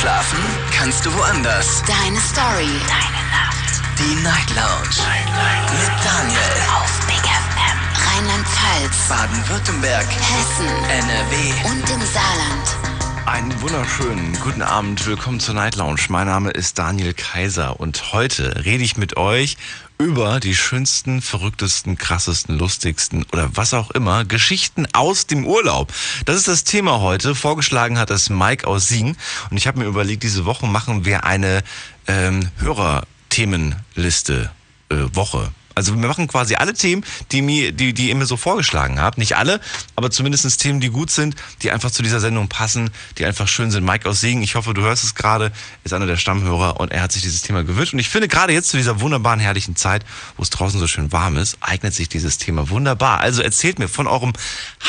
[0.00, 0.38] Schlafen
[0.72, 1.82] kannst du woanders.
[1.82, 2.72] Deine Story.
[2.88, 3.82] Deine Nacht.
[3.98, 4.96] Die Night Lounge.
[4.96, 5.70] Night, Night.
[5.72, 6.40] Mit Daniel.
[6.72, 7.78] Auf Big FM.
[8.08, 9.08] Rheinland-Pfalz.
[9.10, 10.06] Baden-Württemberg.
[10.06, 10.68] Hessen.
[10.88, 11.52] NRW.
[11.68, 12.90] Und im Saarland.
[13.26, 16.00] Einen wunderschönen guten Abend, willkommen zur Night Lounge.
[16.08, 19.58] Mein Name ist Daniel Kaiser und heute rede ich mit euch
[20.00, 25.92] über die schönsten, verrücktesten, krassesten, lustigsten oder was auch immer Geschichten aus dem Urlaub.
[26.24, 27.34] Das ist das Thema heute.
[27.34, 29.16] Vorgeschlagen hat das Mike aus Siegen
[29.50, 31.62] und ich habe mir überlegt, diese Woche machen wir eine
[32.06, 34.50] ähm, Hörerthemenliste
[34.88, 35.52] äh, Woche.
[35.80, 39.16] Also wir machen quasi alle Themen, die mir, die, die ihr mir so vorgeschlagen habt.
[39.16, 39.60] Nicht alle,
[39.96, 43.70] aber zumindest Themen, die gut sind, die einfach zu dieser Sendung passen, die einfach schön
[43.70, 43.84] sind.
[43.84, 45.52] Mike aus Siegen, ich hoffe, du hörst es gerade,
[45.84, 47.94] ist einer der Stammhörer und er hat sich dieses Thema gewünscht.
[47.94, 50.04] Und ich finde, gerade jetzt zu dieser wunderbaren, herrlichen Zeit,
[50.36, 53.20] wo es draußen so schön warm ist, eignet sich dieses Thema wunderbar.
[53.20, 54.32] Also erzählt mir von eurem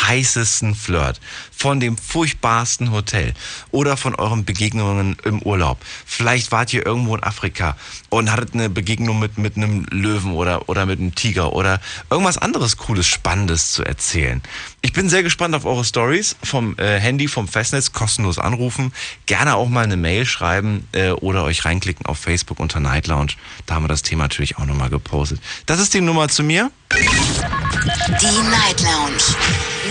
[0.07, 1.21] heißesten Flirt,
[1.61, 3.35] von dem furchtbarsten Hotel
[3.69, 5.77] oder von euren Begegnungen im Urlaub.
[6.07, 7.77] Vielleicht wart ihr irgendwo in Afrika
[8.09, 12.39] und hattet eine Begegnung mit, mit einem Löwen oder, oder mit einem Tiger oder irgendwas
[12.39, 14.41] anderes Cooles, Spannendes zu erzählen.
[14.83, 18.91] Ich bin sehr gespannt auf eure Stories vom äh, Handy, vom Festnetz, kostenlos anrufen.
[19.27, 23.33] Gerne auch mal eine Mail schreiben äh, oder euch reinklicken auf Facebook unter Night Lounge.
[23.67, 25.39] Da haben wir das Thema natürlich auch nochmal gepostet.
[25.67, 26.71] Das ist die Nummer zu mir.
[26.91, 29.21] Die Night Lounge.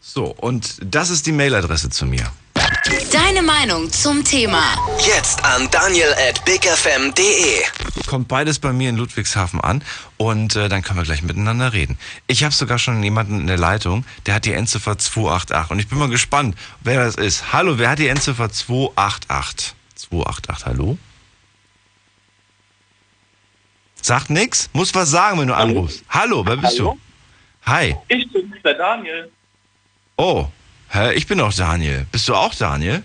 [0.00, 2.30] So, und das ist die Mailadresse zu mir.
[3.12, 4.74] Deine Meinung zum Thema.
[4.98, 7.62] Jetzt an daniel at bigfm.de.
[8.08, 9.84] Kommt beides bei mir in Ludwigshafen an
[10.16, 11.96] und äh, dann können wir gleich miteinander reden.
[12.26, 15.88] Ich habe sogar schon jemanden in der Leitung, der hat die Endziffer 288 und ich
[15.88, 17.52] bin mal gespannt, wer das ist.
[17.52, 19.74] Hallo, wer hat die Endziffer 288?
[19.94, 20.98] 288, hallo?
[24.00, 24.68] Sagt nix?
[24.72, 25.70] Muss was sagen, wenn du Hallo?
[25.70, 26.02] anrufst.
[26.08, 26.98] Hallo, wer bist Hallo?
[27.64, 27.70] du?
[27.70, 27.96] Hi.
[28.08, 29.30] Ich bin's, der Daniel.
[30.16, 30.48] Oh,
[31.14, 32.06] ich bin auch Daniel.
[32.12, 33.02] Bist du auch Daniel?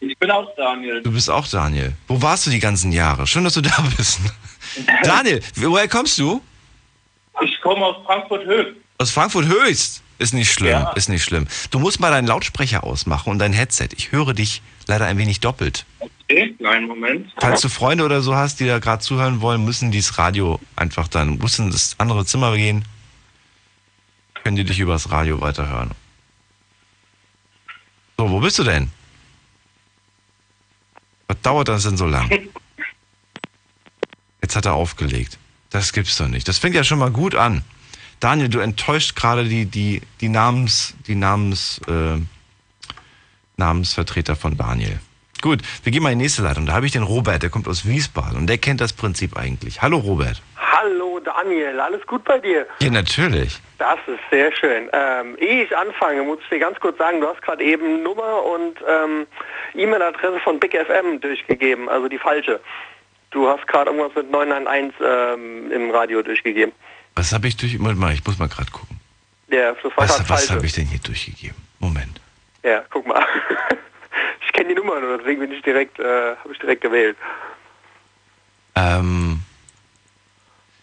[0.00, 1.02] Ich bin auch Daniel.
[1.02, 1.92] Du bist auch Daniel.
[2.08, 3.26] Wo warst du die ganzen Jahre?
[3.26, 4.20] Schön, dass du da bist.
[5.02, 6.40] Daniel, woher kommst du?
[7.42, 8.76] Ich komme aus Frankfurt Höchst.
[8.98, 10.02] Aus Frankfurt Höchst.
[10.18, 10.90] Ist nicht schlimm, Ja.
[10.92, 11.46] ist nicht schlimm.
[11.70, 13.88] Du musst mal deinen Lautsprecher ausmachen und dein Headset.
[13.96, 15.86] Ich höre dich leider ein wenig doppelt.
[15.98, 17.32] Okay, kleinen Moment.
[17.38, 20.60] Falls du Freunde oder so hast, die da gerade zuhören wollen, müssen die das Radio
[20.76, 22.84] einfach dann, müssen in das andere Zimmer gehen.
[24.44, 25.92] Können die dich übers Radio weiterhören.
[28.20, 28.90] So, wo bist du denn?
[31.26, 32.30] Was dauert das denn so lang?
[34.42, 35.38] Jetzt hat er aufgelegt.
[35.70, 36.46] Das gibt's doch nicht.
[36.46, 37.64] Das fängt ja schon mal gut an.
[38.18, 42.18] Daniel, du enttäuscht gerade die, die, die Namens, die Namens, äh,
[43.56, 45.00] Namensvertreter von Daniel.
[45.40, 46.66] Gut, wir gehen mal in die nächste Leitung.
[46.66, 49.80] Da habe ich den Robert, der kommt aus Wiesbaden und der kennt das Prinzip eigentlich.
[49.80, 50.42] Hallo Robert.
[50.56, 52.66] Hallo Daniel, alles gut bei dir?
[52.80, 53.58] Ja, natürlich.
[53.78, 54.88] Das ist sehr schön.
[54.92, 58.44] Ähm, ehe ich anfange, muss ich dir ganz kurz sagen, du hast gerade eben Nummer
[58.44, 59.26] und ähm,
[59.74, 62.60] E-Mail-Adresse von Big FM durchgegeben, also die falsche.
[63.30, 66.72] Du hast gerade irgendwas mit 991 ähm, im Radio durchgegeben.
[67.14, 67.78] Was habe ich durch...
[67.78, 69.00] Moment mal, ich muss mal gerade gucken.
[69.48, 71.56] Ja, das war Was, was habe ich denn hier durchgegeben?
[71.78, 72.20] Moment.
[72.62, 73.24] Ja, guck mal.
[74.46, 77.16] ich kenne die Nummer nur, deswegen bin ich direkt, äh, habe ich direkt gewählt.
[78.74, 79.40] Ähm,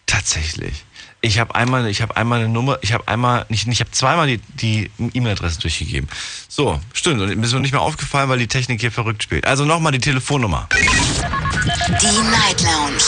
[0.06, 0.84] tatsächlich.
[1.20, 4.28] Ich habe einmal, ich habe einmal eine Nummer, ich habe einmal, nicht, ich habe zweimal
[4.28, 6.08] die, die E-Mail-Adresse durchgegeben.
[6.48, 7.20] So, stimmt.
[7.20, 9.44] Und mir ist noch nicht mehr aufgefallen, weil die Technik hier verrückt spielt.
[9.44, 10.68] Also nochmal die Telefonnummer.
[10.70, 13.02] Die Night Lounge.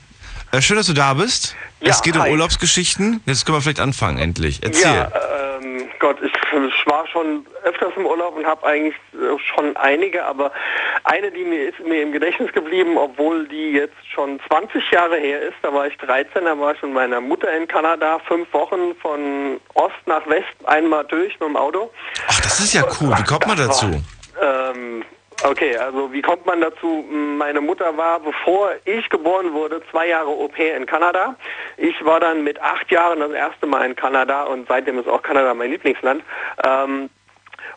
[0.52, 1.56] Äh, schön, dass du da bist.
[1.80, 2.30] Ja, es geht um hi.
[2.30, 3.22] Urlaubsgeschichten.
[3.26, 4.60] Jetzt können wir vielleicht anfangen, endlich.
[4.62, 4.94] Erzähl.
[4.94, 5.12] Ja,
[5.60, 10.26] ähm, Gott, ich, ich war schon öfters im Urlaub und habe eigentlich äh, schon einige,
[10.26, 10.52] aber
[11.04, 15.42] eine, die mir ist mir im Gedächtnis geblieben, obwohl die jetzt schon 20 Jahre her
[15.42, 15.56] ist.
[15.62, 19.60] Da war ich 13, da war ich mit meiner Mutter in Kanada, fünf Wochen von
[19.74, 21.92] Ost nach West einmal durch mit dem Auto.
[22.28, 23.16] Ach, das ist ja cool.
[23.18, 23.88] Wie kommt man dazu?
[24.42, 25.04] Ähm,
[25.44, 27.06] okay, also wie kommt man dazu?
[27.10, 31.36] Meine Mutter war, bevor ich geboren wurde, zwei Jahre pair in Kanada.
[31.78, 35.22] Ich war dann mit acht Jahren das erste Mal in Kanada und seitdem ist auch
[35.22, 36.24] Kanada mein Lieblingsland.
[36.64, 37.10] Ähm,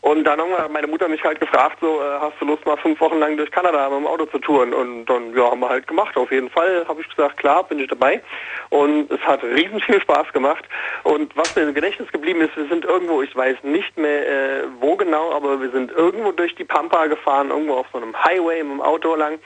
[0.05, 2.77] und dann irgendwann hat meine Mutter mich halt gefragt, so, äh, hast du Lust mal
[2.77, 4.75] fünf Wochen lang durch Kanada mit dem Auto zu touren?
[4.75, 6.15] Und dann, ja, haben wir halt gemacht.
[6.19, 8.21] Auf jeden Fall habe ich gesagt, klar, bin ich dabei.
[8.69, 10.63] Und es hat riesen viel Spaß gemacht.
[11.05, 14.65] Und was mir im Gedächtnis geblieben ist, wir sind irgendwo, ich weiß nicht mehr äh,
[14.79, 18.63] wo genau, aber wir sind irgendwo durch die Pampa gefahren, irgendwo auf so einem Highway
[18.63, 19.39] mit dem Auto lang.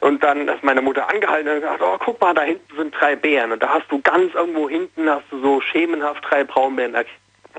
[0.00, 3.16] Und dann ist meine Mutter angehalten und gesagt, oh, guck mal, da hinten sind drei
[3.16, 3.52] Bären.
[3.52, 7.04] Und da hast du ganz irgendwo hinten, hast du so schemenhaft drei Braunbären er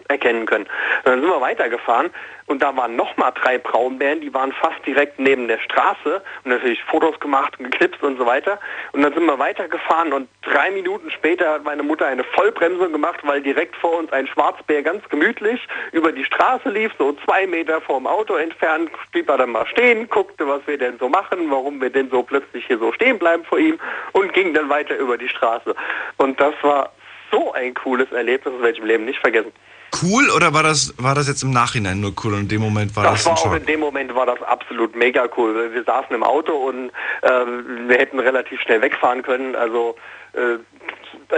[0.08, 0.66] erkennen können.
[0.66, 2.10] Und dann sind wir weitergefahren
[2.48, 6.82] und da waren nochmal drei Braunbären, die waren fast direkt neben der Straße und natürlich
[6.86, 8.58] Fotos gemacht und geknipst und so weiter.
[8.94, 13.20] Und dann sind wir weitergefahren und drei Minuten später hat meine Mutter eine Vollbremsung gemacht,
[13.24, 17.82] weil direkt vor uns ein Schwarzbär ganz gemütlich über die Straße lief, so zwei Meter
[17.82, 21.82] vorm Auto entfernt, blieb er dann mal stehen, guckte, was wir denn so machen, warum
[21.82, 23.78] wir denn so plötzlich hier so stehen bleiben vor ihm
[24.14, 25.76] und ging dann weiter über die Straße.
[26.16, 26.94] Und das war
[27.30, 29.52] so ein cooles Erlebnis, das werde ich im Leben nicht vergessen.
[30.04, 32.96] Cool oder war das, war das jetzt im Nachhinein nur cool und in dem Moment
[32.96, 35.72] war das, Das war auch in dem Moment war das absolut mega cool.
[35.74, 36.90] Wir saßen im Auto und
[37.22, 37.30] äh,
[37.88, 39.56] wir hätten relativ schnell wegfahren können.
[39.56, 39.96] Also
[40.34, 40.58] äh,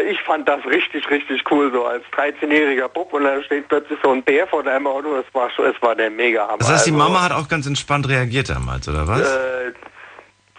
[0.09, 4.11] ich fand das richtig, richtig cool, so als 13-jähriger Bub und da steht plötzlich so
[4.11, 5.15] ein Bär vor deinem Auto.
[5.15, 6.57] Es war schon, es war der mega Hammer.
[6.57, 9.21] Das heißt, die Also, Mama hat auch ganz entspannt reagiert damals, oder was?
[9.21, 9.71] äh,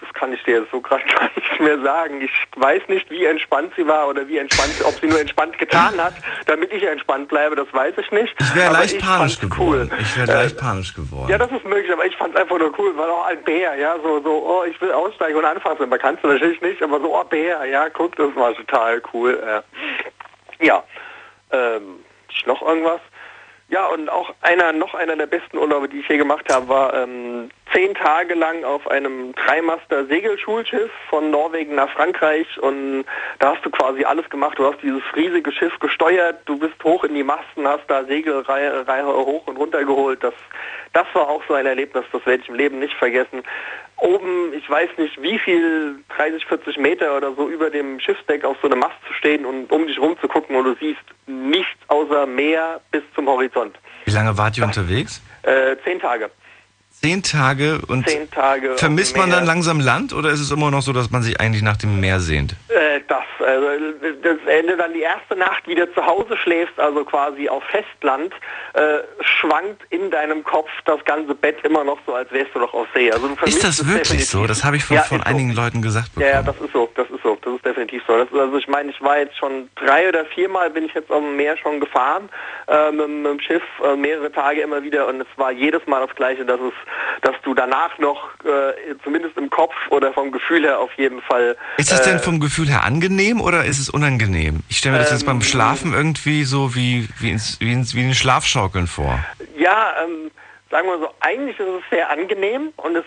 [0.00, 2.20] das kann ich dir jetzt so gerade gar nicht mehr sagen.
[2.22, 6.02] Ich weiß nicht, wie entspannt sie war oder wie entspannt, ob sie nur entspannt getan
[6.02, 6.14] hat,
[6.46, 8.34] damit ich entspannt bleibe, das weiß ich nicht.
[8.40, 9.90] ich wäre Aber leicht ich panisch geworden.
[10.00, 11.28] Ich wäre Äh, leicht panisch geworden.
[11.30, 13.74] ja, das ist möglich, aber ich fand es einfach nur cool, weil auch ein Bär,
[13.76, 15.88] ja, so, so, oh, ich will aussteigen und anfassen.
[15.88, 19.38] Man kannst du natürlich nicht, aber so, oh, Bär, ja, guck, das war total cool.
[19.42, 20.64] Äh.
[20.64, 20.82] Ja,
[21.52, 22.00] ähm,
[22.46, 23.00] noch irgendwas?
[23.70, 26.92] Ja, und auch einer, noch einer der besten Urlaube, die ich je gemacht habe, war
[26.92, 33.04] ähm, zehn Tage lang auf einem Dreimaster Segelschulschiff von Norwegen nach Frankreich und
[33.38, 34.58] da hast du quasi alles gemacht.
[34.58, 38.88] Du hast dieses riesige Schiff gesteuert, du bist hoch in die Masten, hast da Segelreihe
[38.88, 40.24] Reihe hoch und runter geholt.
[40.24, 40.34] Das,
[40.92, 43.42] das war auch so ein Erlebnis, das werde ich im Leben nicht vergessen.
[43.96, 48.56] Oben, ich weiß nicht wie viel, 30, 40 Meter oder so über dem Schiffsdeck auf
[48.62, 51.78] so einem Mast zu stehen und um dich rum zu gucken und du siehst nichts
[51.88, 53.78] außer Meer bis zum Horizont.
[54.06, 55.22] Wie lange wart ihr unterwegs?
[55.42, 56.30] Äh, zehn Tage.
[57.02, 58.76] Zehn Tage und Zehn Tage.
[58.76, 61.62] vermisst man dann langsam Land oder ist es immer noch so, dass man sich eigentlich
[61.62, 62.52] nach dem Meer sehnt?
[62.68, 63.66] Äh, das, also,
[64.22, 68.34] das, wenn du dann die erste Nacht wieder zu Hause schläfst, also quasi auf Festland,
[68.74, 72.74] äh, schwankt in deinem Kopf das ganze Bett immer noch so, als wärst du noch
[72.74, 73.10] auf See.
[73.10, 74.28] Also Ist das wirklich definitiv.
[74.28, 74.46] so?
[74.46, 75.30] Das habe ich von, Ja, von ist so.
[75.30, 76.58] einigen Leuten gesagt Ja, ja, bekommen.
[76.58, 78.18] das ist so, das ist so, das ist definitiv so.
[78.18, 81.08] Das ist, also ich meine, ich war jetzt schon drei oder viermal bin ich jetzt
[81.08, 82.28] dem Meer schon gefahren,
[82.68, 86.06] äh, mit, mit dem Schiff, äh, mehrere Tage immer wieder und es war jedes Mal
[86.06, 86.74] das Gleiche, dass es,
[87.22, 91.56] dass du danach noch, äh, zumindest im Kopf oder vom Gefühl her auf jeden Fall.
[91.76, 94.60] Ist das äh, denn vom Gefühl her angenehm oder ist es unangenehm?
[94.68, 97.94] Ich stelle mir das jetzt beim Ähm, Schlafen irgendwie so wie, wie, ins, wie, ins,
[97.94, 99.18] wie in den Schlafschaukeln vor.
[99.56, 100.30] Ja, ähm,
[100.70, 103.04] sagen wir so, eigentlich ist es sehr angenehm und es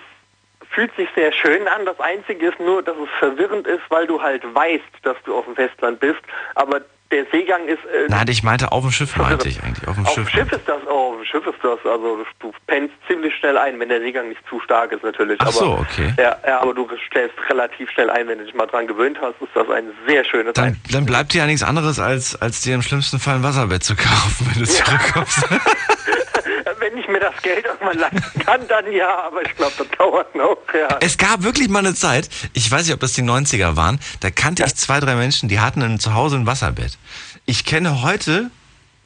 [0.72, 1.86] fühlt sich sehr schön an.
[1.86, 5.46] Das Einzige ist nur, dass es verwirrend ist, weil du halt weißt, dass du auf
[5.46, 6.22] dem Festland bist,
[6.56, 6.82] aber
[7.14, 7.80] der Seegang ist...
[7.86, 9.88] Äh, Nein, ich meinte auf dem Schiff, meinte ich eigentlich.
[9.88, 10.30] Auf dem auf Schiff.
[10.30, 13.80] Schiff ist das, oh, auf dem Schiff ist das, also du pennst ziemlich schnell ein,
[13.80, 15.38] wenn der Seegang nicht zu stark ist natürlich.
[15.40, 16.14] Ach aber, so, okay.
[16.18, 19.36] Ja, ja, aber du schläfst relativ schnell ein, wenn du dich mal dran gewöhnt hast,
[19.42, 22.62] ist das ein sehr schönes Dann, Ein- dann bleibt dir ja nichts anderes, als, als
[22.62, 25.46] dir im schlimmsten Fall ein Wasserbett zu kaufen, wenn du zurückkommst.
[26.80, 30.36] Wenn ich mir das Geld irgendwann leisten kann, dann ja, aber ich glaube, das dauert
[30.36, 30.98] noch, ja.
[31.00, 34.30] Es gab wirklich mal eine Zeit, ich weiß nicht, ob das die 90er waren, da
[34.30, 36.98] kannte ich zwei, drei Menschen, die hatten zu Hause ein Wasserbett.
[37.46, 38.50] Ich kenne heute,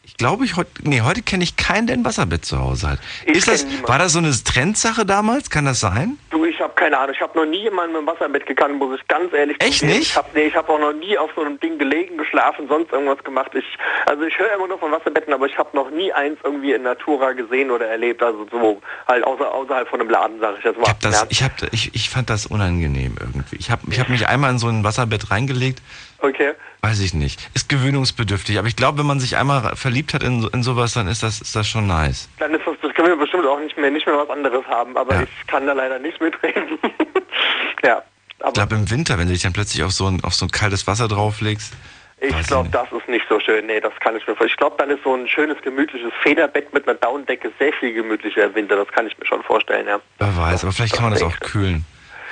[0.08, 3.00] ich glaube, ich heute, nee, heute kenne ich keinen, der ein Wasserbett zu Hause hat.
[3.26, 3.88] Ich Ist das, niemanden.
[3.90, 5.50] war das so eine Trendsache damals?
[5.50, 6.18] Kann das sein?
[6.30, 7.14] Du, ich habe keine Ahnung.
[7.14, 9.98] Ich habe noch nie jemanden mit dem Wasserbett gekannt, muss ich ganz ehrlich Echt zugeben.
[10.00, 10.12] nicht?
[10.12, 12.92] Ich habe nee, ich hab auch noch nie auf so einem Ding gelegen, geschlafen, sonst
[12.94, 13.52] irgendwas gemacht.
[13.54, 13.66] Ich,
[14.06, 16.84] also ich höre immer nur von Wasserbetten, aber ich habe noch nie eins irgendwie in
[16.84, 18.24] Natura gesehen oder erlebt.
[18.24, 20.84] Also so halt außer, außerhalb von einem Laden, sage ich jetzt mal.
[20.84, 23.58] Ich, hab das, ich, hab, ich, ich fand das unangenehm irgendwie.
[23.58, 25.82] Ich habe ich hab mich einmal in so ein Wasserbett reingelegt,
[26.20, 26.54] Okay.
[26.82, 27.50] weiß ich nicht.
[27.54, 30.94] Ist gewöhnungsbedürftig, aber ich glaube, wenn man sich einmal verliebt hat in, so- in sowas,
[30.94, 32.28] dann ist das, ist das schon nice.
[32.40, 34.98] Dann ist das, das können wir bestimmt auch nicht mehr, nicht mehr was anderes haben,
[34.98, 35.22] aber Ja.
[35.24, 36.80] ich kann da leider nicht mitreden.
[37.84, 38.02] ja.
[38.40, 40.46] Ich Aber glaube, im Winter, wenn du dich dann plötzlich auf so ein, auf so
[40.46, 41.74] ein kaltes Wasser drauflegst,
[42.20, 43.66] Ich ich glaube, das ist nicht so schön.
[43.68, 44.50] Nee, das kann ich mir vorstellen.
[44.52, 48.46] Ich glaube, dann ist so ein schönes, gemütliches Federbett mit einer Daunendecke sehr viel gemütlicher
[48.46, 48.76] im Winter.
[48.76, 50.00] Das kann ich mir schon vorstellen, ja.
[50.20, 51.86] wer weiß, aber vielleicht kann man das auch kühlen.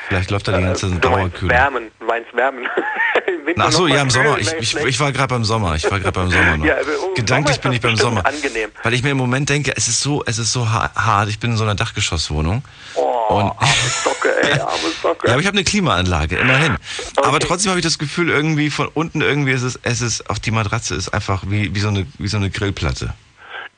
[0.08, 1.50] Vielleicht läuft da die ganze Äh, Dauerkühlung.
[1.50, 2.66] wärmen, du meinst wärmen.
[3.58, 4.38] Ach so, ja, im Sommer.
[4.40, 4.88] Ich, ich, schlecht.
[4.88, 5.76] ich war gerade beim Sommer.
[5.76, 6.66] Ich war gerade beim Sommer noch.
[6.66, 8.26] Ja, aber im Gedanklich Sommer bin ich beim Sommer.
[8.26, 8.70] angenehm.
[8.84, 11.30] Weil ich mir im Moment denke, es ist so, es ist so ha- hart.
[11.30, 12.64] Ich bin in so einer Dachgeschosswohnung.
[12.96, 15.28] Oh, Und- arme Socke, ey, arme Socke.
[15.28, 16.76] Ja, aber ich habe eine Klimaanlage, immerhin.
[17.18, 17.46] Aber Okay.
[17.48, 20.52] trotzdem habe ich das Gefühl, irgendwie von unten irgendwie ist es, es ist, auf die
[20.52, 23.14] Matratze ist einfach wie, wie so eine, wie so eine Grillplatte.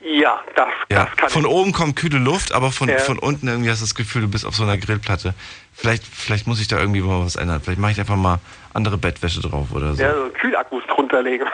[0.10, 1.06] Ja, das, Ja.
[1.06, 1.48] das kann Von ich.
[1.48, 3.00] oben kommt kühle Luft, aber von, Ja.
[3.00, 5.34] von unten irgendwie hast du das Gefühl, du bist auf so einer Grillplatte.
[5.74, 7.62] Vielleicht, vielleicht muss ich da irgendwie mal was ändern.
[7.64, 8.40] Vielleicht mache ich einfach mal
[8.74, 10.02] andere Bettwäsche drauf oder so.
[10.02, 11.46] Ja, so Kühlakkus drunter legen.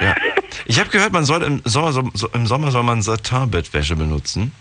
[0.00, 0.14] Ja.
[0.66, 4.52] Ich habe gehört, man soll im Sommer, so, im Sommer soll man Satin-Bettwäsche benutzen.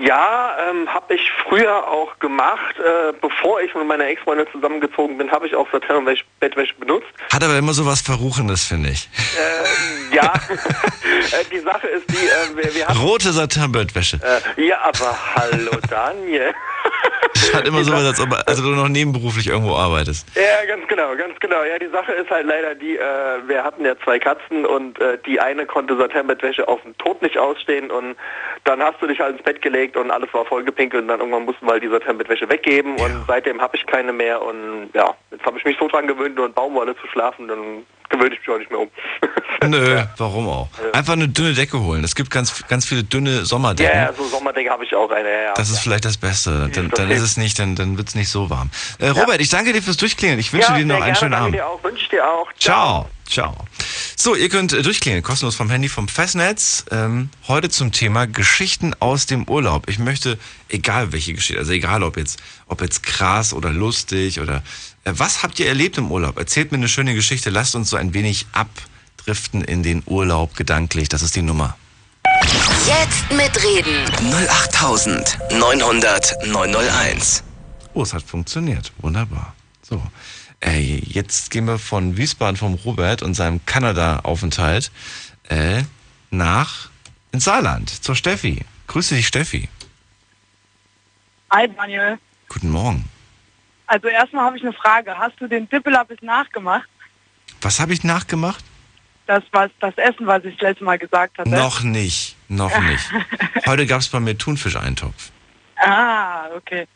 [0.00, 2.76] Ja, ähm, habe ich früher auch gemacht.
[2.78, 7.08] Äh, bevor ich mit meiner Ex-Freundin zusammengezogen bin, habe ich auch Satin-Bettwäsche benutzt.
[7.32, 9.08] Hat aber immer so was Verruchendes, finde ich.
[9.38, 10.32] Äh, ja,
[11.32, 12.98] Äh, die Sache ist die, äh, wir, wir haben...
[12.98, 14.18] Rote Satin-Bettwäsche.
[14.56, 16.54] Äh, ja, aber hallo Daniel.
[17.52, 20.26] Hat immer so was, als ob also du noch nebenberuflich irgendwo arbeitest.
[20.34, 21.62] Ja, ganz genau, ganz genau.
[21.64, 25.18] Ja, die Sache ist halt leider die, äh, wir hatten ja zwei Katzen und äh,
[25.26, 28.16] die eine konnte Satinbettwäsche auf den Tod nicht ausstehen und
[28.64, 31.44] dann hast du dich halt ins Bett gelegt und alles war vollgepinkelt und dann irgendwann
[31.44, 35.44] mussten wir halt die Satinbettwäsche weggeben und seitdem habe ich keine mehr und ja, jetzt
[35.44, 38.48] habe ich mich so dran gewöhnt, nur in Baumwolle zu schlafen, dann gewöhne ich mich
[38.48, 38.88] auch nicht mehr um.
[39.68, 40.68] Nö, warum auch?
[40.92, 42.02] Einfach eine dünne Decke holen.
[42.04, 43.96] Es gibt ganz, ganz viele dünne Ja, Sommerdecken.
[43.96, 45.28] ja, so Sommerding habe ich auch eine.
[45.28, 45.54] Ja, ja.
[45.54, 46.68] Das ist vielleicht das Beste.
[46.74, 48.70] Dann, dann ist es nicht, dann, dann wird es nicht so warm.
[48.98, 50.40] Äh, Robert, ich danke dir fürs Durchklingeln.
[50.40, 51.54] Ich wünsche ja, dir noch sehr einen gerne, schönen danke Abend.
[51.54, 52.52] dir auch, wünsche dir auch.
[52.58, 53.08] Ciao.
[53.28, 53.54] Ciao.
[54.16, 56.84] So, ihr könnt äh, durchklingeln, kostenlos vom Handy, vom Festnetz.
[56.90, 59.88] Ähm, heute zum Thema Geschichten aus dem Urlaub.
[59.88, 60.38] Ich möchte,
[60.68, 64.62] egal welche Geschichte, also egal ob jetzt, ob jetzt krass oder lustig oder
[65.04, 66.38] was habt ihr erlebt im Urlaub?
[66.38, 71.08] Erzählt mir eine schöne Geschichte, lasst uns so ein wenig abdriften in den Urlaub gedanklich.
[71.08, 71.76] Das ist die Nummer.
[72.86, 74.04] Jetzt mitreden.
[74.32, 77.44] 08900 901.
[77.94, 78.92] Oh, es hat funktioniert.
[78.98, 79.54] Wunderbar.
[79.82, 80.02] So.
[80.60, 84.92] Äh, jetzt gehen wir von Wiesbaden vom Robert und seinem Kanada-Aufenthalt
[85.48, 85.82] äh,
[86.30, 86.88] nach
[87.32, 88.64] ins Saarland zur Steffi.
[88.86, 89.68] Grüße dich, Steffi.
[91.50, 92.18] Hi Daniel.
[92.48, 93.08] Guten Morgen.
[93.86, 95.16] Also erstmal habe ich eine Frage.
[95.16, 96.88] Hast du den Dippela bis nachgemacht?
[97.60, 98.64] Was habe ich nachgemacht?
[99.26, 101.50] Das was das Essen, was ich das letzte Mal gesagt hatte.
[101.50, 102.36] Noch nicht.
[102.48, 103.10] Noch nicht.
[103.66, 105.30] Heute gab es bei mir Thunfischeintopf.
[105.76, 106.86] Ah, okay.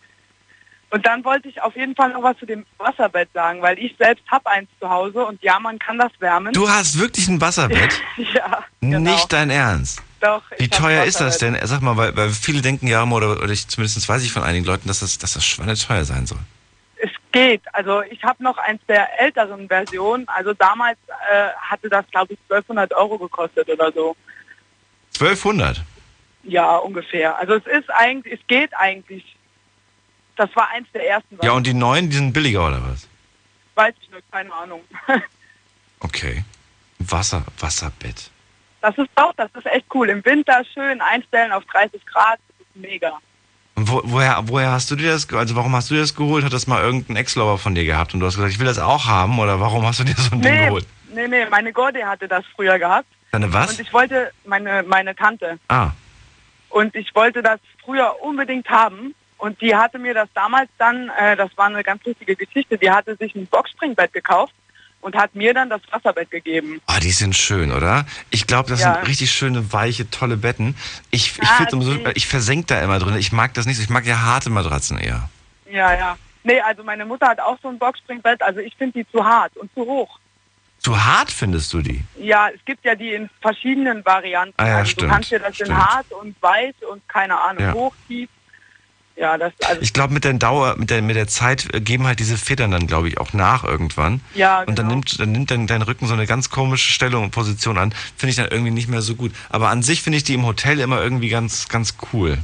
[0.91, 3.95] Und dann wollte ich auf jeden Fall noch was zu dem Wasserbett sagen, weil ich
[3.99, 6.53] selbst habe eins zu Hause und ja, man kann das wärmen.
[6.53, 8.01] Du hast wirklich ein Wasserbett?
[8.35, 9.11] ja, genau.
[9.11, 10.03] Nicht dein Ernst.
[10.21, 10.43] Doch.
[10.59, 11.57] Wie teuer ist das denn?
[11.65, 14.65] Sag mal, weil, weil viele denken ja oder, oder ich, zumindest weiß ich von einigen
[14.65, 16.39] Leuten, dass das, dass das schweineteuer sein soll.
[17.07, 17.63] Es geht.
[17.73, 20.27] Also ich habe noch eins der älteren Versionen.
[20.29, 20.99] Also damals
[21.31, 24.17] äh, hatte das, glaube ich, 1200 Euro gekostet oder so.
[25.15, 25.83] 1200?
[26.43, 27.39] Ja, ungefähr.
[27.39, 29.37] Also es ist eigentlich, es geht eigentlich.
[30.37, 31.39] Das war eins der ersten.
[31.43, 33.09] Ja, und die neuen, die sind billiger oder was?
[33.75, 34.83] Weiß ich nicht, keine Ahnung.
[36.01, 36.45] Okay.
[36.99, 38.31] Wasser, Wasserbett.
[38.83, 40.11] Das ist doch, das ist echt cool.
[40.11, 43.19] Im Winter schön einstellen auf 30 Grad, das ist mega.
[43.77, 46.45] Und wo, woher, woher hast du dir das, also warum hast du dir das geholt?
[46.45, 48.79] Hat das mal irgendein Ex-Lover von dir gehabt und du hast gesagt, ich will das
[48.79, 50.87] auch haben oder warum hast du dir so ein Ding Nee, geholt?
[51.15, 53.07] nee, nee, meine Gordi hatte das früher gehabt.
[53.33, 53.79] Deine Und was?
[53.79, 55.91] ich wollte, meine, meine Tante, Ah,
[56.71, 59.15] und ich wollte das früher unbedingt haben.
[59.39, 62.91] Und die hatte mir das damals dann, äh, das war eine ganz lustige Geschichte, die
[62.91, 64.55] hatte sich ein Boxspringbett gekauft
[65.07, 66.81] und hat mir dann das Wasserbett gegeben.
[66.89, 68.05] oh, die sind schön, oder?
[68.31, 68.95] Ich glaube, das Ja.
[68.97, 70.75] sind richtig schöne, weiche, tolle Betten.
[71.13, 73.15] Ich, ich, Ah, so, ich versenk da immer drin.
[73.17, 73.83] Ich mag das nicht so.
[73.85, 75.31] Ich mag ja harte Matratzen eher.
[75.71, 76.17] Ja, ja.
[76.43, 79.57] Nee, also meine Mutter hat auch so ein Boxspringbett, also ich finde die zu hart
[79.57, 80.19] und zu hoch.
[80.81, 82.03] Zu hart findest du die?
[82.19, 84.55] Ja, es gibt ja die in verschiedenen Varianten.
[84.57, 85.71] Ah ja, also stimmt, du kannst dir das stimmt.
[85.71, 87.73] in hart und weit und keine Ahnung, Ja.
[87.73, 88.29] hoch, tief.
[89.17, 92.07] Ja, das also Ich glaube, mit der Dauer, mit der, mit der Zeit äh, geben
[92.07, 94.21] halt diese Federn dann, glaube ich, auch nach irgendwann.
[94.35, 94.89] Ja, Und dann genau.
[94.91, 97.95] nimmt, dann nimmt dann dein Rücken so eine ganz komische Stellung und Position an.
[98.17, 99.33] Finde ich dann irgendwie nicht mehr so gut.
[99.49, 102.37] Aber an sich finde ich die im Hotel immer irgendwie ganz, ganz cool.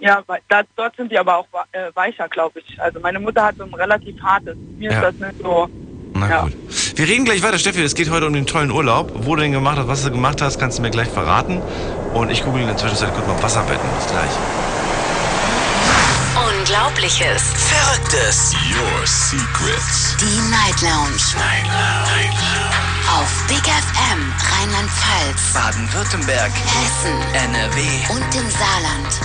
[0.00, 2.80] ja, da, dort sind die aber auch äh, weicher, glaube ich.
[2.82, 4.56] Also meine Mutter hat so ein relativ hartes.
[4.76, 4.98] Mir Ja.
[5.08, 5.68] ist das nicht so.
[6.14, 6.42] Na Ja.
[6.42, 6.52] gut.
[6.96, 7.80] Wir reden gleich weiter, Steffi.
[7.80, 9.12] Es geht heute um den tollen Urlaub.
[9.14, 11.62] Wo du den gemacht hast, was du gemacht hast, kannst du mir gleich verraten.
[12.12, 13.88] Und ich google in der Zwischenzeit kurz mal Wasserbetten.
[13.94, 14.81] Bis gleich.
[16.72, 17.42] Unglaubliches.
[17.54, 18.54] Verrücktes.
[18.54, 20.16] Your Secrets.
[20.16, 21.20] Die Night Lounge.
[21.36, 22.40] Night Lounge.
[23.10, 26.50] Auf Big FM Rheinland-Pfalz, Baden-Württemberg.
[26.50, 27.80] Hessen NRW.
[28.14, 29.20] und im Saarland.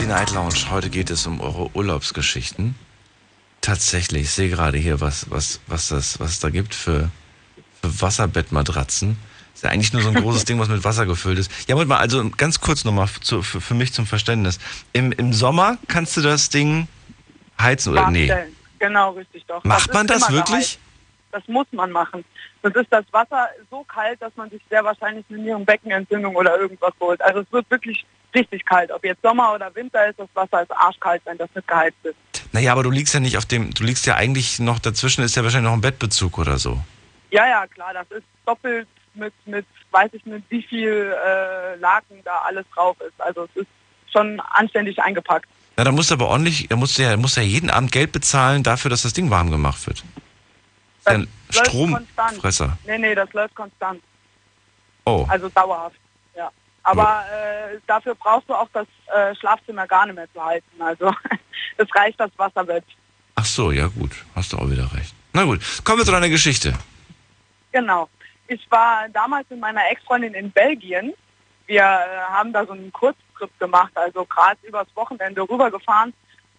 [0.00, 0.70] Die Night Lounge.
[0.70, 2.76] Heute geht es um eure Urlaubsgeschichten.
[3.60, 7.10] Tatsächlich, ich sehe gerade hier, was, was, was, das, was es da gibt für,
[7.82, 9.18] für Wasserbettmatratzen.
[9.54, 11.50] Ist ja eigentlich nur so ein großes Ding, was mit Wasser gefüllt ist.
[11.68, 14.58] Ja, Moment mal, also ganz kurz nochmal für, für mich zum Verständnis.
[14.92, 16.88] Im, Im Sommer kannst du das Ding
[17.60, 18.26] heizen oder nee?
[18.26, 18.56] darstellen.
[18.80, 19.62] Genau, richtig doch.
[19.64, 20.78] Macht ist man das wirklich?
[21.30, 22.24] Das muss man machen.
[22.62, 26.92] Sonst ist das Wasser so kalt, dass man sich sehr wahrscheinlich eine Nierenbeckenentzündung oder irgendwas
[27.00, 27.20] holt.
[27.22, 28.90] Also es wird wirklich richtig kalt.
[28.90, 32.16] Ob jetzt Sommer oder Winter ist, das Wasser ist arschkalt, wenn das nicht geheizt ist.
[32.52, 35.36] Naja, aber du liegst ja nicht auf dem, du liegst ja eigentlich noch dazwischen, ist
[35.36, 36.80] ja wahrscheinlich noch ein Bettbezug oder so.
[37.30, 42.18] Ja, ja, klar, das ist doppelt mit, mit weiß ich nicht, wie viel äh, Laken
[42.24, 43.20] da alles drauf ist.
[43.20, 43.68] Also es ist
[44.12, 45.48] schon anständig eingepackt.
[45.76, 48.12] Na, da musst du aber ordentlich, da musst du ja, musst ja jeden Abend Geld
[48.12, 50.04] bezahlen dafür, dass das Ding warm gemacht wird.
[51.04, 52.40] Ein Das läuft Stromfresser.
[52.40, 52.86] konstant.
[52.86, 54.02] Nee, nee, das läuft konstant.
[55.04, 55.26] Oh.
[55.28, 55.96] Also dauerhaft.
[56.36, 56.50] Ja.
[56.82, 60.80] Aber äh, dafür brauchst du auch das äh, Schlafzimmer gar nicht mehr zu halten.
[60.80, 61.12] Also
[61.76, 62.84] es reicht das Wasserbett.
[63.34, 65.14] Ach so, ja gut, hast du auch wieder recht.
[65.32, 66.72] Na gut, kommen wir zu deiner Geschichte.
[67.72, 68.08] Genau.
[68.48, 71.14] Ich war damals mit meiner Ex-Freundin in Belgien.
[71.66, 76.12] Wir äh, haben da so einen Kurztrip gemacht, also gerade übers Wochenende rübergefahren.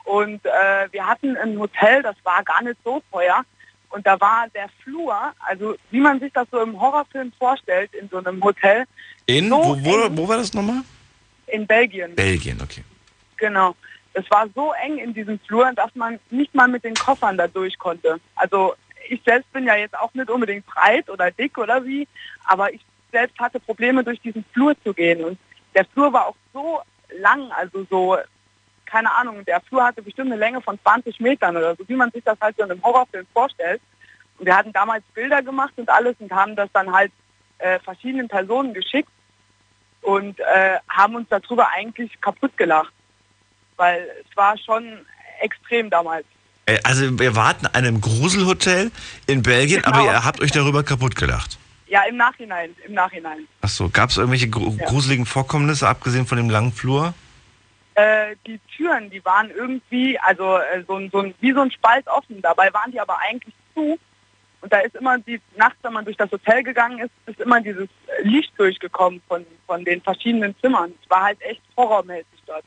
[0.04, 3.44] Und äh, wir hatten ein Hotel, das war gar nicht so teuer.
[3.90, 8.10] Und da war der Flur, also wie man sich das so im Horrorfilm vorstellt, in
[8.10, 8.86] so einem Hotel,
[9.28, 10.82] In, So wo, wo, wo war das nochmal?
[11.48, 12.16] in Belgien.
[12.16, 12.84] Belgien, okay.
[13.38, 13.76] Genau.
[14.14, 17.48] Es war so eng in diesem Flur, dass man nicht mal mit den Koffern da
[17.48, 18.20] durch konnte.
[18.36, 18.74] Also
[19.10, 22.08] ich selbst bin ja jetzt auch nicht unbedingt breit oder dick oder wie,
[22.46, 22.82] aber ich
[23.12, 25.24] selbst hatte Probleme, durch diesen Flur zu gehen.
[25.24, 25.40] Und
[25.74, 26.82] der Flur war auch so
[27.20, 28.18] lang, also so,
[28.86, 32.12] keine Ahnung, der Flur hatte bestimmt eine Länge von 20 Metern oder so, wie man
[32.12, 33.82] sich das halt so in einem Horrorfilm vorstellt.
[34.38, 37.12] Und wir hatten damals Bilder gemacht und alles und haben das dann halt
[37.60, 39.10] äh, verschiedenen Personen geschickt
[40.02, 42.94] und äh, haben uns darüber eigentlich kaputt gelacht.
[43.78, 45.06] Weil es war schon
[45.40, 46.26] extrem damals.
[46.66, 48.92] Äh, Also wir warten in einem Gruselhotel
[49.28, 49.96] in Belgien, Genau.
[49.98, 51.58] aber ihr habt euch darüber kaputt gelacht.
[51.88, 53.48] Ja, im Nachhinein, im Nachhinein.
[53.62, 54.86] Ach so, gab es irgendwelche gru Ja.
[54.88, 57.14] gruseligen Vorkommnisse, abgesehen von dem langen Flur?
[57.94, 61.72] Äh, die Türen, die waren irgendwie, also äh, so, ein- so ein, wie so ein
[61.72, 62.42] Spalt offen.
[62.42, 63.98] Dabei waren die aber eigentlich zu.
[64.62, 67.62] Und da ist immer die, nachts, wenn man durch das Hotel gegangen ist, ist immer
[67.62, 67.88] dieses
[68.24, 70.92] Licht durchgekommen von, von den verschiedenen Zimmern.
[71.04, 72.64] Es war halt echt horrormäßig dort.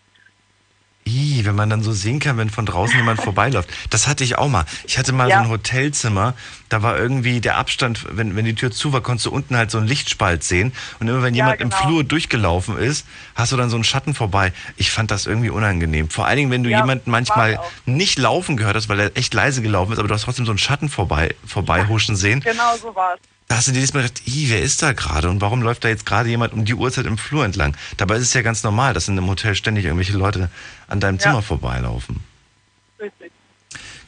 [1.09, 3.69] Ih, wenn man dann so sehen kann, wenn von draußen jemand vorbeiläuft.
[3.91, 4.65] Das hatte ich auch mal.
[4.87, 5.38] Ich hatte mal Ja.
[5.38, 6.35] so ein Hotelzimmer,
[6.69, 9.71] da war irgendwie der Abstand, wenn, wenn die Tür zu war, konntest du unten halt
[9.71, 10.73] so einen Lichtspalt sehen.
[11.00, 11.83] Und immer wenn Ja, jemand im genau.
[11.83, 14.53] Flur durchgelaufen ist, hast du dann so einen Schatten vorbei.
[14.77, 16.11] Ich fand das irgendwie unangenehm.
[16.11, 19.33] Vor allen Dingen, wenn du Ja, jemanden manchmal nicht laufen gehört hast, weil er echt
[19.33, 22.41] leise gelaufen ist, aber du hast trotzdem so einen Schatten vorbei, vorbeihuschen sehen.
[22.41, 23.21] Genau so war es.
[23.49, 25.88] Da hast du dir diesmal gedacht, ih, wer ist da gerade und warum läuft da
[25.88, 27.75] jetzt gerade jemand um die Uhrzeit im Flur entlang?
[27.97, 30.50] Dabei ist es ja ganz normal, dass in einem Hotel ständig irgendwelche Leute
[30.87, 31.23] an deinem Ja.
[31.23, 32.23] Zimmer vorbeilaufen.
[33.00, 33.33] Richtig.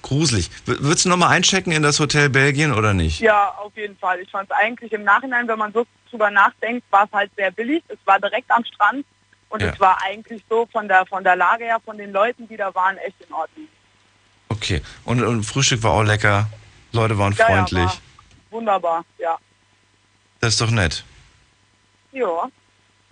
[0.03, 0.51] Gruselig.
[0.67, 3.21] W würdest du nochmal einchecken in das Hotel Belgien oder nicht?
[3.21, 4.21] Ja, auf jeden Fall.
[4.21, 7.51] Ich fand es eigentlich im Nachhinein, wenn man so drüber nachdenkt, war es halt sehr
[7.51, 7.83] billig.
[7.89, 9.07] Es war direkt am Strand
[9.49, 9.71] und Ja.
[9.71, 12.75] es war eigentlich so von der von der Lage her, von den Leuten, die da
[12.75, 13.69] waren, echt in Ordnung.
[14.51, 14.83] Okay.
[15.05, 16.47] Und, und Frühstück war auch lecker.
[16.93, 17.85] Leute waren Ja, ja, freundlich.
[17.87, 17.99] war
[18.51, 19.39] wunderbar, ja.
[20.41, 21.05] Das ist doch nett.
[22.13, 22.51] Ja.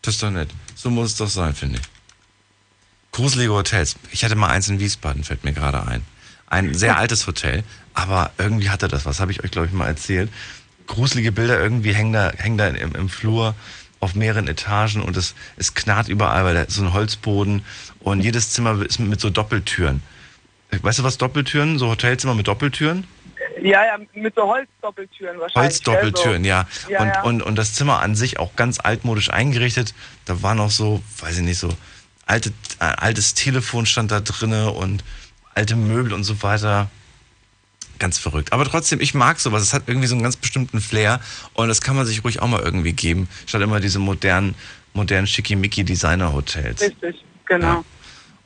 [0.03, 0.51] Das ist doch nett.
[0.75, 1.87] So muss es doch sein, finde ich.
[3.13, 3.97] Gruselige Hotels.
[4.11, 6.05] Ich hatte mal eins in Wiesbaden, fällt mir gerade ein.
[6.47, 9.87] Ein sehr altes Hotel, aber irgendwie hatte das was, habe ich euch, glaube ich, mal
[9.87, 10.31] erzählt.
[10.87, 13.55] Gruselige Bilder irgendwie hängen da, hängen da im, im Flur
[14.01, 17.65] auf mehreren Etagen und es, es knarrt überall, weil da ist so ein Holzboden
[18.01, 20.03] und jedes Zimmer ist mit so Doppeltüren.
[20.71, 21.79] Weißt du was Doppeltüren?
[21.79, 23.05] So Hotelzimmer mit Doppeltüren?
[23.63, 25.73] Ja, ja, mit so Holzdoppeltüren wahrscheinlich.
[25.73, 26.67] Holzdoppeltüren, ja.
[26.89, 27.23] ja, und, ja.
[27.23, 29.95] Und, und das Zimmer an sich auch ganz altmodisch eingerichtet.
[30.25, 31.71] Da war noch so, weiß ich nicht, so
[32.27, 35.03] alte, äh, altes Telefon stand da drinne und
[35.55, 36.89] alte Möbel und so weiter.
[37.99, 38.53] Ganz verrückt.
[38.53, 39.63] Aber trotzdem, ich mag sowas.
[39.63, 41.21] Es hat irgendwie so einen ganz bestimmten Flair
[41.55, 44.55] und das kann man sich ruhig auch mal irgendwie geben, statt immer diese modernen,
[44.93, 46.81] modernen Schickimicki-Designer-Hotels.
[46.81, 47.67] Richtig, genau.
[47.67, 47.85] Ja.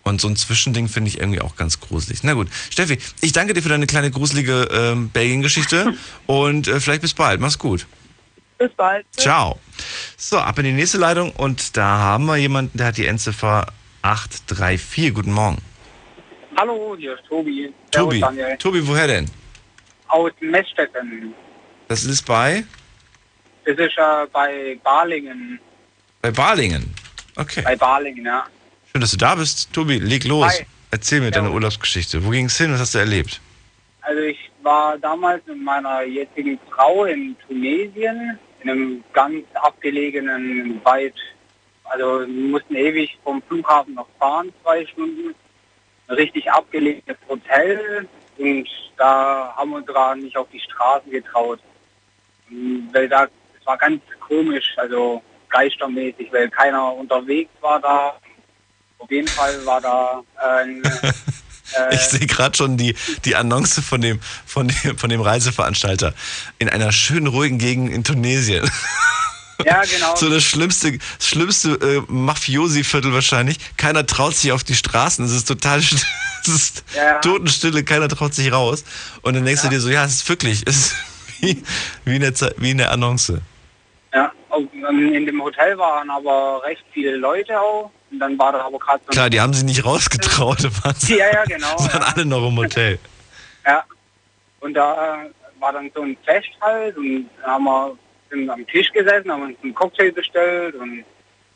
[0.05, 2.25] Und so ein Zwischending finde ich irgendwie auch ganz gruselig.
[2.25, 5.95] Na gut, Steffi, ich danke dir für deine kleine gruselige ähm, Belgien-Geschichte
[6.27, 7.41] und äh, vielleicht bis bald.
[7.41, 7.87] Mach's gut.
[8.59, 9.07] Bis bald.
[9.17, 9.59] Ciao.
[10.17, 13.67] So, ab in die nächste Leitung und da haben wir jemanden, der hat die Endziffer
[14.03, 15.15] 834.
[15.15, 15.59] Guten Morgen.
[16.57, 17.73] Hallo, hier ist Tobi.
[17.91, 18.19] Tobi.
[18.19, 18.59] Servus.
[18.59, 19.31] Tobi, woher denn?
[20.09, 21.35] Aus Messstetten.
[21.89, 22.65] Das ist bei?
[23.65, 25.59] Das ist äh, bei Balingen.
[26.21, 26.95] Bei Balingen.
[27.37, 27.63] Okay.
[27.63, 28.45] Bei Balingen, ja.
[28.93, 29.73] Schön, dass du da bist.
[29.73, 30.53] Tobi, leg los.
[30.53, 30.67] Hi.
[30.91, 31.55] Erzähl mir deine Servus.
[31.55, 32.27] Urlaubsgeschichte.
[32.27, 32.75] Wo ging's hin?
[32.75, 33.41] Was hast du erlebt?
[34.03, 41.15] Also ich war damals mit meiner jetzigen Frau in Tunesien, in einem ganz abgelegenen, weit,
[41.85, 45.35] also wir mussten ewig vom Flughafen noch fahren, zwei Stunden.
[46.09, 51.61] Ein richtig abgelegenes Hotel und da haben wir uns sogar nicht auf die Straßen getraut.
[52.93, 53.25] Weil da,
[53.59, 58.19] es war ganz komisch, also geistermäßig, weil keiner unterwegs war da.
[59.03, 60.83] Auf jeden Fall war da äh, ein
[61.77, 66.15] äh, Ich sehe gerade schon die, die Annonce von dem, von, dem, von dem Reiseveranstalter.
[66.61, 68.71] In einer schönen, ruhigen Gegend in Tunesien.
[69.65, 70.15] Ja, genau.
[70.17, 73.59] So das schlimmste, das schlimmste äh, Mafiosi-Viertel wahrscheinlich.
[73.77, 75.25] Keiner traut sich auf die Straßen.
[75.25, 76.05] Es ist total es
[76.49, 77.19] ist Ja.
[77.19, 78.85] Totenstille, keiner traut sich raus.
[79.23, 80.97] Und dann denkst du dir so, ja, es ist wirklich, es ist
[81.41, 81.61] wie,
[82.05, 83.41] wie, in der, wie in der Annonce.
[84.15, 87.91] Ja, und in dem Hotel waren aber recht viele Leute auch.
[88.13, 90.59] Und dann war da aber gerade so Klar, die haben sich nicht rausgetraut,
[90.99, 91.67] sie Ja, ja, genau.
[91.79, 92.13] waren Ja.
[92.15, 92.99] alle noch im Hotel.
[93.67, 93.83] ja.
[94.61, 97.97] Und da äh, war dann so ein Fest halt und haben wir
[98.31, 101.05] sind am Tisch gesessen, haben uns einen Cocktail bestellt und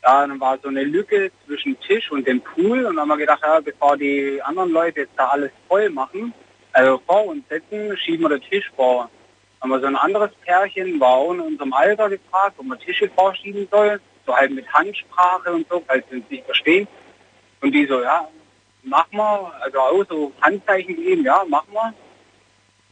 [0.03, 3.39] Ja, dann war so eine Lücke zwischen Tisch und dem Pool und haben wir gedacht,
[3.43, 6.33] ja, bevor die anderen Leute jetzt da alles voll machen,
[6.73, 9.09] also vor uns setzen, schieben wir den Tisch vor.
[9.59, 13.09] Haben wir so ein anderes Pärchen, war auch in unserem Alter gefragt, ob man Tische
[13.17, 16.87] vorschieben soll, so halt mit Handsprache und so, falls sie nicht verstehen.
[17.61, 18.27] Und die so, ja,
[18.83, 21.93] machen wir, also auch so Handzeichen gegeben, ja, machen wir.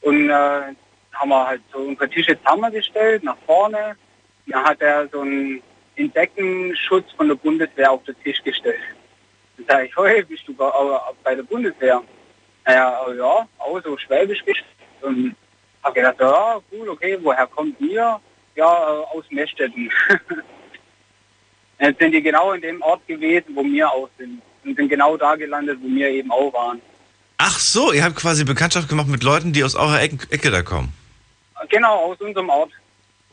[0.01, 0.73] Und äh,
[1.13, 3.95] haben wir halt so unsere Tische zusammengestellt, nach vorne.
[4.47, 5.61] Dann hat er so einen
[5.95, 8.79] Insektenschutz von der Bundeswehr auf den Tisch gestellt.
[9.57, 12.01] Dann sage ich, hey, bist du bei, der Bundeswehr?
[12.65, 14.65] Naja, äh, ja, auch so schwäbisch gestellt.
[15.01, 15.35] Und
[15.83, 18.19] habe gedacht, ja, cool, okay, woher kommt ihr?
[18.55, 19.91] Ja, äh, aus Mestetten.
[21.79, 24.41] Jetzt sind die genau in dem Ort gewesen, wo wir auch sind.
[24.63, 26.81] Und sind genau da gelandet, wo wir eben auch waren.
[27.37, 30.61] Ach so, ihr habt quasi Bekanntschaft gemacht mit Leuten, die aus eurer Ecke, Ecke da
[30.61, 30.93] kommen.
[31.69, 32.71] Genau, aus unserem Ort.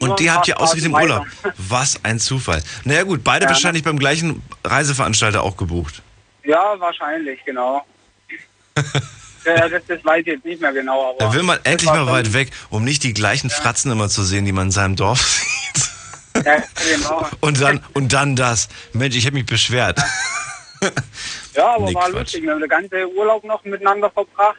[0.00, 1.26] Und die habt ihr ausgerechnet im Urlaub.
[1.56, 2.62] Was ein Zufall.
[2.84, 3.54] Naja gut, beide Ja, ne?
[3.54, 6.02] wahrscheinlich beim gleichen Reiseveranstalter auch gebucht.
[6.44, 7.84] Ja, wahrscheinlich, genau.
[9.44, 11.18] ja, das, das weiß ich jetzt nicht mehr genau, aber.
[11.18, 14.44] Da will man endlich mal weit weg, um nicht die gleichen Fratzen immer zu sehen,
[14.44, 15.20] die man in seinem Dorf
[15.74, 15.91] sieht.
[16.44, 16.62] Ja,
[16.94, 17.26] genau.
[17.40, 18.68] Und dann, und dann das.
[18.92, 19.98] Mensch, ich habe mich beschwert.
[21.54, 22.12] Ja, aber Nee, war Quatsch.
[22.14, 22.42] lustig.
[22.42, 24.58] Wir haben den ganzen Urlaub noch miteinander verbracht.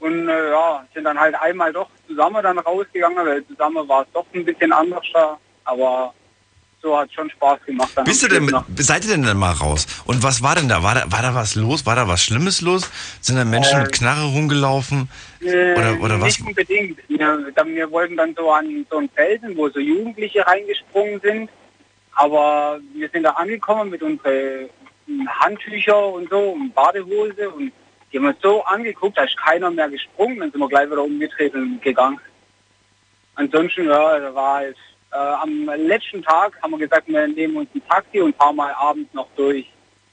[0.00, 4.08] Und äh, ja, sind dann halt einmal doch zusammen dann rausgegangen, weil zusammen war es
[4.12, 5.04] doch ein bisschen anders.
[5.64, 6.14] Aber
[6.80, 7.90] so hat schon Spaß gemacht.
[7.94, 9.86] Dann Bist du denn, seid ihr denn dann mal raus?
[10.04, 10.82] Und was war denn da?
[10.82, 11.84] War da, war da was los?
[11.86, 12.90] War da was Schlimmes los?
[13.20, 15.08] Sind da Menschen Äh, mit Knarre rumgelaufen?
[15.40, 16.38] Äh, Oder- oder was?
[16.38, 16.98] Nicht unbedingt.
[17.08, 21.50] Wir, dann, wir wollten dann so an so einen Felsen, wo so Jugendliche reingesprungen sind.
[22.14, 24.68] Aber wir sind da angekommen mit unseren
[25.28, 27.72] Handtücher und so und Badehose und
[28.12, 31.02] die haben uns so angeguckt, da ist keiner mehr gesprungen, dann sind wir gleich wieder
[31.02, 32.18] umgedreht und gegangen.
[33.34, 34.76] Ansonsten, ja, da war halt,
[35.12, 38.72] äh, am letzten Tag haben wir gesagt, wir nehmen uns ein Taxi und fahren mal
[38.74, 39.66] abends noch durch.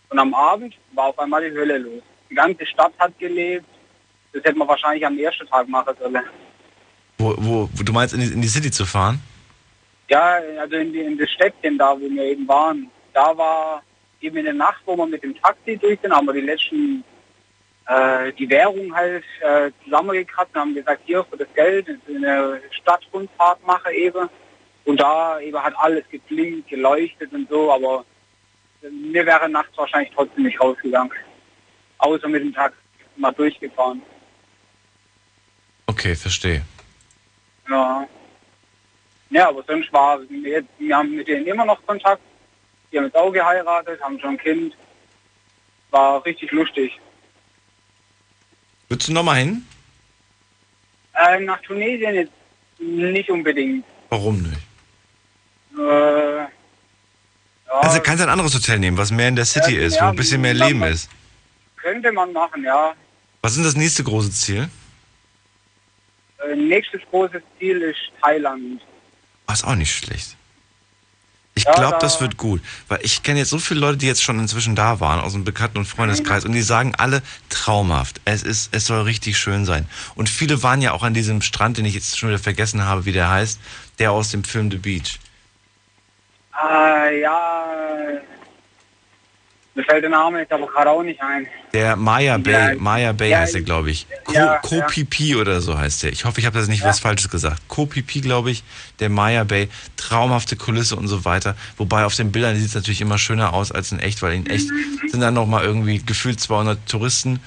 [0.09, 2.01] Und am Abend war auf einmal die Hölle los.
[2.29, 3.65] Die ganze Stadt hat gelebt.
[4.33, 6.23] Das hätte man wahrscheinlich am ersten Tag machen sollen.
[7.17, 9.21] Wo, wo, wo du meinst, in die, in die City zu fahren?
[10.09, 13.81] Ja, also in, die, in das Städtchen da, wo wir eben waren, da war
[14.21, 17.03] eben in der Nacht, wo wir mit dem Taxi durch sind, haben wir die letzten,
[17.87, 23.65] äh, die Währung halt äh, zusammengekratzt und haben gesagt, hier für das Geld eine Stadtrundfahrt
[23.65, 24.29] mache eben.
[24.85, 28.05] Und da eben hat alles geblinkt, geleuchtet und so, aber
[28.81, 31.11] mir wäre nachts wahrscheinlich trotzdem nicht rausgegangen.
[31.97, 32.77] Außer mit dem Taxi
[33.15, 34.01] mal durchgefahren.
[35.87, 36.63] Okay, verstehe.
[37.69, 38.07] Ja.
[39.31, 42.21] Ja, aber sonst war, wir, wir haben mit denen immer noch Kontakt.
[42.91, 44.75] Die haben jetzt auch geheiratet, haben schon ein Kind.
[45.89, 46.99] War richtig lustig.
[48.87, 49.65] Würdest du nochmal hin?
[51.15, 52.31] Äh, nach Tunesien jetzt
[52.77, 53.83] nicht unbedingt.
[54.09, 54.61] Warum nicht?
[55.77, 56.49] Äh, ja,
[57.81, 60.05] Also kannst du ein anderes Hotel nehmen, was mehr in der City Ja, ist, wo
[60.05, 61.09] ein bisschen mehr Leben man- ist.
[61.77, 62.93] könnte man machen, ja.
[63.41, 64.69] Was ist das nächste große Ziel?
[66.49, 68.81] Äh, nächstes großes Ziel ist Thailand.
[69.47, 70.35] Oh, ist auch nicht schlecht.
[71.57, 72.61] Ich Ja, glaube, da- das wird gut.
[72.89, 75.45] Weil ich kenne jetzt so viele Leute, die jetzt schon inzwischen da waren, aus dem
[75.45, 78.19] Bekannten- und Freundeskreis, und die sagen alle traumhaft.
[78.25, 79.87] Es ist, es soll richtig schön sein.
[80.15, 83.05] Und viele waren ja auch an diesem Strand, den ich jetzt schon wieder vergessen habe,
[83.05, 83.59] wie der heißt,
[83.99, 85.17] der aus dem Film The Beach.
[86.63, 87.65] Äh, ja,
[89.75, 91.45] mir fällt der Name jetzt aber gerade auch nicht ein.
[91.73, 94.07] Der Maya Bay, Ja, Maya Bay ja, heißt der, glaube ich.
[94.23, 96.13] Ko, ja, Kopipi oder so heißt der.
[96.13, 97.67] Ich hoffe, ich habe das nicht was Falsches gesagt.
[97.67, 98.63] Kopipi, glaube ich,
[99.01, 99.67] der Maya Bay.
[99.97, 101.57] Traumhafte Kulisse und so weiter.
[101.75, 104.47] Wobei auf den Bildern sieht es natürlich immer schöner aus als in echt, weil in
[104.47, 104.69] echt
[105.09, 107.41] sind dann noch mal irgendwie gefühlt 200 Touristen.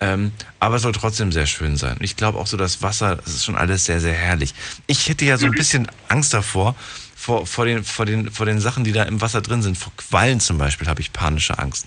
[0.00, 1.96] Ähm, aber es soll trotzdem sehr schön sein.
[1.96, 4.52] Und ich glaube auch so, das Wasser, das ist schon alles sehr, sehr herrlich.
[4.88, 6.74] Ich hätte ja so ein bisschen Angst davor,
[7.22, 9.78] vor, vor, den, vor, den, vor den Sachen, die da im Wasser drin sind.
[9.78, 11.86] Vor Quallen zum Beispiel habe ich panische Angst.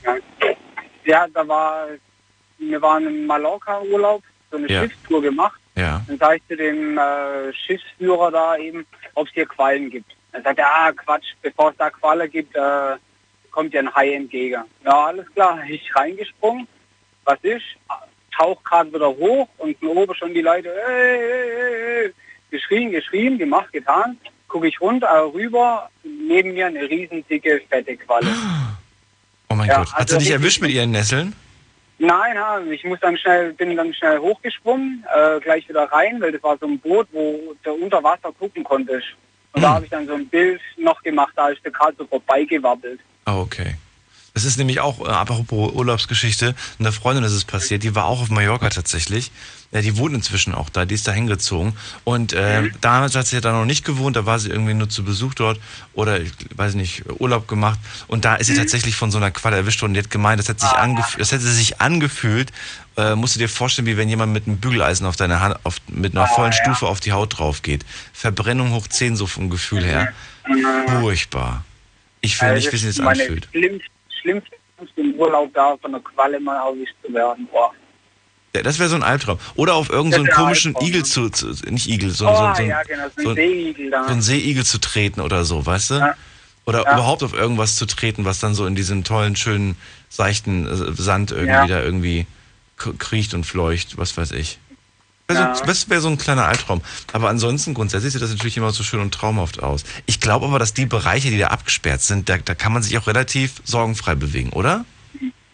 [1.03, 1.87] Ja, da war,
[2.57, 4.81] wir waren im Mallorca-Urlaub, so eine Ja.
[4.81, 5.59] Schiffstour gemacht.
[5.75, 6.01] Ja.
[6.07, 10.09] Dann sage ich zu dem äh, Schiffsführer da eben, ob es hier Quallen gibt.
[10.31, 12.95] Er sagt, ja Quatsch, bevor es da Qualle gibt, äh,
[13.51, 14.63] kommt ja ein Hai entgegen.
[14.85, 16.65] Ja, alles klar, ich reingesprungen.
[17.25, 17.65] Was ist?
[18.37, 22.13] Tauch gerade wieder hoch und oben schon die Leute, ey, ey.
[22.51, 24.17] geschrien, geschrien, gemacht, getan.
[24.47, 28.27] Gucke ich runter, rüber, neben mir eine riesen dicke, fette Qualle.
[29.49, 29.93] Oh mein Ja, Gott.
[29.93, 31.33] Hat also sie dich erwischt mit ihren Nesseln?
[31.97, 36.31] Nein, ja, ich muss dann schnell, bin dann schnell hochgesprungen, äh, gleich wieder rein, weil
[36.33, 39.07] das war so ein Boot, wo du unter Wasser gucken konntest.
[39.53, 42.05] Und da habe ich dann so ein Bild noch gemacht, da ist der gerade so
[42.05, 42.99] vorbeigewabbelt.
[43.23, 43.75] Ah, okay.
[44.35, 48.21] Es ist nämlich auch, äh, apropos Urlaubsgeschichte, einer Freundin ist es passiert, die war auch
[48.21, 49.31] auf Mallorca tatsächlich.
[49.71, 51.73] Ja, die wohnt inzwischen auch da, die ist da hingezogen.
[52.03, 54.89] Und äh, damals hat sie ja da noch nicht gewohnt, da war sie irgendwie nur
[54.89, 55.59] zu Besuch dort
[55.93, 57.79] oder, ich weiß nicht, Urlaub gemacht.
[58.07, 59.93] Und da ist sie tatsächlich von so einer Qual erwischt worden.
[59.93, 62.51] Die hat gemeint, das, hat sich angef das hätte sich angefühlt,
[62.97, 65.77] äh, musst du dir vorstellen, wie wenn jemand mit einem Bügeleisen auf deine Hand, auf,
[65.87, 67.85] mit einer vollen Stufe auf die Haut drauf geht.
[68.11, 70.11] Verbrennung hoch 10 so vom Gefühl her.
[70.87, 71.63] Furchtbar.
[72.19, 73.47] Ich will nicht wissen, wie es anfühlt.
[73.51, 73.94] Schlimmste,
[74.25, 77.47] schlimmste Angst im Urlaub da von der Qualle mal erwischt zu werden.
[77.51, 77.71] Boah.
[78.55, 79.37] Ja, das wäre so ein Albtraum.
[79.55, 81.05] Oder auf irgendeinen so komischen Albtraum, Igel ne?
[81.05, 84.03] zu, zu nicht Igel, so, Oh, so, so, ja, genau, so ein Seeigel da.
[84.05, 85.95] so einen Seeigel zu treten oder so, weißt du?
[85.95, 86.15] Ja.
[86.65, 86.93] Oder Ja.
[86.93, 89.75] überhaupt auf irgendwas zu treten, was dann so in diesem tollen, schönen,
[90.09, 92.25] seichten äh, Sand irgendwie da irgendwie
[92.77, 94.57] kriecht und fleucht, was weiß ich.
[95.27, 95.55] Wär Ja.
[95.55, 96.81] so, das wäre so ein kleiner Albtraum.
[97.11, 99.83] Aber ansonsten, grundsätzlich sieht das natürlich immer so schön und traumhaft aus.
[100.05, 102.97] Ich glaube aber, dass die Bereiche, die da abgesperrt sind, da, da kann man sich
[102.97, 104.85] auch relativ sorgenfrei bewegen, oder?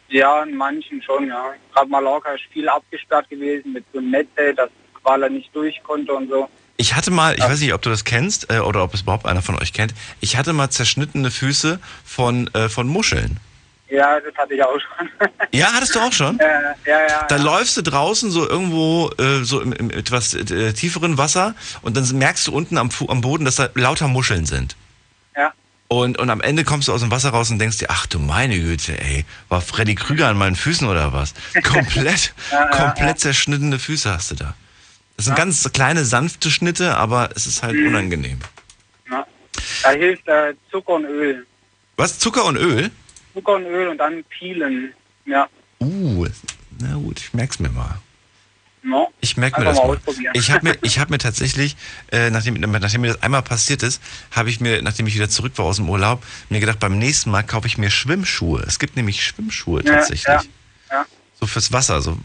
[0.10, 1.54] Ja, in manchen schon, ja.
[1.74, 4.70] Gerade Mallorca ist viel abgesperrt gewesen mit so Netze, dass
[5.02, 6.50] Qualle nicht durch konnte und so.
[6.76, 9.26] Ich hatte mal, ich weiß nicht, ob du das kennst äh, oder ob es überhaupt
[9.26, 13.40] einer von euch kennt, ich hatte mal zerschnittene Füße von, äh, von Muscheln.
[13.92, 15.10] Ja, das hatte ich auch schon.
[15.54, 16.40] Ja, hattest du auch schon?
[16.40, 16.46] äh,
[16.86, 17.26] ja, ja.
[17.28, 17.44] Da ja.
[17.44, 22.08] läufst du draußen so irgendwo äh, so im, im etwas äh, tieferen Wasser und dann
[22.18, 24.78] merkst du unten am, am Boden, dass da lauter Muscheln sind.
[25.36, 25.52] Ja.
[25.90, 28.18] Und, und am Ende kommst du aus dem Wasser raus und denkst dir, ach du
[28.20, 31.34] meine Güte, ey, war Freddy Krüger an meinen Füßen oder was?
[31.64, 33.16] Komplett, Ja, ja, komplett ja.
[33.18, 34.54] zerschnittene Füße hast du da.
[35.18, 38.40] Das sind ganz kleine, sanfte Schnitte, aber es ist halt unangenehm.
[39.12, 39.28] ja.
[39.84, 41.46] Da hilft äh, Zucker und Öl.
[41.98, 42.18] Was?
[42.20, 42.90] Zucker und Öl?
[43.34, 44.94] Zucker und Öl und dann Peelen.
[45.26, 45.48] Ja.
[45.80, 46.28] Uh,
[46.80, 48.00] na gut, ich merk's mir mal.
[48.84, 49.10] No.
[49.20, 50.00] Ich merke mir das mal.
[50.34, 51.76] Ich habe mir, ich hab mir tatsächlich,
[52.12, 55.54] äh, nachdem, nachdem mir das einmal passiert ist, habe ich mir, nachdem ich wieder zurück
[55.58, 58.63] war aus dem Urlaub, mir gedacht, beim nächsten Mal kaufe ich mir Schwimmschuhe.
[58.67, 60.24] Es gibt nämlich Schwimmschuhe Ja, tatsächlich.
[60.28, 60.41] ja,
[60.89, 61.06] ja.
[61.39, 62.02] So fürs Wasser.
[62.02, 62.17] So.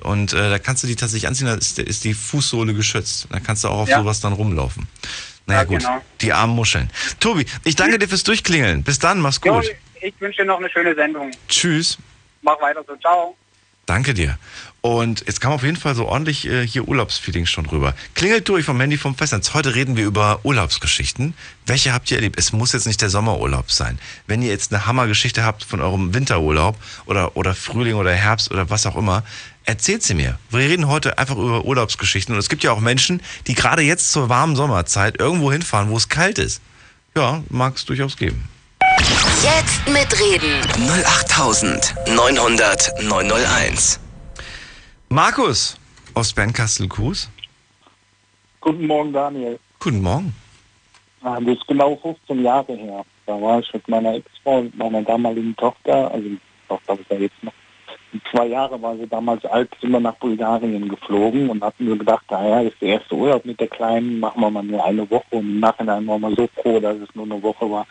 [0.00, 3.28] Und äh, da kannst du die tatsächlich anziehen, da ist, ist die Fußsohle geschützt.
[3.30, 4.88] Da kannst du auch auf sowas dann rumlaufen.
[5.46, 6.00] Naja Ja, gut, genau.
[6.22, 6.90] die armen Muscheln.
[7.20, 8.82] Tobi, ich danke dir fürs Durchklingeln.
[8.82, 9.66] Bis dann, mach's Jo, gut.
[10.00, 11.30] Ich wünsche dir noch eine schöne Sendung.
[11.48, 11.98] Tschüss.
[12.42, 12.96] Mach weiter so.
[12.96, 13.36] Ciao.
[13.86, 14.38] Danke dir.
[14.82, 17.92] Und jetzt kam auf jeden Fall so ordentlich äh, hier Urlaubsfeeling schon rüber.
[18.14, 19.52] Klingelt durch vom Handy vom Festnetz.
[19.52, 21.34] Heute reden wir über Urlaubsgeschichten.
[21.66, 22.38] Welche habt ihr erlebt?
[22.38, 23.98] Es muss jetzt nicht der Sommerurlaub sein.
[24.26, 28.70] Wenn ihr jetzt eine Hammergeschichte habt von eurem Winterurlaub oder, oder Frühling oder Herbst oder
[28.70, 29.24] was auch immer,
[29.64, 30.38] erzählt sie mir.
[30.50, 32.34] Wir reden heute einfach über Urlaubsgeschichten.
[32.34, 35.96] Und es gibt ja auch Menschen, die gerade jetzt zur warmen Sommerzeit irgendwo hinfahren, wo
[35.96, 36.62] es kalt ist.
[37.16, 38.48] Ja, mag es durchaus geben.
[39.00, 40.60] Jetzt mitreden.
[40.76, 43.98] 08900 901.
[45.08, 45.78] Markus
[46.14, 47.30] aus Bernkastel-Kues.
[48.60, 49.58] Guten Morgen, Daniel.
[49.78, 50.34] Guten Morgen.
[51.22, 53.02] Ah, Das ist genau 15 Jahre her.
[53.26, 57.16] Da war ich mit meiner Ex-Frau und meiner damaligen Tochter, also die Tochter ist ja
[57.18, 57.52] jetzt noch,
[58.12, 61.96] in zwei Jahre war sie damals alt, sind wir nach Bulgarien geflogen und hatten wir
[61.96, 65.08] gedacht, naja, das ist der erste Urlaub mit der Kleinen, machen wir mal nur eine
[65.10, 67.86] Woche und im Nachhinein waren wir so froh, dass es nur eine Woche war.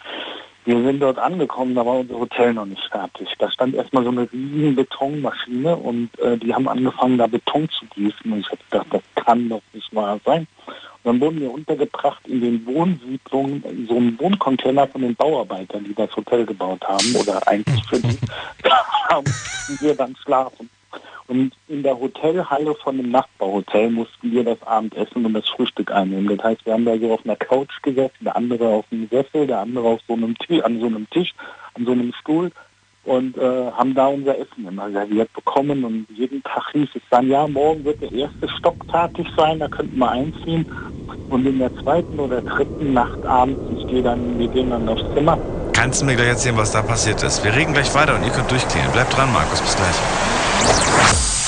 [0.70, 3.28] Wir sind dort angekommen, da war unser Hotel noch nicht fertig.
[3.40, 7.88] Da stand erstmal so eine riesen Betonmaschine und äh, die haben angefangen, da Beton zu
[7.88, 8.32] gießen.
[8.32, 10.46] Und ich habe gedacht, das kann doch nicht wahr sein.
[10.68, 15.86] Und dann wurden wir untergebracht in den Wohnsiedlungen, in so einem Wohncontainer von den Bauarbeitern,
[15.86, 18.20] die das Hotel gebaut haben, oder eigentlich für die,
[18.62, 20.70] da mussten wir dann schlafen.
[21.28, 26.36] Und in der Hotelhalle von dem Nachbarhotel mussten wir das Abendessen und das Frühstück einnehmen.
[26.36, 29.46] Das heißt, wir haben da so auf einer Couch gesessen, der andere auf einem Sessel,
[29.46, 31.34] der andere auf so einem Tisch, an so einem Tisch,
[31.76, 32.52] an so einem Stuhl
[33.06, 37.30] und äh, haben da unser Essen immer serviert bekommen und jeden Tag hieß es dann,
[37.30, 40.66] ja, morgen wird der erste Stock fertig sein, da könnten wir einziehen
[41.30, 45.04] und in der zweiten oder dritten Nacht abends, ich gehe dann, wir gehen dann aufs
[45.16, 45.38] Zimmer,
[45.74, 47.42] Kannst du mir gleich erzählen, was da passiert ist?
[47.42, 48.92] Wir reden gleich weiter und ihr könnt durchklingeln.
[48.92, 49.62] Bleibt dran, Markus.
[49.62, 49.96] Bis gleich.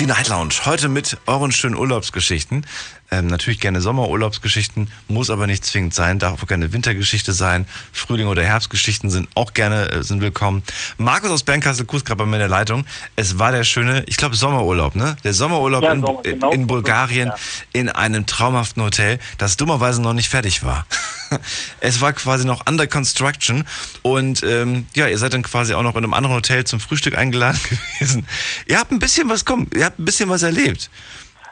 [0.00, 0.54] Die Night Lounge.
[0.64, 2.64] Heute mit euren schönen Urlaubsgeschichten.
[3.10, 7.66] Ähm, natürlich gerne Sommerurlaubsgeschichten, muss aber nicht zwingend sein, darf auch gerne Wintergeschichte sein.
[7.92, 10.62] Frühling- oder Herbstgeschichten sind auch gerne äh, sind willkommen.
[10.96, 12.86] Markus aus Bernkastel Kuss gerade bei mir in der Leitung.
[13.14, 15.16] Es war der schöne, ich glaube Sommerurlaub, ne?
[15.22, 16.50] Der Sommerurlaub Ja, in, Sommer, genau.
[16.50, 17.36] in Bulgarien Ja.
[17.74, 20.86] in einem traumhaften Hotel, das dummerweise noch nicht fertig war.
[21.80, 23.64] es war quasi noch under construction
[24.02, 27.16] und ähm, ja, ihr seid dann quasi auch noch in einem anderen Hotel zum Frühstück
[27.16, 27.60] eingeladen
[27.98, 28.26] gewesen.
[28.66, 30.90] Ihr habt ein bisschen was kommen, ihr habt ein bisschen was erlebt.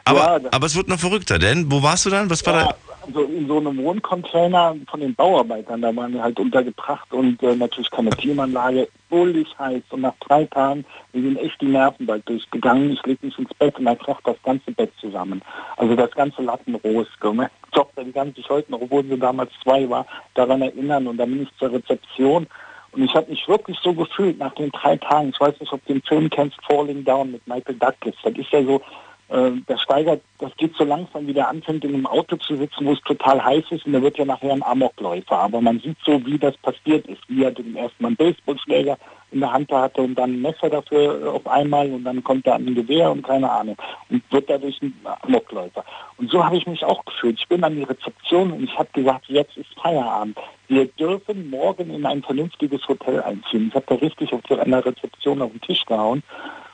[0.05, 2.29] Aber, Ja, aber es wird noch verrückter, denn wo warst du dann?
[2.29, 2.75] Was war Ja, da?
[3.05, 7.55] Also in so einem Wohncontainer von den Bauarbeitern, da waren wir halt untergebracht und äh,
[7.55, 12.27] natürlich keine Klimaanlage, bullig heiß und nach drei Tagen, wir sind echt die Nerven bald
[12.27, 12.91] durchgegangen.
[12.91, 15.41] Ich leg mich ins Bett und da kracht das ganze Bett zusammen.
[15.77, 17.11] Also das ganze Lattenrost.
[17.23, 21.17] Meine Tochter, die kann sich heute noch, obwohl sie damals zwei war, daran erinnern und
[21.17, 22.47] dann bin ich zur Rezeption
[22.91, 25.29] und ich habe mich wirklich so gefühlt nach den drei Tagen.
[25.29, 28.15] Ich weiß nicht, ob du den Film kennst, Falling Down mit Michael Douglas.
[28.23, 28.81] Das ist ja so,
[29.29, 32.85] äh, der steigert, das geht so langsam, wie der anfängt, in einem Auto zu sitzen,
[32.85, 35.37] wo es total heiß ist und der wird ja nachher ein Amokläufer.
[35.37, 38.97] Aber man sieht so, wie das passiert ist, wie er den ersten Mal einen Baseballschläger
[39.31, 42.47] in der Hand hatte und dann ein Messer dafür äh, auf einmal und dann kommt
[42.47, 43.77] er an ein Gewehr und keine Ahnung
[44.09, 45.85] und wird dadurch ein Amokläufer.
[46.17, 47.39] Und so habe ich mich auch gefühlt.
[47.39, 50.37] Ich bin an die Rezeption und ich habe gesagt, jetzt ist Feierabend.
[50.67, 53.67] Wir dürfen morgen in ein vernünftiges Hotel einziehen.
[53.69, 56.23] Ich habe da richtig auf der Rezeption auf den Tisch gehauen.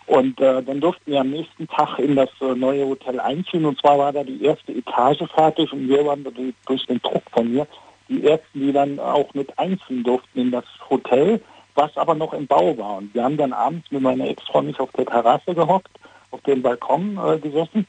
[0.08, 3.66] Und äh, dann durften wir am nächsten Tag in das äh, neue Hotel einziehen.
[3.66, 6.24] Und zwar war da die erste Etage fertig und wir waren
[6.68, 7.68] durch, den Druck von mir
[8.08, 11.42] die ersten, die dann auch mit einziehen durften in das Hotel,
[11.74, 12.98] was aber noch im Bau war.
[12.98, 15.92] Und wir haben dann abends mit meiner Ex-Frau nicht auf der Terrasse gehockt,
[16.30, 17.88] auf dem Balkon äh, gesessen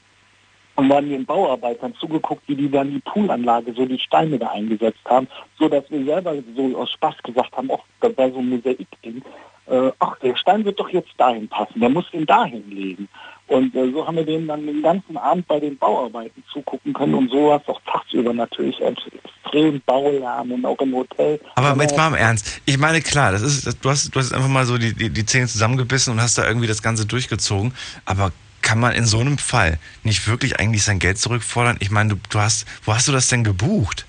[0.77, 5.05] und waren den Bauarbeitern zugeguckt, wie die dann die Poolanlage, so die Steine da eingesetzt
[5.07, 5.27] haben,
[5.59, 9.23] so dass wir selber so aus Spaß gesagt haben, ach, das war so ein Mosaikding.
[9.69, 13.09] Äh, ach, der Stein wird doch jetzt dahin passen, der muss den dahin legen.
[13.49, 17.15] Und äh, so haben wir den dann den ganzen Abend bei den Bauarbeiten zugucken können
[17.15, 21.41] und so war es auch tagsüber natürlich extrem Baulärm und auch im Hotel.
[21.55, 22.61] Aber jetzt mal im Ernst.
[22.65, 25.11] Ich meine, klar, das ist, das, du hast, du hast einfach mal so die, die,
[25.11, 27.73] die Zähne zusammengebissen und hast da irgendwie das Ganze durchgezogen.
[28.05, 28.33] Aber
[28.67, 31.77] kann man in so einem Fall nicht wirklich eigentlich sein Geld zurückfordern?
[31.79, 34.05] Ich meine, du, du hast, wo hast du das denn gebucht?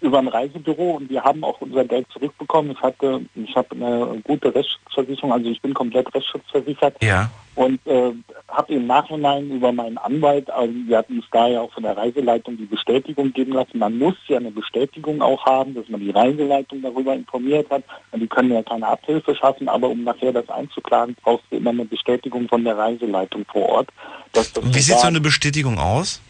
[0.00, 2.72] über ein Reisebüro und wir haben auch unser Geld zurückbekommen.
[2.72, 7.30] Ich hatte, ich habe eine gute Rechtsschutzversicherung, also ich bin komplett rechtsschutzversichert Ja.
[7.54, 8.12] Und äh,
[8.48, 11.96] habe im Nachhinein über meinen Anwalt, also wir hatten uns da ja auch von der
[11.96, 13.78] Reiseleitung die Bestätigung geben lassen.
[13.78, 17.84] Man muss ja eine Bestätigung auch haben, dass man die Reiseleitung darüber informiert hat.
[18.10, 21.70] Und die können ja keine Abhilfe schaffen, aber um nachher das einzuklagen, brauchst du immer
[21.70, 23.88] eine Bestätigung von der Reiseleitung vor Ort.
[24.34, 26.20] Wie sieht so eine Bestätigung aus?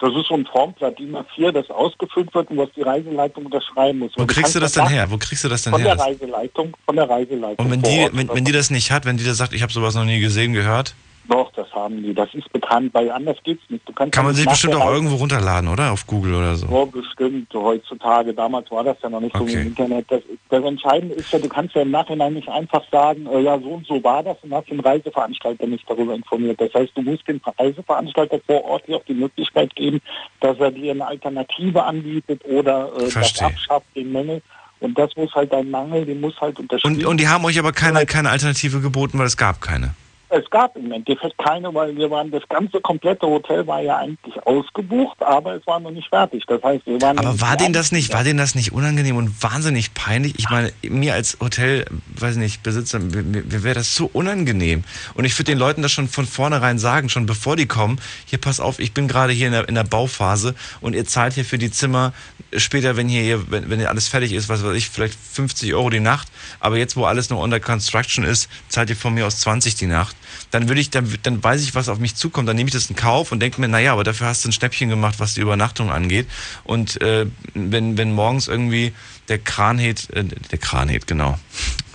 [0.00, 3.98] Das ist so ein Formblatt DIN A4, das ausgefüllt wird und was die Reiseleitung unterschreiben
[3.98, 4.12] muss.
[4.16, 5.10] Wo kriegst du das denn her?
[5.10, 5.94] Wo kriegst du das denn Von her?
[5.94, 7.66] der Reiseleitung, von der Reiseleitung.
[7.66, 9.72] Und wenn die, wenn, wenn die das nicht hat, wenn die das sagt, ich habe
[9.72, 10.94] sowas noch nie gesehen, gehört,
[11.30, 12.12] Doch, das haben die.
[12.12, 13.84] Das ist bekannt, weil anders geht's nicht.
[13.94, 15.92] Kann man sich bestimmt auch irgendwo runterladen, oder?
[15.92, 16.66] Auf Google oder so.
[16.66, 18.34] Ja, bestimmt, heutzutage.
[18.34, 19.60] Damals war das ja noch nicht so Okay.
[19.60, 20.10] im Internet.
[20.10, 23.56] Das, das Entscheidende ist ja, du kannst ja im Nachhinein nicht einfach sagen, äh, ja,
[23.60, 26.60] so und so war das und hast den Reiseveranstalter nicht darüber informiert.
[26.60, 30.00] Das heißt, du musst dem Reiseveranstalter vor Ort hier auch die Möglichkeit geben,
[30.40, 34.42] dass er dir eine Alternative anbietet oder äh, das abschafft, den Mängel.
[34.80, 37.58] Und das muss halt dein Mangel, den muss halt unterschrieben Und, und die haben euch
[37.58, 39.94] aber keine, keine Alternative geboten, weil es gab keine.
[40.32, 44.40] Es gab im Endeffekt keine, weil wir waren, das ganze komplette Hotel war ja eigentlich
[44.46, 46.44] ausgebucht, aber es war noch nicht fertig.
[46.46, 47.18] Das heißt, wir waren.
[47.18, 50.34] Aber war denen das nicht, war denen das nicht unangenehm und wahnsinnig peinlich?
[50.38, 51.84] Ich meine, mir als Hotel,
[52.16, 54.84] weiß nicht, Besitzer, mir, mir wäre das so unangenehm.
[55.14, 58.40] Und ich würde den Leuten das schon von vornherein sagen, schon bevor die kommen, hier
[58.40, 61.44] pass auf, ich bin gerade hier in der, in der Bauphase und ihr zahlt hier
[61.44, 62.12] für die Zimmer
[62.56, 65.90] später, wenn hier, wenn, wenn hier alles fertig ist, was weiß ich, vielleicht 50 Euro
[65.90, 69.40] die Nacht, aber jetzt, wo alles noch under construction ist, zahlt ihr von mir aus
[69.40, 70.16] 20 die Nacht.
[70.50, 72.90] Dann würde ich, dann, dann weiß ich, was auf mich zukommt, dann nehme ich das
[72.90, 75.40] in Kauf und denke mir, naja, aber dafür hast du ein Schnäppchen gemacht, was die
[75.40, 76.26] Übernachtung angeht.
[76.64, 78.92] Und äh, wenn, wenn morgens irgendwie
[79.28, 81.38] der Kranhet, äh, der Kranhet, genau.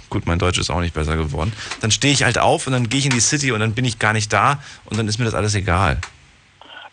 [0.09, 1.51] Gut, mein Deutsch ist auch nicht besser geworden.
[1.81, 3.85] Dann stehe ich halt auf und dann gehe ich in die City und dann bin
[3.85, 5.99] ich gar nicht da und dann ist mir das alles egal.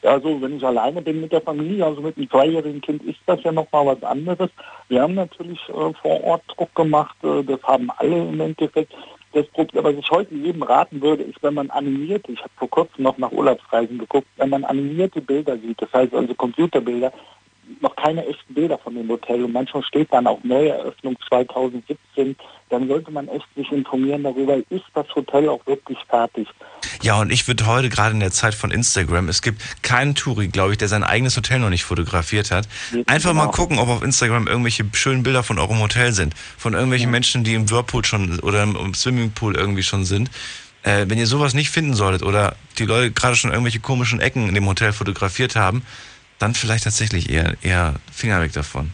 [0.03, 3.21] Ja, so wenn ich alleine bin mit der Familie, also mit einem zweijährigen Kind, ist
[3.27, 4.51] das ja nochmal was anderes.
[4.89, 8.93] Wir haben natürlich äh, vor Ort Druck gemacht, äh, das haben alle im Endeffekt.
[9.33, 12.68] Das Problem, was ich heute jedem raten würde, ist, wenn man animierte, ich habe vor
[12.68, 17.12] kurzem noch nach Urlaubsreisen geguckt, wenn man animierte Bilder sieht, das heißt also Computerbilder,
[17.81, 22.37] noch keine echten Bilder von dem Hotel und manchmal steht dann auch Neueröffnung 2017,
[22.71, 26.49] dann sollte man echt sich informieren darüber, ist das Hotel auch wirklich fertig.
[27.03, 30.49] Ja, und ich würde heute gerade in der Zeit von Instagram, es gibt keinen Touri,
[30.49, 32.69] glaube ich, der sein eigenes Hotel noch nicht fotografiert hat.
[33.07, 33.53] Einfach mal Genau.
[33.57, 36.35] gucken, ob auf Instagram irgendwelche schönen Bilder von eurem Hotel sind.
[36.57, 40.31] Von irgendwelchen Menschen, die im Whirlpool schon oder im im Swimmingpool irgendwie schon sind.
[40.85, 44.49] Äh, wenn ihr sowas nicht finden solltet oder die Leute gerade schon irgendwelche komischen Ecken
[44.49, 45.85] in dem Hotel fotografiert haben,
[46.43, 48.90] dann vielleicht tatsächlich eher, eher Finger weg davon.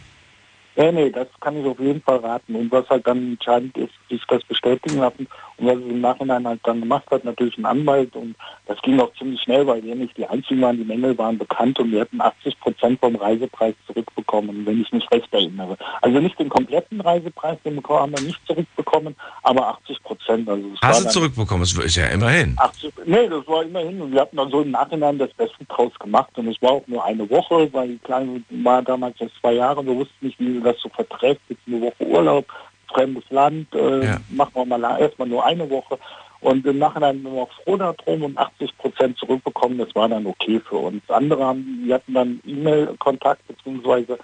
[0.76, 2.54] Nee, nee, das kann ich auf jeden Fall raten.
[2.54, 5.26] Und was halt dann entscheidend ist, sich das bestätigen lassen.
[5.56, 8.14] Und was es im Nachhinein halt dann gemacht hat, natürlich ein Anwalt.
[8.14, 8.36] Und
[8.66, 10.76] das ging auch ziemlich schnell, weil wir nicht die Einzigen waren.
[10.76, 15.10] Die Mängel waren bekannt und wir hatten 80 Prozent vom Reisepreis zurückbekommen, wenn ich mich
[15.10, 15.76] recht erinnere.
[16.00, 20.48] Also nicht den kompletten Reisepreis, den bekommen, haben wir nicht zurückbekommen, aber 80 Prozent.
[20.48, 21.62] Also Hast du zurückbekommen?
[21.62, 22.54] Das ist ja immerhin.
[22.58, 24.00] 80, nee, das war immerhin.
[24.00, 26.30] Und wir hatten dann so im Nachhinein das Beste draus gemacht.
[26.36, 29.84] Und es war auch nur eine Woche, weil die Kleine war damals erst zwei Jahre.
[29.84, 31.40] Wir wussten nicht, wie sie das so verträgt.
[31.48, 32.46] Jetzt eine Woche Urlaub,
[32.92, 34.16] fremdes Land, äh, Ja.
[34.30, 35.98] machen wir mal erstmal nur eine Woche.
[36.40, 39.78] Und im Nachhinein sind wir auch froh darum und 80 Prozent zurückbekommen.
[39.78, 41.02] Das war dann okay für uns.
[41.08, 44.18] Andere haben, wir hatten dann E-Mail-Kontakt, beziehungsweise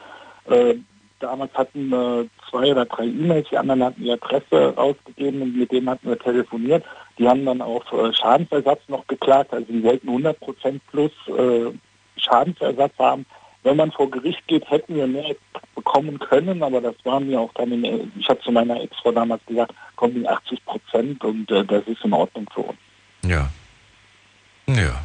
[0.49, 0.75] äh,
[1.19, 5.73] damals hatten äh, zwei oder drei E-Mails, die anderen hatten die Adresse ausgegeben und mit
[5.73, 6.85] denen hatten wir telefoniert.
[7.19, 11.73] Die haben dann auf äh, Schadensersatz noch geklagt, also die wollten 100 Prozent plus äh,
[12.17, 13.27] Schadensersatz haben.
[13.65, 15.35] Wenn man vor Gericht geht, hätten wir mehr
[15.75, 19.45] bekommen können, aber das waren wir auch dann, in, ich habe zu meiner Ex-Frau damals
[19.47, 22.79] gesagt, kommen die 80 Prozent und äh, das ist in Ordnung für uns.
[23.23, 23.49] Ja.
[24.67, 25.05] Ja.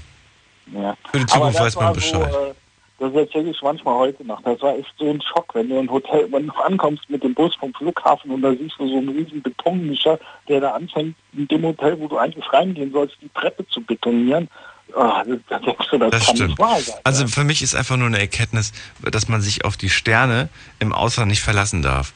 [0.73, 0.97] Ja.
[1.11, 2.31] Für die Zukunft das weiß man Bescheid.
[2.31, 2.53] So, äh,
[2.99, 4.41] das erzähle ich manchmal heute noch.
[4.41, 7.33] Das war echt so ein Schock, wenn du ein Hotel, wenn du ankommst mit dem
[7.33, 11.47] Bus vom Flughafen und da siehst du so einen riesen Betonmischer, der da anfängt, in
[11.47, 14.49] dem Hotel, wo du eigentlich reingehen sollst, die Treppe zu betonieren.
[14.95, 16.57] Ah, das, das, Das stimmt.
[16.57, 16.83] sein.
[17.03, 18.71] Also für mich ist einfach nur eine Erkenntnis,
[19.01, 22.13] dass man sich auf die Sterne im Ausland nicht verlassen darf.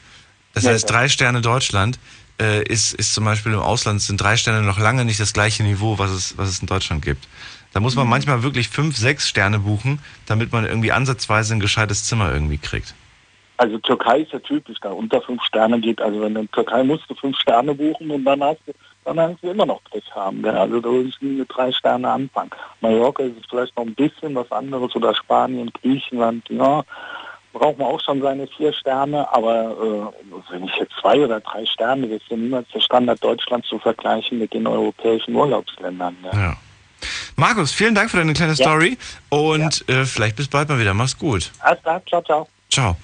[0.54, 0.94] Das Ja, heißt, ja.
[0.96, 1.98] drei Sterne Deutschland
[2.40, 5.62] äh, ist, ist zum Beispiel im Ausland sind drei Sterne noch lange nicht das gleiche
[5.62, 7.28] Niveau, was es, was es in Deutschland gibt.
[7.72, 8.00] Da muss Mhm.
[8.02, 12.58] man manchmal wirklich fünf, sechs Sterne buchen, damit man irgendwie ansatzweise ein gescheites Zimmer irgendwie
[12.58, 12.94] kriegt.
[13.56, 16.00] Also Türkei ist ja typisch, da unter fünf Sterne geht.
[16.00, 18.72] Also wenn du in Türkei musst du fünf Sterne buchen und dann hast du,
[19.04, 20.42] dann hast du immer noch Pech haben.
[20.42, 20.56] Gell?
[20.56, 22.50] Also da würde ich nie mit drei Sterne anfangen.
[22.80, 26.84] Mallorca ist vielleicht noch ein bisschen was anderes oder Spanien, Griechenland, ja,
[27.52, 31.64] braucht man auch schon seine vier Sterne, aber äh, wenn ich jetzt zwei oder drei
[31.64, 36.16] Sterne, das ist ja niemals der Standard Deutschlands zu vergleichen mit den europäischen Urlaubsländern.
[36.24, 36.38] Ja.
[36.38, 36.56] Ja.
[37.36, 38.64] Markus, vielen Dank für deine kleine Ja.
[38.64, 38.98] Story
[39.28, 40.94] und äh, vielleicht bis bald mal wieder.
[40.94, 41.52] Mach's gut.
[41.60, 42.48] Alles klar, ciao, ciao.
[42.74, 42.96] Ciao.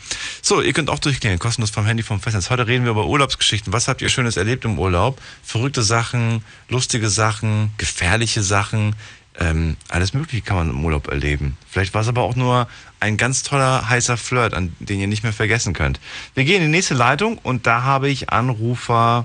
[0.42, 2.50] So, ihr könnt auch durchklingeln, kostenlos vom Handy vom Festnetz.
[2.50, 3.72] Heute reden wir über Urlaubsgeschichten.
[3.72, 5.22] Was habt ihr Schönes erlebt im Urlaub?
[5.44, 8.96] Verrückte Sachen, lustige Sachen, gefährliche Sachen.
[9.38, 11.56] Ähm, alles Mögliche kann man im Urlaub erleben.
[11.68, 12.66] Vielleicht war es aber auch nur
[12.98, 16.00] ein ganz toller, heißer Flirt, an den ihr nicht mehr vergessen könnt.
[16.34, 19.24] Wir gehen in die nächste Leitung und da habe ich Anrufer,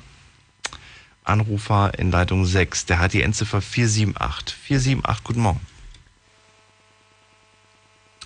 [1.23, 2.85] Anrufer in Leitung 6.
[2.85, 4.55] Der hat die Endziffer 478.
[4.55, 5.61] 478, guten Morgen.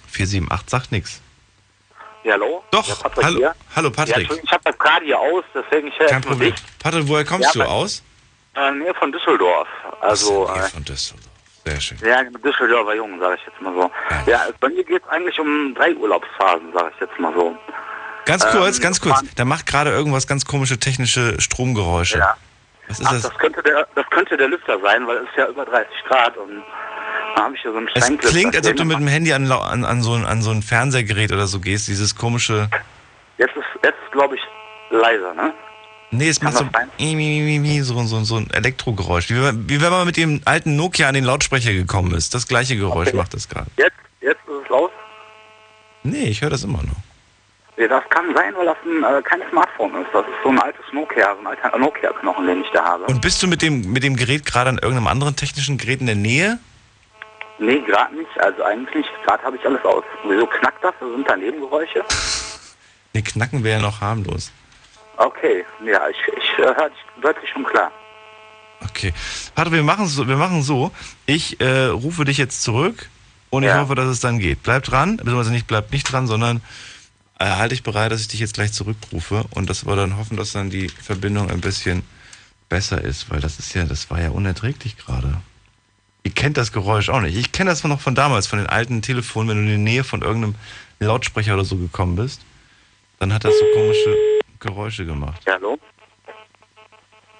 [0.08, 1.22] 478 sagt nichts.
[2.24, 2.64] Ja, hallo?
[2.72, 3.56] Doch, Ja, Patrick hallo, hier.
[3.76, 4.16] hallo Ja, Patrick.
[4.18, 6.52] Entschuldigung, ich habe das gerade hier aus, deswegen ich höre Kein Problem.
[6.54, 6.64] dich.
[6.82, 8.04] Patrick, woher kommst Ja, du aus?
[8.56, 9.68] Äh, Nähe von Düsseldorf.
[10.02, 11.26] Also, Nähe äh, von Düsseldorf.
[11.66, 11.98] Sehr schön.
[12.04, 13.92] ja, Düsseldorfer Jungen, sage ich jetzt mal so.
[14.30, 17.56] Ja, bei mir geht es eigentlich um drei Urlaubsphasen, sage ich jetzt mal so.
[18.26, 19.24] Ganz kurz, Ähm, ganz kurz.
[19.36, 22.18] Da macht gerade irgendwas ganz komische technische Stromgeräusche.
[22.20, 22.36] Ja.
[22.88, 23.22] Was ist Ach, das?
[23.24, 26.36] das könnte der, das könnte der Lüfter sein, weil es ist ja über 30 Grad
[26.38, 26.64] und
[27.36, 29.34] da habe ich hier so einen Es Schranklüfter klingt, als ob du mit dem Handy
[29.34, 31.88] an, an, an, so ein, an so ein Fernsehgerät oder so gehst.
[31.88, 32.70] Dieses komische.
[33.38, 34.42] Jetzt ist, jetzt glaube ich,
[34.92, 35.54] leiser, ne?
[36.12, 36.66] Nee, es macht so,
[36.98, 39.30] mi, so, so, so ein Elektrogeräusch.
[39.30, 42.34] Wie, wenn- wie wenn man mit dem alten Nokia an den Lautsprecher gekommen ist.
[42.34, 43.18] Das gleiche Geräusch Okay.
[43.18, 43.68] macht das gerade.
[43.78, 44.92] Jetzt, jetzt ist es laut.
[46.02, 46.96] Nee, ich höre das immer noch.
[47.78, 50.08] Ja, das kann sein, weil das ein, äh, kein Smartphone ist.
[50.12, 53.06] Das ist so ein altes Nokia, so ein alter Nokia-Knochen, den ich da habe.
[53.06, 56.08] Und bist du mit dem, mit dem Gerät gerade an irgendeinem anderen technischen Gerät in
[56.08, 56.58] der Nähe?
[57.60, 58.30] Nee, gerade nicht.
[58.40, 59.06] Also eigentlich.
[59.26, 60.04] Gerade habe ich alles aus.
[60.28, 60.94] Wieso knackt das?
[61.00, 62.04] Das sind da Nebengeräusche?
[63.14, 64.52] Nee, knacken wäre ja noch harmlos.
[65.18, 67.92] Okay, ja, ich, ich äh, höre dich deutlich schon klar.
[68.82, 69.14] Okay.
[69.56, 70.92] Patrick, wir machen so, wir machen so.
[71.26, 73.10] Ich äh, rufe dich jetzt zurück
[73.50, 73.82] und ich Ja.
[73.82, 74.64] hoffe, dass es dann geht.
[74.64, 76.62] Bleib dran, beziehungsweise nicht bleib nicht dran, sondern
[77.40, 80.38] äh, halte dich bereit, dass ich dich jetzt gleich zurückrufe und dass wir dann hoffen,
[80.38, 82.04] dass dann die Verbindung ein bisschen
[82.70, 85.42] besser ist, weil das ist ja, das war ja unerträglich gerade.
[86.24, 87.38] Ihr kennt das Geräusch auch nicht.
[87.38, 90.04] Ich kenne das noch von damals, von den alten Telefonen, wenn du in die Nähe
[90.04, 90.56] von irgendeinem
[91.00, 92.42] Lautsprecher oder so gekommen bist,
[93.20, 94.16] dann hat das so komische
[94.60, 95.42] Geräusche gemacht.
[95.48, 95.78] Ja, hallo?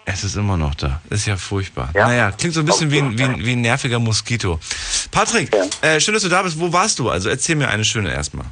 [0.06, 1.02] Es ist immer noch da.
[1.10, 1.90] Ist ja furchtbar.
[1.94, 2.08] Ja.
[2.08, 4.60] Naja, klingt so ein bisschen wie ein, wie ein, wie ein nerviger Moskito.
[5.12, 5.52] Patrick,
[5.82, 6.60] äh, schön, dass du da bist.
[6.60, 7.10] Wo warst du?
[7.10, 8.46] Also erzähl mir eine schöne erstmal.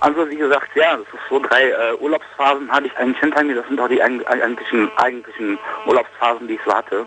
[0.00, 3.56] Also wie gesagt, ja, das ist so drei äh, Urlaubsphasen hatte ich eigentlich hinter mir.
[3.56, 7.06] Das sind auch die eig- eigentlichen, eigentlichen Urlaubsphasen, die ich so hatte.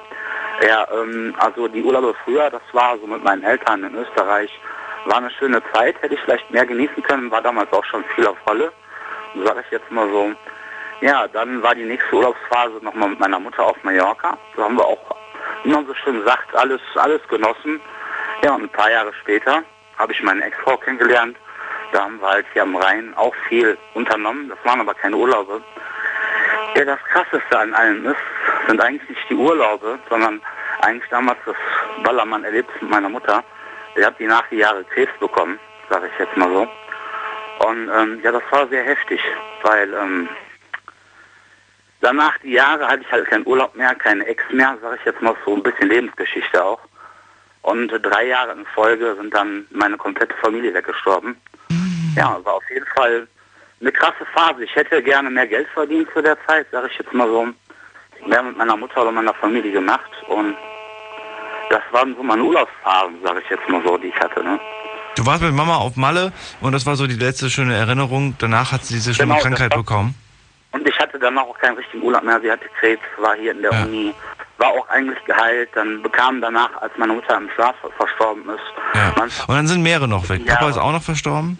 [0.61, 4.51] Ja, ähm, also die Urlaube früher, das war so mit meinen Eltern in Österreich,
[5.05, 6.01] war eine schöne Zeit.
[6.01, 8.71] Hätte ich vielleicht mehr genießen können, war damals auch schon viel auf Rolle.
[9.43, 10.31] Sage ich jetzt mal so.
[11.01, 14.37] Ja, dann war die nächste Urlaubsphase nochmal mit meiner Mutter auf Mallorca.
[14.55, 15.15] Da haben wir auch
[15.65, 17.81] wie man so schön sagt, alles, alles genossen.
[18.43, 19.63] Ja, und ein paar Jahre später
[19.97, 21.37] habe ich meine Ex-Frau kennengelernt.
[21.91, 24.49] Da haben wir halt hier am Rhein auch viel unternommen.
[24.49, 25.61] Das waren aber keine Urlaube.
[26.75, 28.17] Ja, das Krasseste an allem ist,
[28.67, 30.41] sind eigentlich nicht die Urlaube, sondern
[30.81, 31.55] eigentlich damals das
[32.03, 33.43] Ballermann-Erlebnis mit meiner Mutter.
[33.95, 35.57] Ich habe die nach die Jahre Krebs bekommen,
[35.89, 36.67] sage ich jetzt mal so.
[37.65, 39.21] Und ähm, ja, das war sehr heftig,
[39.63, 40.27] weil ähm,
[42.01, 45.21] danach die Jahre hatte ich halt keinen Urlaub mehr, keine Ex mehr, sage ich jetzt
[45.21, 46.81] mal so ein bisschen Lebensgeschichte auch.
[47.61, 51.37] Und drei Jahre in Folge sind dann meine komplette Familie weggestorben.
[52.17, 53.27] Ja, war auf jeden Fall
[53.85, 54.63] eine krasse Phase.
[54.63, 57.47] Ich hätte gerne mehr Geld verdient zu der Zeit, sage ich jetzt mal so.
[58.27, 60.55] Mehr mit meiner Mutter oder meiner Familie gemacht und
[61.69, 64.43] das waren so meine Urlaubsphasen, sage ich jetzt mal so, die ich hatte.
[64.43, 64.59] Ne?
[65.15, 66.31] Du warst mit Mama auf Malle
[66.61, 68.35] und das war so die letzte schöne Erinnerung.
[68.39, 70.15] Danach hat sie diese schlimme Genau, Krankheit bekommen.
[70.71, 72.39] Und ich hatte danach auch keinen richtigen Urlaub mehr.
[72.41, 73.83] Sie hatte Krebs, war hier in der Ja.
[73.83, 74.13] Uni,
[74.57, 75.69] war auch eigentlich geheilt.
[75.75, 79.13] Dann bekam danach, als meine Mutter im Schlaf verstorben ist, Ja.
[79.47, 80.41] Und dann sind mehrere noch weg.
[80.45, 80.55] Ja.
[80.55, 81.57] Papa ist auch noch verstorben?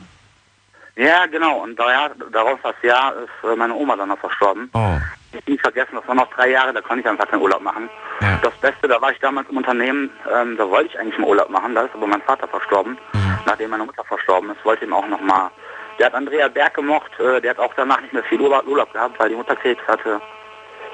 [0.96, 1.64] Ja, genau.
[1.64, 4.70] Und da, darauf das Jahr ist äh, meine Oma dann noch verstorben.
[4.74, 4.98] Oh.
[5.34, 7.90] Ich nie vergessen, das waren noch drei Jahre, da konnte ich einfach keinen Urlaub machen.
[8.22, 8.40] Ja.
[8.42, 11.50] Das Beste, da war ich damals im Unternehmen, ähm, da wollte ich eigentlich mal Urlaub
[11.50, 12.98] machen, da ist aber mein Vater verstorben.
[13.12, 13.38] Mhm.
[13.46, 15.52] Nachdem meine Mutter verstorben ist, wollte ich ihm auch noch mal.
[16.00, 18.94] Der hat Andrea Berg gemocht, äh, der hat auch danach nicht mehr viel Urlaub, Urlaub
[18.94, 20.22] gehabt, weil die Mutter Krebs hatte.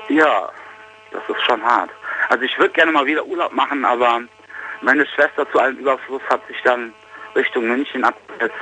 [0.09, 0.49] Ja,
[1.11, 1.91] das ist schon hart.
[2.29, 4.21] Also ich würde gerne mal wieder Urlaub machen, aber
[4.81, 6.93] meine Schwester zu allem Überfluss hat sich dann
[7.35, 8.55] Richtung München abgesetzt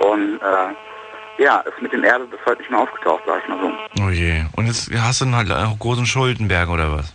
[0.00, 3.58] und äh, ja, ist mit dem Erbe bis heute nicht mehr aufgetaucht, sag ich mal
[3.60, 3.72] so.
[4.04, 4.44] Oh je.
[4.56, 7.12] Und jetzt hast du dann halt auch großen Schuldenberg oder was?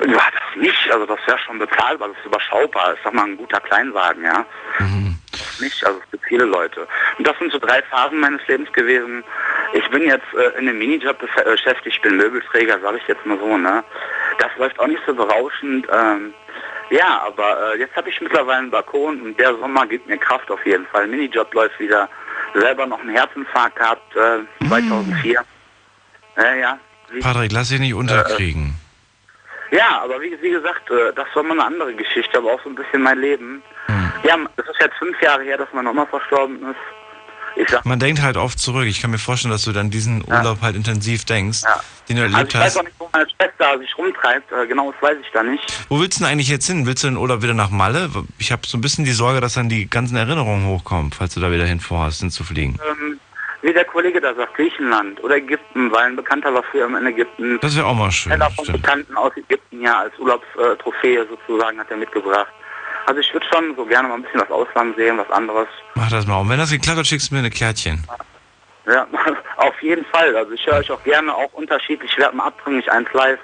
[0.00, 3.36] Ja, das nicht, also das wäre schon bezahlbar, das ist überschaubar, ist sag mal ein
[3.36, 4.44] guter Kleinwagen, ja.
[4.78, 6.88] Das Nicht, also es gibt viele Leute.
[7.18, 9.22] Und das sind so drei Phasen meines Lebens gewesen.
[9.74, 13.24] Ich bin jetzt äh, in einem Minijob äh, beschäftigt, ich bin Möbelträger, sage ich jetzt
[13.24, 13.84] mal so, ne.
[14.38, 15.86] Das läuft auch nicht so berauschend.
[15.92, 16.34] Ähm,
[16.90, 20.50] ja, aber äh, jetzt habe ich mittlerweile einen Balkon und der Sommer gibt mir Kraft
[20.50, 21.06] auf jeden Fall.
[21.06, 22.08] Minijob läuft wieder.
[22.54, 25.42] Selber noch einen Herzinfarkt gehabt, äh, 2004.
[26.36, 26.78] Ja, ja.
[27.10, 28.74] Wie- Patrick, lass dich nicht unterkriegen.
[29.70, 32.68] ja, aber wie, wie gesagt, äh, das war mal eine andere Geschichte, aber auch so
[32.68, 33.62] ein bisschen mein Leben.
[34.22, 36.76] Ja, es ist jetzt fünf Jahre her, dass meine Oma verstorben ist.
[37.56, 38.86] Ich sag, Man denkt halt oft zurück.
[38.86, 41.80] Ich kann mir vorstellen, dass du dann diesen Urlaub halt intensiv denkst, Ja.
[42.08, 42.76] den du also erlebt ich weiß hast.
[42.78, 44.52] auch nicht, wo meine Schwester sich rumtreibt.
[44.52, 45.64] Äh, genau, das weiß ich da nicht.
[45.88, 46.86] Wo willst du denn eigentlich jetzt hin?
[46.86, 48.10] Willst du den Urlaub wieder nach Malle?
[48.38, 51.40] Ich habe so ein bisschen die Sorge, dass dann die ganzen Erinnerungen hochkommen, falls du
[51.40, 52.78] da wieder hin vorhast, hinzufliegen.
[52.88, 53.20] Ähm,
[53.62, 57.58] wie der Kollege da sagt, Griechenland oder Ägypten, weil ein Bekannter war früher in Ägypten.
[57.60, 58.32] Das wäre auch mal schön.
[58.32, 58.66] Teller von.
[58.66, 62.48] Bekannten aus Ägypten ja als Urlaubstrophäe sozusagen hat er mitgebracht.
[63.06, 65.68] Also ich würde schon so gerne mal ein bisschen das Ausland sehen, was anderes.
[65.94, 66.40] Mach das mal.
[66.40, 68.02] Und wenn das geklappt hat, schickst du mir eine Kärtchen.
[68.86, 69.06] Ja,
[69.56, 70.36] auf jeden Fall.
[70.36, 72.10] Also ich höre euch auch gerne auch unterschiedlich.
[72.12, 73.40] Ich werde mal abdringlich eins live.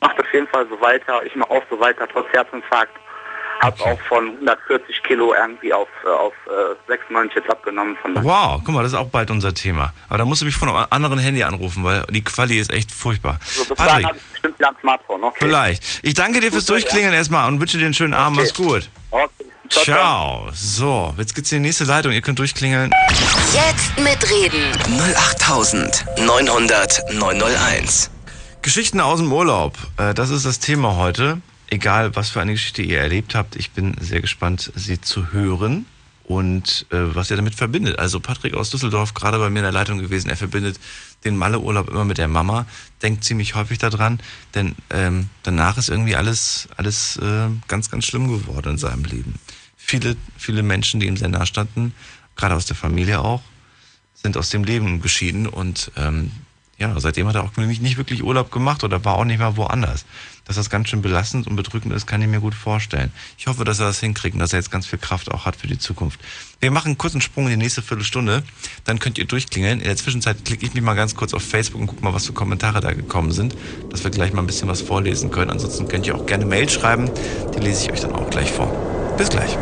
[0.00, 1.24] Macht auf jeden Fall so weiter.
[1.24, 2.96] Ich mache auch so weiter, trotz Herzinfarkt.
[3.60, 7.96] Hab auch von 140 Kilo irgendwie auf, äh, auf äh, 96 jetzt abgenommen.
[8.02, 9.92] Von Wow, guck mal, das ist auch bald unser Thema.
[10.08, 12.90] Aber da musst du mich von einem anderen Handy anrufen, weil die Quali ist echt
[12.90, 13.38] furchtbar.
[13.44, 15.24] so, bis dahin Patrick, bestimmt wieder ein Smartphone.
[15.24, 15.36] Okay.
[15.46, 15.82] vielleicht.
[16.02, 18.38] Ich danke dir fürs Durchklingeln erstmal und wünsche dir einen schönen Abend.
[18.38, 18.48] Okay.
[18.48, 18.90] Mach's gut.
[19.10, 19.28] Okay.
[19.68, 19.94] Ciao, ciao.
[19.94, 20.50] Ciao.
[20.52, 22.12] So, jetzt geht's in die nächste Leitung.
[22.12, 22.90] Ihr könnt durchklingeln.
[23.54, 24.72] Jetzt mitreden.
[25.96, 28.10] 08900 901.
[28.60, 29.76] Geschichten aus dem Urlaub.
[29.98, 31.38] Äh, Das ist das Thema heute.
[31.72, 35.86] Egal, was für eine Geschichte ihr erlebt habt, ich bin sehr gespannt, sie zu hören
[36.24, 37.98] und äh, was ihr damit verbindet.
[37.98, 40.78] Also Patrick aus Düsseldorf, gerade bei mir in der Leitung gewesen, er verbindet
[41.24, 42.66] den Malle-Urlaub immer mit der Mama,
[43.00, 44.20] denkt ziemlich häufig daran,
[44.54, 49.36] denn ähm, danach ist irgendwie alles, alles äh, ganz, ganz schlimm geworden in seinem Leben.
[49.74, 51.94] Viele, viele Menschen, die ihm sehr nah standen,
[52.36, 53.40] gerade aus der Familie auch,
[54.12, 56.32] sind aus dem Leben geschieden und ähm,
[56.76, 59.56] ja, seitdem hat er auch nämlich nicht wirklich Urlaub gemacht oder war auch nicht mal
[59.56, 60.04] woanders.
[60.44, 63.12] Dass das ganz schön belastend und bedrückend ist, kann ich mir gut vorstellen.
[63.38, 65.56] Ich hoffe, dass er das hinkriegt und dass er jetzt ganz viel Kraft auch hat
[65.56, 66.20] für die Zukunft.
[66.60, 68.42] Wir machen einen kurzen Sprung in die nächste Viertelstunde,
[68.84, 69.80] dann könnt ihr durchklingeln.
[69.80, 72.26] In der Zwischenzeit klicke ich mich mal ganz kurz auf Facebook und gucke mal, was
[72.26, 73.56] für Kommentare da gekommen sind,
[73.90, 75.50] dass wir gleich mal ein bisschen was vorlesen können.
[75.50, 77.10] Ansonsten könnt ihr auch gerne Mail schreiben,
[77.54, 78.68] die lese ich euch dann auch gleich vor.
[79.16, 79.56] Bis gleich.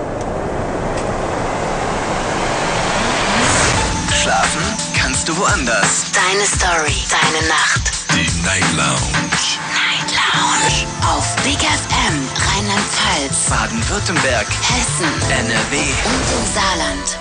[4.23, 4.63] Schlafen
[4.95, 6.05] kannst du woanders.
[6.13, 7.93] Deine Story, deine Nacht.
[8.13, 9.70] Die Night Lounge.
[10.35, 10.87] Lounge.
[11.03, 14.47] Auf Big FM, Rheinland-Pfalz, Baden-Württemberg.
[14.49, 15.77] Hessen, NRW.
[16.05, 17.19] und im Saarland.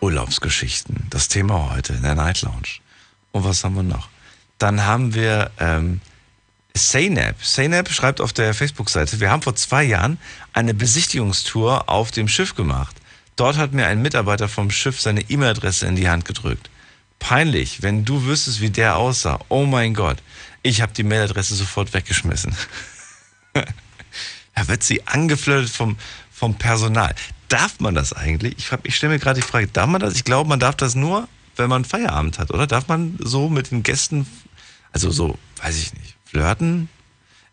[0.00, 1.06] Urlaubsgeschichten.
[1.10, 2.80] Das Thema heute in der Night Lounge.
[3.32, 4.08] Und was haben wir noch?
[4.58, 6.00] Dann haben wir ähm,
[6.74, 7.42] Saynab.
[7.42, 10.18] Saynab schreibt auf der Facebook-Seite, wir haben vor zwei Jahren
[10.52, 12.96] eine Besichtigungstour auf dem Schiff gemacht.
[13.36, 16.68] Dort hat mir ein Mitarbeiter vom Schiff seine E-Mail-Adresse in die Hand gedrückt.
[17.18, 19.38] Peinlich, wenn du wüsstest, wie der aussah.
[19.48, 20.18] Oh mein Gott.
[20.62, 22.54] Ich habe die Mailadresse sofort weggeschmissen.
[23.54, 25.96] da wird sie angeflirtet vom,
[26.30, 27.14] vom Personal.
[27.48, 28.56] Darf man das eigentlich?
[28.58, 30.14] Ich, frag- ich stelle mir gerade die Frage, darf man das?
[30.14, 32.66] Ich glaube, man darf das nur, wenn man Feierabend hat, oder?
[32.66, 34.26] Darf man so mit den Gästen,
[34.92, 36.88] also so, weiß ich nicht, flirten?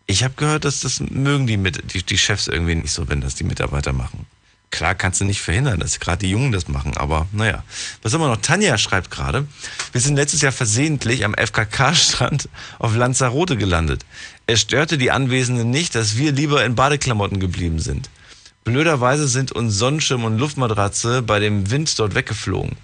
[0.06, 3.20] Ich habe gehört, dass das mögen die, mit, die, die Chefs irgendwie nicht so, wenn
[3.20, 4.26] das die Mitarbeiter machen.
[4.70, 7.64] Klar kannst du nicht verhindern, dass gerade die Jungen das machen, aber naja.
[8.02, 8.36] Was haben wir noch?
[8.42, 9.46] Tanja schreibt gerade,
[9.92, 12.48] wir sind letztes Jahr versehentlich am FKK-Strand
[12.78, 14.04] auf Lanzarote gelandet.
[14.46, 18.10] Es störte die Anwesenden nicht, dass wir lieber in Badeklamotten geblieben sind.
[18.64, 22.76] Blöderweise sind uns Sonnenschirm und Luftmatratze bei dem Wind dort weggeflogen.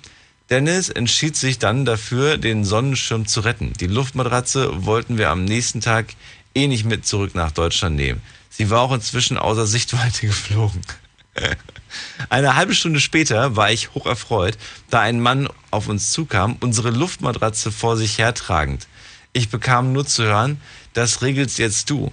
[0.50, 3.72] Dennis entschied sich dann dafür, den Sonnenschirm zu retten.
[3.80, 6.14] Die Luftmatratze wollten wir am nächsten Tag
[6.54, 8.22] eh nicht mit zurück nach Deutschland nehmen.
[8.50, 10.80] Sie war auch inzwischen außer Sichtweite geflogen.
[12.28, 14.58] Eine halbe Stunde später war ich hocherfreut,
[14.90, 18.88] da ein Mann auf uns zukam, unsere Luftmatratze vor sich hertragend.
[19.32, 20.60] Ich bekam nur zu hören,
[20.92, 22.12] das regelst jetzt du.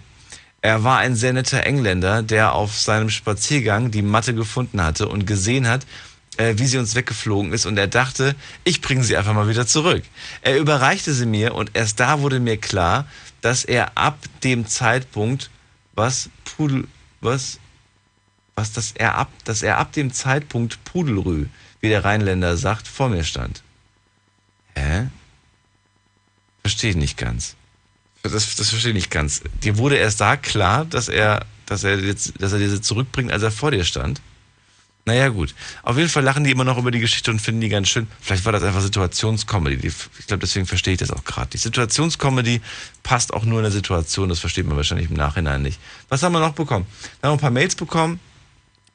[0.62, 5.26] Er war ein sehr netter Engländer, der auf seinem Spaziergang die Matte gefunden hatte und
[5.26, 5.88] gesehen hat,
[6.38, 9.66] äh, wie sie uns weggeflogen ist und er dachte, ich bringe sie einfach mal wieder
[9.66, 10.04] zurück.
[10.42, 13.08] Er überreichte sie mir und erst da wurde mir klar,
[13.42, 15.50] dass er ab dem Zeitpunkt,
[15.94, 16.88] was Pudel,
[17.22, 17.60] was,
[18.62, 21.47] was, dass er ab, dass er ab dem Zeitpunkt Pudelrü,
[21.82, 23.64] wie der Rheinländer sagt, vor mir stand.
[24.76, 25.07] Hä?
[26.62, 27.55] Verstehe ich nicht ganz.
[28.22, 29.41] Das, das verstehe ich nicht ganz.
[29.64, 33.41] Dir wurde erst da klar, dass er, dass er jetzt, dass er diese zurückbringt, als
[33.41, 34.22] er vor dir stand.
[35.05, 35.55] Naja, gut.
[35.82, 38.07] Auf jeden Fall lachen die immer noch über die Geschichte und finden die ganz schön.
[38.22, 39.88] Vielleicht war das einfach Situationscomedy.
[39.88, 41.49] Ich glaube, deswegen verstehe ich das auch gerade.
[41.49, 42.62] Die Situationscomedy
[43.01, 44.30] passt auch nur in der Situation.
[44.30, 45.80] Das versteht man wahrscheinlich im Nachhinein nicht.
[46.09, 46.86] Was haben wir noch bekommen?
[47.20, 48.20] Wir haben ein paar Mails bekommen.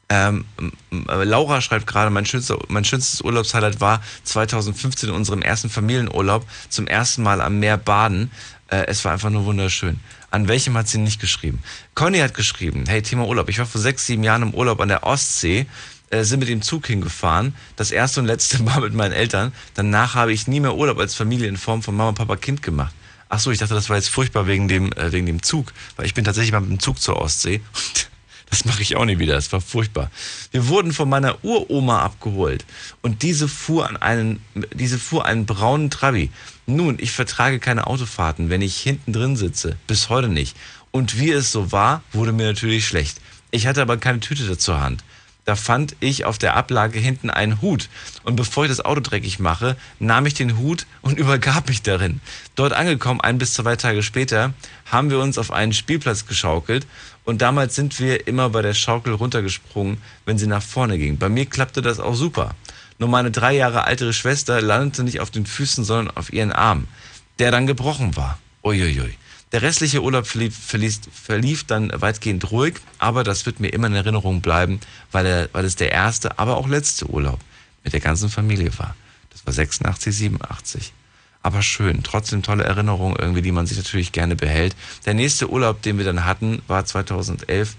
[0.08, 0.44] Ähm,
[0.90, 6.86] Laura schreibt gerade, mein, schönster, mein schönstes Urlaubshighlight war 2015 in unserem ersten Familienurlaub zum
[6.86, 8.30] ersten Mal am Meer baden.
[8.68, 9.98] Äh, es war einfach nur wunderschön.
[10.30, 11.62] An welchem hat sie nicht geschrieben?
[11.94, 13.48] Conny hat geschrieben, hey, Thema Urlaub.
[13.48, 15.66] Ich war vor sechs, sieben Jahren im Urlaub an der Ostsee,
[16.10, 17.54] äh, sind mit dem Zug hingefahren.
[17.74, 19.52] Das erste und letzte Mal mit meinen Eltern.
[19.74, 22.94] Danach habe ich nie mehr Urlaub als Familie in Form von Mama, Papa, Kind gemacht.
[23.28, 25.72] Ach so, ich dachte, das war jetzt furchtbar wegen dem, äh, wegen dem Zug.
[25.96, 27.60] Weil ich bin tatsächlich mal mit dem Zug zur Ostsee.
[28.50, 29.34] Das mache ich auch nie wieder.
[29.34, 30.10] Das war furchtbar.
[30.52, 32.64] Wir wurden von meiner Uroma abgeholt
[33.02, 34.40] und diese fuhr an einen,
[34.74, 36.30] diese fuhr einen braunen Trabi.
[36.66, 39.76] Nun, ich vertrage keine Autofahrten, wenn ich hinten drin sitze.
[39.86, 40.56] Bis heute nicht.
[40.90, 43.20] Und wie es so war, wurde mir natürlich schlecht.
[43.50, 45.04] Ich hatte aber keine Tüte zur Hand.
[45.46, 47.88] Da fand ich auf der Ablage hinten einen Hut.
[48.24, 52.20] Und bevor ich das Auto dreckig mache, nahm ich den Hut und übergab mich darin.
[52.56, 54.54] Dort angekommen, ein bis zwei Tage später,
[54.86, 56.86] haben wir uns auf einen Spielplatz geschaukelt.
[57.26, 61.18] Und damals sind wir immer bei der Schaukel runtergesprungen, wenn sie nach vorne ging.
[61.18, 62.54] Bei mir klappte das auch super.
[63.00, 66.86] Nur meine drei Jahre ältere Schwester landete nicht auf den Füßen, sondern auf ihren Arm,
[67.40, 68.38] der dann gebrochen war.
[68.62, 69.18] Uiuiui.
[69.50, 73.94] Der restliche Urlaub verlief, verlief, verlief dann weitgehend ruhig, aber das wird mir immer in
[73.94, 74.78] Erinnerung bleiben,
[75.10, 77.40] weil, er, weil es der erste, aber auch letzte Urlaub
[77.82, 78.94] mit der ganzen Familie war.
[79.30, 80.92] Das war 86, 87.
[81.46, 84.74] Aber schön, trotzdem tolle Erinnerungen irgendwie, die man sich natürlich gerne behält.
[85.04, 87.76] Der nächste Urlaub, den wir dann hatten, war 2011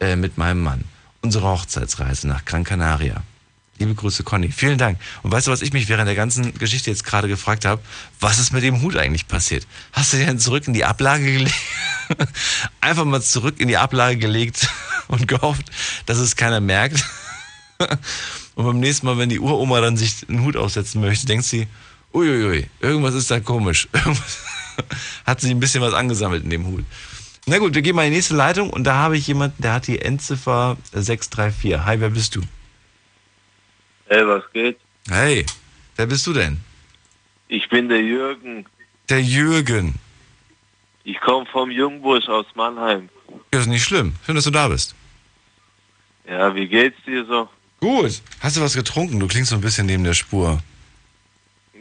[0.00, 0.84] äh, mit meinem Mann.
[1.22, 3.22] Unsere Hochzeitsreise nach Gran Canaria.
[3.78, 4.52] Liebe Grüße, Conny.
[4.52, 4.98] Vielen Dank.
[5.22, 7.80] Und weißt du, was ich mich während der ganzen Geschichte jetzt gerade gefragt habe?
[8.20, 9.66] Was ist mit dem Hut eigentlich passiert?
[9.94, 11.54] Hast du den zurück in die Ablage gelegt?
[12.82, 14.68] Einfach mal zurück in die Ablage gelegt
[15.08, 15.70] und gehofft,
[16.04, 17.02] dass es keiner merkt?
[18.56, 21.66] Und beim nächsten Mal, wenn die Uroma dann sich einen Hut aufsetzen möchte, denkt sie,
[22.12, 23.88] uiuiui, irgendwas ist da komisch.
[25.26, 26.84] Hat sie ein bisschen was angesammelt in dem Hut.
[27.46, 29.74] Na gut, wir gehen mal in die nächste Leitung und da habe ich jemanden, der
[29.74, 31.78] hat die Endziffer 634.
[31.84, 32.42] Hi, wer bist du?
[34.06, 34.78] Hey, was geht?
[35.08, 35.46] Hey,
[35.94, 36.60] wer bist du denn?
[37.48, 38.66] Ich bin der Jürgen.
[39.08, 39.94] Der Jürgen.
[41.04, 43.08] Ich komme vom Jungbusch aus Mannheim.
[43.52, 44.14] Das ist nicht schlimm.
[44.24, 44.96] Schön, dass du da bist.
[46.28, 47.48] Ja, wie geht's dir so?
[47.78, 48.20] Gut.
[48.40, 49.20] Hast du was getrunken?
[49.20, 50.60] Du klingst so ein bisschen neben der Spur.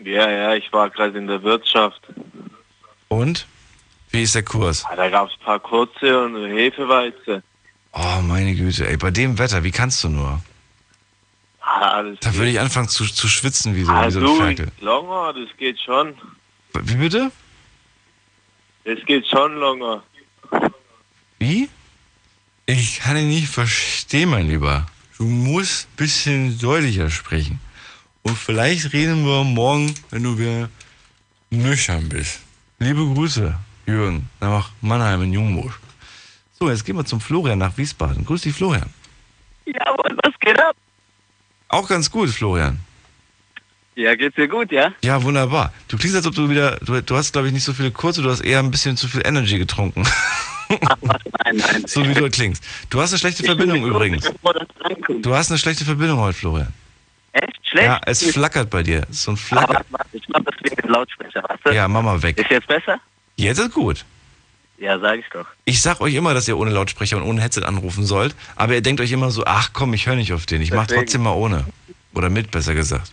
[0.06, 2.02] Ja, ja, ich war gerade in der Wirtschaft.
[3.08, 3.48] Und?
[4.12, 4.86] Wie ist der Kurs?
[4.86, 7.42] Ah, Da gab's ein paar kurze und Hefeweize.
[7.92, 10.42] Oh, meine Güte, ey, bei dem Wetter, wie kannst du nur?
[11.62, 14.36] Ah, Da würde ich anfangen zu, zu schwitzen wie so, ah, wie so ein du,
[14.36, 14.72] Ferkel.
[14.82, 16.14] Longer, das geht schon.
[16.74, 17.32] Wie bitte?
[18.84, 20.04] Das geht schon longer.
[21.40, 21.68] Wie?
[22.68, 24.86] Ich kann ihn nicht verstehen, mein Lieber.
[25.18, 27.60] Du musst ein bisschen deutlicher sprechen.
[28.26, 30.68] Und vielleicht reden wir morgen, wenn du wieder
[31.52, 32.40] nüchtern bist.
[32.80, 33.54] Liebe Grüße,
[33.86, 35.80] Jürgen, nach Mannheim in Jungbusch.
[36.58, 38.26] So, jetzt gehen wir zum Florian nach Wiesbaden.
[38.26, 38.90] Grüß dich, Florian.
[39.68, 40.76] Jawohl, was geht ab?
[41.68, 42.80] Auch ganz gut, Florian.
[43.94, 44.92] Ja, geht's dir gut, ja?
[45.04, 45.72] Ja, wunderbar.
[45.88, 48.24] Du klingst, als ob du wieder, du, du hast, glaube ich, nicht so viele kurze,
[48.24, 50.04] du hast eher ein bisschen zu viel Energy getrunken.
[50.70, 50.80] Nein,
[51.58, 51.84] nein.
[51.86, 52.64] so wie du klingst.
[52.90, 54.32] Du hast eine schlechte Verbindung übrigens.
[55.22, 56.74] Du hast eine schlechte Verbindung heute, Florian.
[57.76, 57.86] Echt?
[57.86, 57.88] Schlecht?
[57.88, 59.04] Ja, es flackert bei dir.
[59.10, 59.70] So ein Flacker.
[59.80, 61.72] Aber warte, ich mach das wegen dem Lautsprecher, du?
[61.72, 62.38] Ja, Mama weg.
[62.38, 63.00] Ist jetzt besser?
[63.36, 64.06] Jetzt ist gut.
[64.78, 65.46] Ja, sag ich doch.
[65.64, 68.82] Ich sag euch immer, dass ihr ohne Lautsprecher und ohne Headset anrufen sollt, aber ihr
[68.82, 70.62] denkt euch immer so, ach komm, ich höre nicht auf den.
[70.62, 71.02] Ich mach Deswegen.
[71.06, 71.66] trotzdem mal ohne.
[72.14, 73.12] Oder mit, besser gesagt.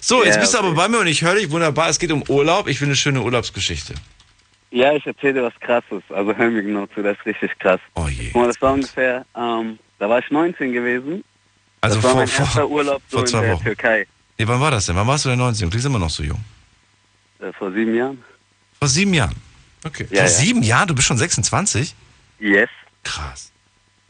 [0.00, 0.66] So, Ja, jetzt bist du okay.
[0.66, 1.88] aber bei mir und ich höre dich wunderbar.
[1.88, 2.68] Es geht um Urlaub.
[2.68, 3.94] Ich will eine schöne Urlaubsgeschichte.
[4.70, 6.02] Ja, ich erzähle dir was Krasses.
[6.10, 7.80] Also hör mir genau zu, das ist richtig krass.
[7.94, 8.30] Oh je.
[8.34, 11.22] Mal, das war ungefähr, ähm, da war ich 19 gewesen.
[11.84, 13.64] Also das war vor, mein erster vor, Urlaub so vor in zwei der Wochen.
[13.64, 14.06] Türkei.
[14.38, 14.96] Nee, wann war das denn?
[14.96, 15.66] Wann warst du denn 19?
[15.66, 16.40] Du klingst immer noch so jung.
[17.40, 18.22] Äh, vor sieben Jahren.
[18.78, 19.34] Vor sieben Jahren.
[19.84, 20.06] Okay.
[20.10, 20.28] Ja, vor ja.
[20.28, 20.88] sieben Jahren?
[20.88, 21.94] Du bist schon 26?
[22.40, 22.68] Yes.
[23.02, 23.52] Krass.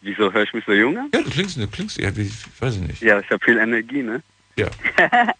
[0.00, 1.08] Wieso höre ich mich so jung an?
[1.14, 3.02] Ja, du klingst, du klingst, ja, wie, weiß ich nicht.
[3.02, 4.22] Ja, ich habe viel Energie, ne?
[4.56, 4.68] Ja.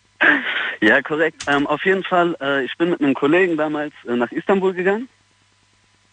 [0.81, 1.45] Ja, korrekt.
[1.47, 5.09] Ähm, auf jeden Fall, äh, ich bin mit einem Kollegen damals äh, nach Istanbul gegangen.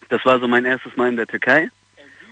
[0.08, 1.68] Das war so mein erstes Mal in der Türkei.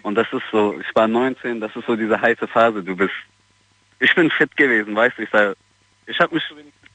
[0.03, 2.83] Und das ist so, ich war 19, das ist so diese heiße Phase.
[2.83, 3.13] Du bist,
[4.01, 5.23] ich bin fit gewesen, weißt du.
[5.23, 5.31] Ich,
[6.07, 6.45] ich habe mich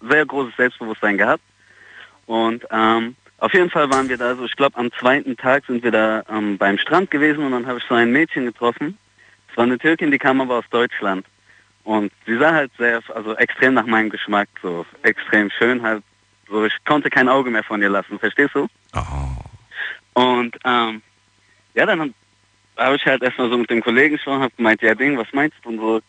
[0.10, 1.43] sehr großes Selbstbewusstsein gehabt.
[2.26, 5.84] Und ähm, auf jeden Fall waren wir da so, ich glaube am zweiten Tag sind
[5.84, 8.97] wir da ähm, beim Strand gewesen und dann habe ich so ein Mädchen getroffen.
[9.49, 11.26] Es war eine Türkin, die kam aber aus Deutschland.
[11.84, 16.03] Und sie sah halt sehr, also extrem nach meinem Geschmack, so extrem schön halt.
[16.47, 18.68] So, ich konnte kein Auge mehr von ihr lassen, verstehst du?
[20.14, 21.01] Und ähm,
[21.76, 22.14] ja, dann
[22.78, 25.58] habe ich halt erstmal so mit dem Kollegen gesprochen, habe gemeint, ja Ding, was meinst
[25.64, 26.01] du und so,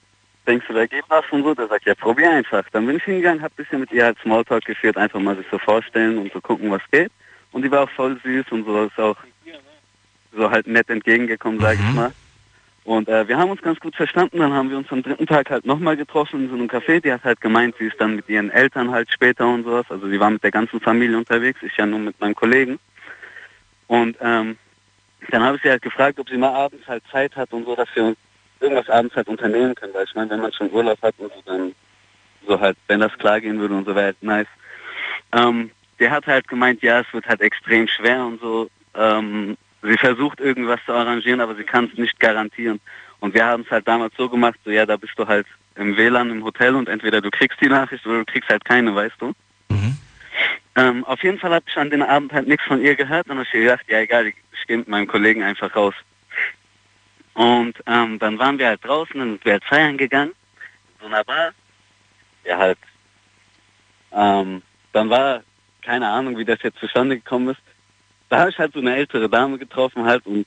[0.47, 1.55] denkst du, da geht was und so?
[1.55, 2.65] Der sagt, ja probier einfach.
[2.73, 5.47] Dann bin ich hingegangen, habe ein bisschen mit ihr halt Smalltalk geführt, einfach mal sich
[5.51, 7.11] so vorstellen und so gucken, was geht.
[7.53, 9.17] Und die war auch voll süß und so, ist auch
[10.33, 12.13] so halt nett entgegengekommen, sag ich mal.
[12.85, 14.39] Und äh, wir haben uns ganz gut verstanden.
[14.39, 17.01] Dann haben wir uns am dritten Tag halt nochmal getroffen in so einem Café.
[17.01, 19.87] Die hat halt gemeint, sie ist dann mit ihren Eltern halt später und sowas.
[19.89, 21.61] Also sie war mit der ganzen Familie unterwegs.
[21.63, 22.79] Ich ja nur mit meinem Kollegen.
[23.89, 24.57] Und ähm,
[25.31, 27.75] dann habe ich sie halt gefragt, ob sie mal abends halt Zeit hat und so,
[27.75, 28.15] dass wir
[28.61, 29.95] irgendwas abends halt unternehmen können.
[29.95, 31.75] Weil ich meine, wenn man schon Urlaub hat und so, dann
[32.47, 34.47] so halt, wenn das klar gehen würde und so, wäre halt nice.
[35.33, 38.69] Ähm, der hat halt gemeint, ja, es wird halt extrem schwer und so.
[38.95, 42.81] Ähm, sie versucht irgendwas zu arrangieren, aber sie kann es nicht garantieren.
[43.21, 45.97] Und wir haben es halt damals so gemacht, so ja, da bist du halt im
[45.97, 49.17] WLAN im Hotel und entweder du kriegst die Nachricht oder du kriegst halt keine, weißt
[49.19, 49.33] du.
[50.77, 53.37] Ähm, auf jeden Fall habe ich an den Abend halt nichts von ihr gehört und
[53.37, 55.95] habe ich gedacht, ja egal, ich, ich gehe mit meinem Kollegen einfach raus.
[57.37, 60.33] Und ähm, dann waren wir halt draußen und wir halt feiern gegangen,
[60.99, 61.53] so einer Bar.
[62.47, 62.79] Ja halt,
[64.11, 64.63] ähm,
[64.95, 65.43] dann war,
[65.83, 67.61] keine Ahnung, wie das jetzt zustande gekommen ist.
[68.31, 70.47] Da habe ich halt so eine ältere Dame getroffen halt und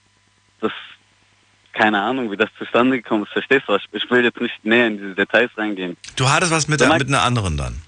[0.62, 0.72] das,
[1.74, 3.76] keine Ahnung, wie das zustande gekommen ist, verstehst du?
[3.76, 5.96] Ich, ich will jetzt nicht näher in diese Details reingehen.
[6.16, 7.80] Du hattest was mit, der, mit einer anderen dann.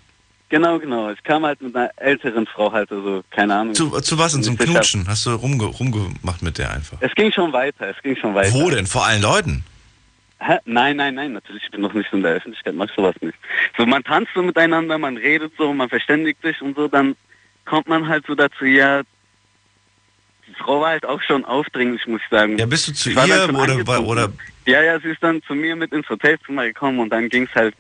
[0.51, 1.09] Genau, genau.
[1.09, 3.73] Ich kam halt mit einer älteren Frau halt, also keine Ahnung.
[3.73, 4.43] Zu, zu was denn?
[4.43, 5.07] Zum Knutschen?
[5.07, 6.97] Hast du rumge, rumgemacht mit der einfach?
[6.99, 8.53] Es ging schon weiter, es ging schon weiter.
[8.53, 8.85] Wo denn?
[8.85, 9.63] Vor allen Leuten?
[10.39, 10.57] Hä?
[10.65, 13.37] Nein, nein, nein, natürlich, ich bin noch nicht in der Öffentlichkeit, mach sowas nicht.
[13.77, 17.15] So, man tanzt so miteinander, man redet so, man verständigt sich und so, dann
[17.63, 19.03] kommt man halt so dazu, ja,
[20.47, 22.57] die Frau war halt auch schon aufdringlich, muss ich sagen.
[22.57, 24.33] Ja, bist du zu ihr oder, oder
[24.65, 27.73] Ja, ja, sie ist dann zu mir mit ins Hotelzimmer gekommen und dann ging's halt,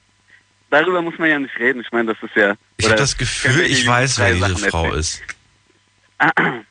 [0.71, 2.55] darüber muss man ja nicht reden, ich meine, das ist ja...
[2.77, 4.99] ich habe das Gefühl, ich weiß, wer diese Sachen Frau erzählen?
[4.99, 5.21] ist.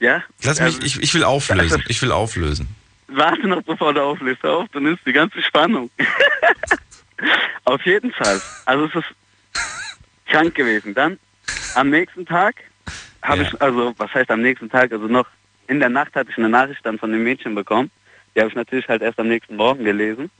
[0.00, 0.22] Ja?
[0.42, 1.82] Lass Also- mich, ich, ich will auflösen.
[1.88, 2.68] Ich will auflösen.
[3.06, 4.42] Warte noch, bevor du auflässt.
[4.42, 5.88] Hör auf, du nimmst die ganze Spannung.
[7.64, 8.40] Auf jeden Fall.
[8.66, 9.14] Also es ist
[10.26, 10.94] krank gewesen.
[10.94, 11.18] Dann
[11.74, 12.56] am nächsten Tag
[13.22, 13.48] habe Ja.
[13.48, 15.26] ich, also was heißt am nächsten Tag, also noch
[15.68, 17.90] in der Nacht hatte ich eine Nachricht dann von dem Mädchen bekommen.
[18.34, 20.30] Die habe ich natürlich halt erst am nächsten Morgen gelesen.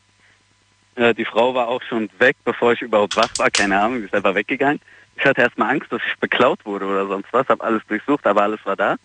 [0.96, 3.50] Äh, die Frau war auch schon weg, bevor ich überhaupt wach war.
[3.50, 4.80] Keine Ahnung, die ist einfach weggegangen.
[5.16, 7.48] Ich hatte erstmal Angst, dass ich beklaut wurde oder sonst was.
[7.48, 8.96] Habe alles durchsucht, aber alles war da.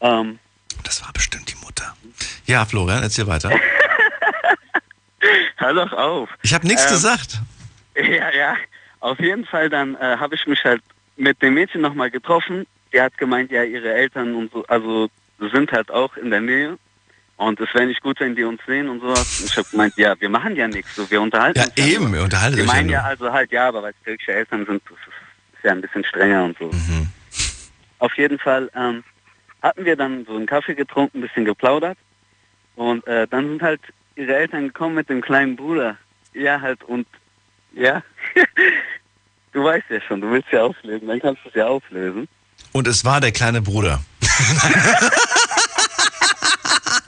[0.00, 0.38] Ähm,
[0.84, 1.94] Das war bestimmt die Mutter.
[2.46, 3.50] Ja, Florian, erzähl weiter.
[5.56, 6.28] hör doch auf.
[6.42, 7.40] Ich habe nichts Ähm, gesagt.
[7.96, 8.56] Ja, ja.
[9.00, 10.82] Auf jeden Fall dann äh, habe ich mich halt
[11.16, 12.66] mit dem Mädchen nochmal getroffen.
[12.92, 15.08] Die hat gemeint, ja, ihre Eltern und so, also
[15.38, 16.78] sind halt auch in der Nähe.
[17.38, 19.40] Und es wäre nicht gut, wenn die uns sehen und sowas.
[19.40, 21.76] Und ich habe gemeint, ja, wir machen ja nichts, so, wir unterhalten Ja, uns.
[21.78, 22.12] eben, nur.
[22.14, 23.08] wir unterhalten Die euch ja meinen ja nur.
[23.08, 26.04] also halt, ja, aber weil es türkische Eltern sind, das ist, ist ja ein bisschen
[26.04, 26.66] strenger und so.
[26.66, 27.08] Mhm.
[28.00, 29.02] Auf jeden Fall ähm,
[29.62, 31.96] hatten wir dann so einen Kaffee getrunken, ein bisschen geplaudert.
[32.76, 33.80] Und äh, dann sind halt
[34.16, 35.96] ihre Eltern gekommen mit dem kleinen Bruder.
[36.34, 37.06] Ja, halt, und
[37.72, 38.02] ja,
[39.52, 42.26] du weißt ja schon, du willst ja auflösen, dann kannst du es ja auflösen.
[42.72, 44.00] Und es war der kleine Bruder.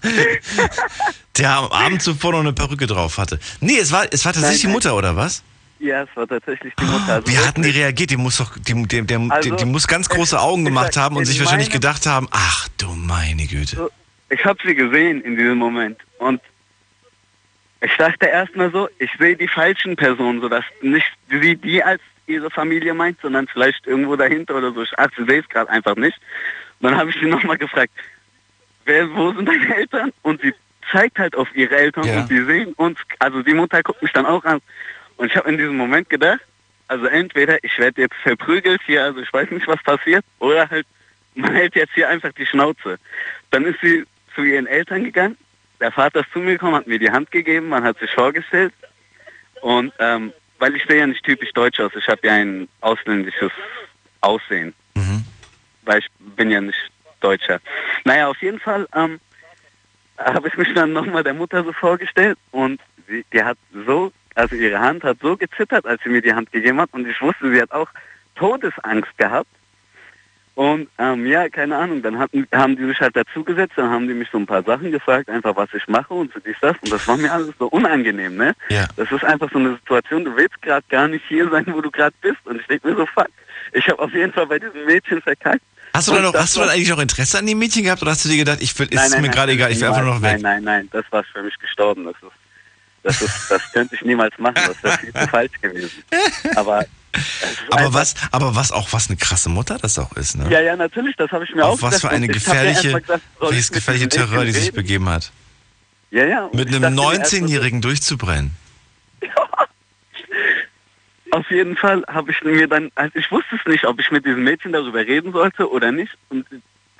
[1.38, 3.38] der am Abend zuvor noch eine Perücke drauf hatte.
[3.61, 4.82] Nee, es war, es war tatsächlich die Nein, nein.
[4.84, 5.42] Mutter, oder was?
[5.78, 7.14] Ja, es war tatsächlich die Mutter.
[7.14, 8.11] Also Wie hatten die reagiert?
[8.11, 10.92] Die muss doch, die, die, die, Also, die, die muss ganz große ich- Augen gemacht
[10.92, 13.90] sag, haben und sich wahrscheinlich gedacht haben, ach du meine Güte.
[14.28, 16.40] Ich habe sie gesehen in diesem Moment und
[17.80, 22.51] ich dachte erstmal so, ich sehe die falschen Personen, sodass nicht sie die als ihre
[22.51, 24.84] Familie meint, sondern vielleicht irgendwo dahinter oder so.
[24.98, 26.16] Ach, sie sehe es gerade einfach nicht.
[26.80, 27.92] Und dann habe ich sie nochmal gefragt,
[28.85, 30.12] wer, wo sind deine Eltern?
[30.22, 30.55] Und sie
[30.91, 32.20] zeigt halt auf ihre Eltern Ja.
[32.20, 34.61] und sie sehen uns, also die Mutter guckt mich dann auch an.
[35.16, 36.41] Und ich habe in diesem Moment gedacht,
[36.89, 40.87] also entweder ich werde jetzt verprügelt hier, also ich weiß nicht, was passiert, oder halt
[41.35, 42.99] man hält jetzt hier einfach die Schnauze.
[43.51, 44.05] Dann ist sie
[44.35, 45.37] zu ihren Eltern gegangen.
[45.81, 48.74] Der Vater ist zu mir gekommen, hat mir die Hand gegeben, man hat sich vorgestellt.
[49.61, 53.53] Und ähm, weil ich sehe ja nicht typisch deutsch aus, ich habe ja ein ausländisches
[54.20, 54.74] Aussehen.
[55.83, 57.61] Weil ich bin ja nicht Deutscher.
[58.05, 59.20] Naja, auf jeden Fall ähm,
[60.18, 64.55] habe ich mich dann nochmal der Mutter so vorgestellt und sie, die hat so, also
[64.55, 67.53] ihre Hand hat so gezittert, als sie mir die Hand gegeben hat und ich wusste,
[67.53, 67.88] sie hat auch
[68.36, 69.48] Todesangst gehabt.
[70.57, 74.14] Und ähm, ja, keine Ahnung, dann hatten, haben die mich halt dazugesetzt, dann haben die
[74.14, 76.76] mich so ein paar Sachen gefragt, einfach was ich mache und so dies, das.
[76.82, 78.53] Und das war mir alles so unangenehm, ne?
[78.68, 78.86] Ja.
[78.96, 81.90] Das ist einfach so eine Situation, du willst gerade gar nicht hier sein, wo du
[81.90, 82.44] gerade bist.
[82.44, 83.28] Und ich denke mir so, fuck,
[83.72, 85.62] ich habe auf jeden Fall bei diesem Mädchen verkackt.
[85.93, 88.12] Hast du, dann noch, hast du dann eigentlich noch Interesse an dem Mädchen gehabt oder
[88.12, 89.88] hast du dir gedacht, ich will, ist Nein, es nein, mir gerade egal, ich will
[89.88, 90.41] einfach nur noch weg?
[90.41, 92.05] Nein, nein, nein, das war für mich gestorben.
[92.05, 92.32] Das ist,
[93.03, 94.55] das ist, das könnte ich niemals machen.
[94.57, 96.05] Das wäre viel zu falsch gewesen.
[96.55, 96.88] Aber, ist
[97.70, 100.49] Aber was, aber was auch was eine krasse Mutter das auch ist, ne?
[100.51, 102.11] Ja, ja, natürlich, das habe ich mir auch Auf was gedacht.
[102.11, 105.32] für eine gefährliche, gedacht, ich welches gefährliche Terror die sich begeben hat.
[106.11, 106.49] Ja, ja.
[106.53, 108.51] Mit einem dachte mir erst mal so, 19-Jährigen durchzubrennen.
[111.33, 114.24] Auf jeden Fall habe ich mir dann, also ich wusste es nicht, ob ich mit
[114.24, 116.16] diesem Mädchen darüber reden sollte oder nicht.
[116.28, 116.47] Und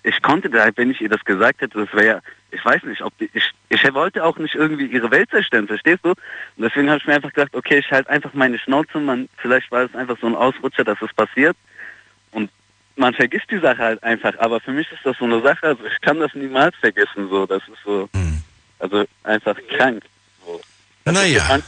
[0.03, 2.21] ich konnte da, wenn ich ihr das gesagt hätte, das wäre ja,
[2.51, 6.01] ich weiß nicht, ob die, ich, ich wollte auch nicht irgendwie ihre Welt zerstören, verstehst
[6.05, 6.11] du?
[6.11, 6.17] Und
[6.57, 9.83] deswegen habe ich mir einfach gedacht, okay, ich halte einfach meine Schnauze, man, vielleicht war
[9.83, 11.57] es einfach so ein Ausrutscher, dass es passiert.
[12.33, 12.51] Und
[12.97, 15.85] man vergisst die Sache halt einfach, aber für mich ist das so eine Sache, also
[15.85, 18.09] ich kann das niemals vergessen, so, das ist so,
[18.79, 20.03] also einfach krank.
[20.45, 20.61] So.
[21.05, 21.61] Das Naja.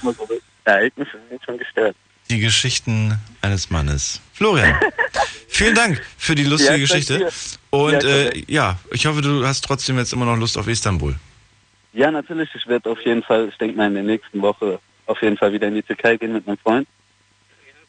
[0.64, 1.96] Ereignisse sind schon gestört.
[2.30, 4.20] Die Geschichten eines Mannes.
[4.32, 4.74] Florian,
[5.48, 7.30] vielen Dank für die lustige Ja, Geschichte.
[7.70, 11.14] Und Ja, äh, ja, ich hoffe, du hast trotzdem jetzt immer noch Lust auf Istanbul.
[11.92, 12.48] Ja, natürlich.
[12.54, 15.52] Ich werde auf jeden Fall, ich denke mal in der nächsten Woche auf jeden Fall
[15.52, 16.88] wieder in die Türkei gehen mit meinem Freund.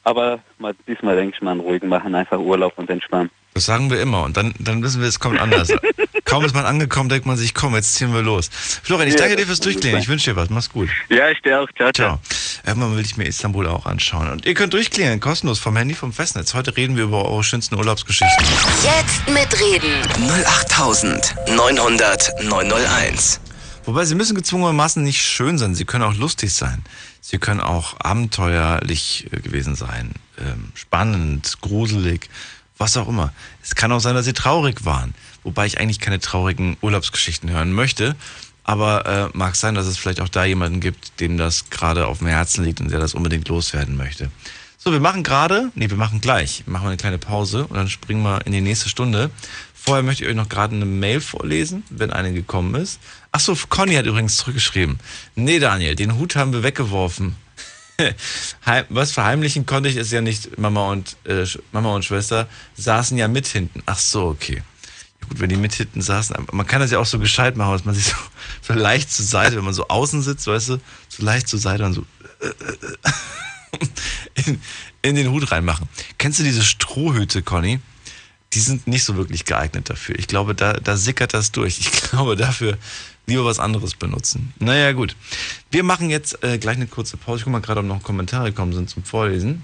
[0.04, 3.30] Aber mal, diesmal denke ich mal einen ruhigen machen, einfach Urlaub und entspannen.
[3.54, 4.24] Das sagen wir immer.
[4.24, 5.70] Und dann, dann wissen wir, es kommt anders.
[6.26, 8.50] Kaum ist man angekommen, denkt man sich, komm, jetzt ziehen wir los.
[8.82, 10.00] Florian, ich Ja, danke dir fürs Durchklingen.
[10.00, 10.50] Ich wünsche dir was.
[10.50, 10.90] Mach's gut.
[11.10, 11.68] Ja, ich stehe auch.
[11.76, 12.18] Ciao, ciao.
[12.18, 12.20] Ciao.
[12.66, 14.30] Irgendwann will ich mir Istanbul auch anschauen.
[14.30, 16.54] Und ihr könnt durchklingeln, kostenlos vom Handy, vom Festnetz.
[16.54, 18.46] Heute reden wir über eure schönsten Urlaubsgeschichten.
[18.84, 19.92] Jetzt mitreden.
[20.18, 23.40] 08900 901.
[23.86, 26.84] Wobei sie müssen gezwungenermaßen nicht schön sein, sie können auch lustig sein.
[27.20, 32.30] Sie können auch abenteuerlich äh, gewesen sein, ähm, spannend, gruselig,
[32.84, 33.32] was auch immer.
[33.64, 37.72] Es kann auch sein, dass sie traurig waren, wobei ich eigentlich keine traurigen Urlaubsgeschichten hören
[37.72, 38.16] möchte.
[38.66, 42.20] Aber äh, mag sein, dass es vielleicht auch da jemanden gibt, dem das gerade auf
[42.20, 44.32] dem Herzen liegt und der das unbedingt loswerden möchte.
[44.78, 47.90] So, wir machen gerade, nee, wir machen gleich, machen wir eine kleine Pause und dann
[47.90, 49.32] springen wir in die nächste Stunde.
[49.74, 53.00] Vorher möchte ich euch noch gerade eine Mail vorlesen, wenn eine gekommen ist.
[53.32, 55.00] Ach so, Conny hat übrigens zurückgeschrieben.
[55.36, 57.36] Nee, Daniel, den Hut haben wir weggeworfen.
[58.90, 63.28] Was verheimlichen konnte ich, ist ja nicht Mama und äh, Mama und Schwester saßen ja
[63.28, 63.82] mit hinten.
[63.86, 64.62] Ach so, okay.
[65.30, 67.86] Gut, wenn die mit hinten saßen, man kann das ja auch so gescheit machen, dass
[67.86, 68.16] man sich so,
[68.62, 71.86] so leicht zur Seite, wenn man so außen sitzt, weißt du, so leicht zur Seite
[71.86, 72.06] und so
[74.46, 74.62] in,
[75.02, 75.88] in den Hut reinmachen.
[76.18, 77.80] Kennst du diese Strohhüte, Conny?
[78.54, 80.20] Die sind nicht so wirklich geeignet dafür.
[80.20, 81.80] Ich glaube, da, da sickert das durch.
[81.80, 82.78] Ich glaube, dafür
[83.26, 84.54] lieber was anderes benutzen.
[84.60, 85.16] Naja, gut.
[85.72, 87.40] Wir machen jetzt äh, gleich eine kurze Pause.
[87.40, 89.64] Ich guck mal gerade, ob noch Kommentare gekommen sind zum Vorlesen.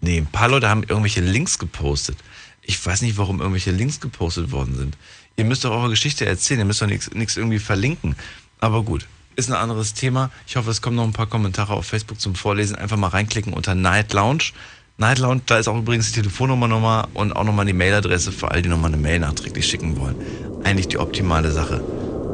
[0.00, 2.18] Nee, ein paar Leute haben irgendwelche Links gepostet.
[2.62, 4.96] Ich weiß nicht, warum irgendwelche Links gepostet worden sind.
[5.36, 6.60] Ihr müsst doch eure Geschichte erzählen.
[6.60, 8.16] Ihr müsst doch nichts nichts irgendwie verlinken.
[8.58, 10.30] Aber gut, ist ein anderes Thema.
[10.46, 12.76] Ich hoffe, es kommen noch ein paar Kommentare auf Facebook zum Vorlesen.
[12.76, 14.52] Einfach mal reinklicken unter Night Lounge.
[14.98, 18.50] Night Lounge, da ist auch übrigens die Telefonnummer nochmal und auch nochmal die Mailadresse für
[18.50, 20.16] all die nochmal eine Mail nachträglich schicken wollen.
[20.64, 21.82] Eigentlich die optimale Sache.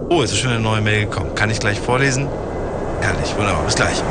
[0.09, 1.35] Oh, jetzt ist schon eine neue Mail gekommen.
[1.35, 2.29] Kann ich gleich vorlesen?
[3.01, 3.65] Herrlich, wunderbar.
[3.65, 4.03] Bis gleich.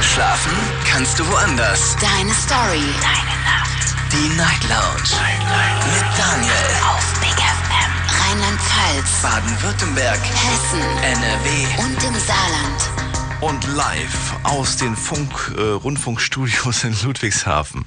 [0.00, 0.52] Schlafen
[0.90, 1.96] kannst du woanders.
[2.00, 2.82] Deine Story.
[3.00, 3.94] Deine Nacht.
[4.12, 5.12] Die Night Lounge.
[5.94, 6.70] Mit Daniel.
[6.88, 7.92] Auf Big FM.
[8.20, 9.22] Rheinland-Pfalz.
[9.22, 10.18] Baden-Württemberg.
[10.18, 10.80] Hessen.
[11.02, 11.82] NRW.
[11.84, 13.10] Und im Saarland.
[13.40, 17.86] Und live aus den Funk, äh, Rundfunkstudios in Ludwigshafen.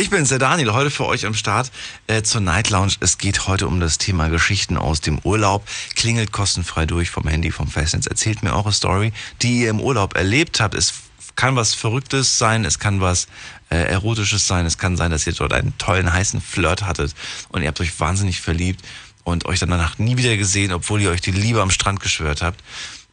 [0.00, 1.70] Ich bin's, der Daniel, heute für euch am Start
[2.06, 2.94] äh, zur Night Lounge.
[3.00, 5.68] Es geht heute um das Thema Geschichten aus dem Urlaub.
[5.94, 8.06] Klingelt kostenfrei durch vom Handy, vom Festnetz.
[8.06, 10.74] Erzählt mir eure Story, die ihr im Urlaub erlebt habt.
[10.74, 10.94] Es
[11.36, 13.28] kann was Verrücktes sein, es kann was
[13.68, 17.14] äh, Erotisches sein, es kann sein, dass ihr dort einen tollen, heißen Flirt hattet
[17.50, 18.82] und ihr habt euch wahnsinnig verliebt
[19.24, 22.40] und euch dann danach nie wieder gesehen, obwohl ihr euch die Liebe am Strand geschwört
[22.40, 22.58] habt.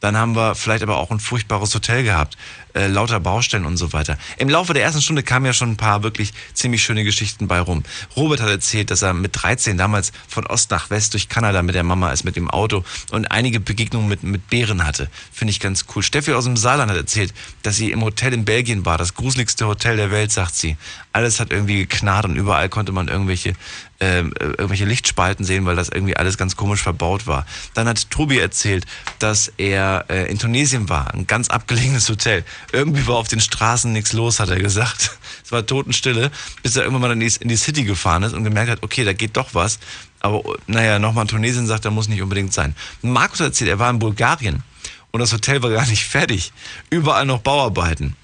[0.00, 2.36] Dann haben wir vielleicht aber auch ein furchtbares Hotel gehabt,
[2.74, 4.16] äh, lauter Baustellen und so weiter.
[4.36, 7.60] Im Laufe der ersten Stunde kamen ja schon ein paar wirklich ziemlich schöne Geschichten bei
[7.60, 7.82] rum.
[8.16, 11.74] Robert hat erzählt, dass er mit 13 damals von Ost nach West durch Kanada mit
[11.74, 15.10] der Mama ist, mit dem Auto und einige Begegnungen mit, mit Bären hatte.
[15.32, 16.02] Finde ich ganz cool.
[16.02, 19.66] Steffi aus dem Saarland hat erzählt, dass sie im Hotel in Belgien war, das gruseligste
[19.66, 20.76] Hotel der Welt, sagt sie.
[21.12, 23.54] Alles hat irgendwie geknarrt und überall konnte man irgendwelche
[24.00, 27.46] äh, irgendwelche Lichtspalten sehen, weil das irgendwie alles ganz komisch verbaut war.
[27.74, 28.86] Dann hat Tobi erzählt,
[29.18, 32.44] dass er äh, in Tunesien war, ein ganz abgelegenes Hotel.
[32.72, 35.12] Irgendwie war auf den Straßen nichts los, hat er gesagt.
[35.44, 36.30] Es war Totenstille,
[36.62, 39.02] bis er irgendwann mal in die, in die City gefahren ist und gemerkt hat, okay,
[39.02, 39.78] da geht doch was.
[40.20, 42.76] Aber naja, nochmal Tunesien sagt, er muss nicht unbedingt sein.
[43.00, 44.62] Markus hat erzählt, er war in Bulgarien
[45.10, 46.52] und das Hotel war gar nicht fertig.
[46.90, 48.14] Überall noch Bauarbeiten.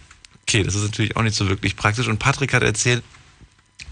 [0.42, 2.08] Okay, das ist natürlich auch nicht so wirklich praktisch.
[2.08, 3.02] Und Patrick hat erzählt,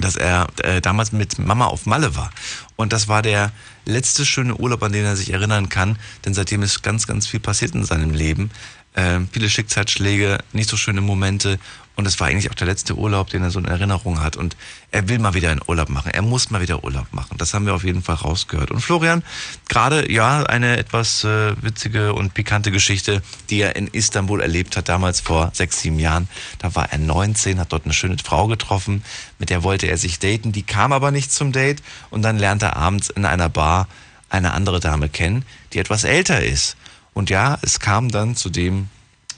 [0.01, 2.31] dass er äh, damals mit Mama auf Malle war.
[2.77, 3.53] Und das war der
[3.85, 7.41] letzte schöne Urlaub, an den er sich erinnern kann, denn seitdem ist ganz, ganz viel
[7.41, 8.51] passiert in seinem Leben.
[8.95, 11.59] Äh, viele Schicksalsschläge, nicht so schöne Momente
[11.95, 14.37] und es war eigentlich auch der letzte Urlaub, den er so in Erinnerung hat.
[14.37, 14.57] Und
[14.91, 16.11] er will mal wieder einen Urlaub machen.
[16.11, 17.37] Er muss mal wieder Urlaub machen.
[17.37, 18.71] Das haben wir auf jeden Fall rausgehört.
[18.71, 19.23] Und Florian,
[19.69, 24.89] gerade ja eine etwas äh, witzige und pikante Geschichte, die er in Istanbul erlebt hat,
[24.89, 26.29] damals vor sechs, sieben Jahren.
[26.59, 29.05] Da war er 19, hat dort eine schöne Frau getroffen,
[29.39, 30.53] mit der wollte er sich daten.
[30.53, 31.83] Die kam aber nicht zum Date.
[32.09, 33.87] Und dann lernt er abends in einer Bar
[34.31, 36.77] eine andere Dame kennen, die etwas älter ist.
[37.13, 38.89] Und ja, es kam dann zu dem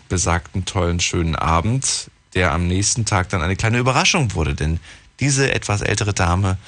[0.09, 4.81] besagten tollen, schönen Abend der am nächsten Tag dann eine kleine Überraschung wurde, denn
[5.21, 6.59] diese etwas ältere Dame,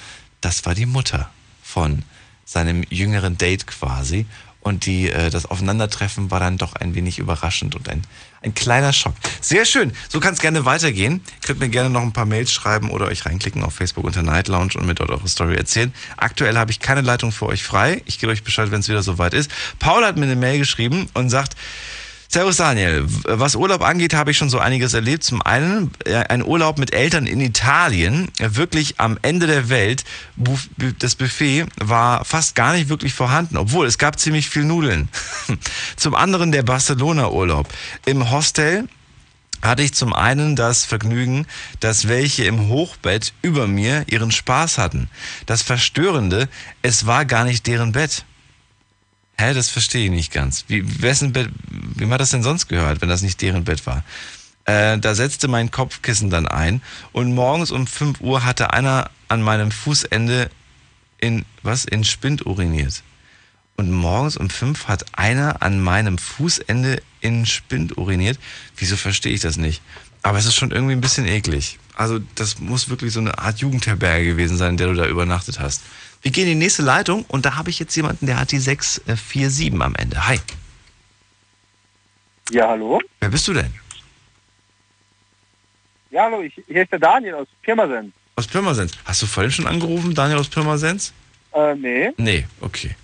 [0.40, 1.30] das war die Mutter
[1.62, 2.04] von
[2.44, 4.26] seinem jüngeren Date quasi.
[4.60, 8.02] Und die, äh, das Aufeinandertreffen war dann doch ein wenig überraschend und ein,
[8.42, 9.14] ein kleiner Schock.
[9.40, 9.92] Sehr schön.
[10.08, 11.20] So kann es gerne weitergehen.
[11.44, 14.48] Könnt mir gerne noch ein paar Mails schreiben oder euch reinklicken auf Facebook unter Night
[14.48, 15.94] Lounge und mir dort eure Story erzählen.
[16.16, 18.02] Aktuell habe ich keine Leitung für euch frei.
[18.06, 19.52] Ich gebe euch Bescheid, wenn es wieder soweit ist.
[19.78, 21.54] Paul hat mir eine Mail geschrieben und sagt,
[22.28, 25.22] Servus Daniel, was Urlaub angeht, habe ich schon so einiges erlebt.
[25.22, 30.04] Zum einen äh, ein Urlaub mit Eltern in Italien, wirklich am Ende der Welt.
[30.98, 35.08] Das Buffet war fast gar nicht wirklich vorhanden, obwohl es gab ziemlich viel Nudeln.
[35.96, 37.68] Zum anderen der Barcelona-Urlaub.
[38.04, 38.88] Im Hostel
[39.62, 41.46] hatte ich zum einen das Vergnügen,
[41.80, 45.08] dass welche im Hochbett über mir ihren Spaß hatten.
[45.46, 46.48] Das Verstörende,
[46.82, 48.24] es war gar nicht deren Bett.
[49.38, 50.64] Hä, das verstehe ich nicht ganz.
[50.68, 54.02] Wie, wessen Bett, wie hat das denn sonst gehört, wenn das nicht deren Bett war?
[54.64, 56.80] Äh, da setzte mein Kopfkissen dann ein
[57.12, 60.50] und morgens um 5 Uhr hatte einer an meinem Fußende
[61.18, 63.02] in, was, in Spind uriniert.
[63.76, 68.38] Und morgens um 5 hat einer an meinem Fußende in Spind uriniert.
[68.76, 69.82] Wieso verstehe ich das nicht?
[70.22, 71.78] Aber es ist schon irgendwie ein bisschen eklig.
[71.94, 75.60] Also das muss wirklich so eine Art Jugendherberge gewesen sein, in der du da übernachtet
[75.60, 75.82] hast.
[76.26, 78.58] Wir gehen in die nächste Leitung und da habe ich jetzt jemanden, der hat die
[78.58, 80.26] 647 am Ende.
[80.26, 80.40] Hi.
[82.50, 83.00] Ja, hallo?
[83.20, 83.72] Wer bist du denn?
[86.10, 88.12] Ja, hallo, ich, hier ist der Daniel aus Pirmasens.
[88.34, 88.90] Aus Pirmasens.
[89.04, 91.12] Hast du vorhin schon angerufen, Daniel aus Pirmasens?
[91.54, 92.10] Äh, nee.
[92.16, 92.96] Nee, okay.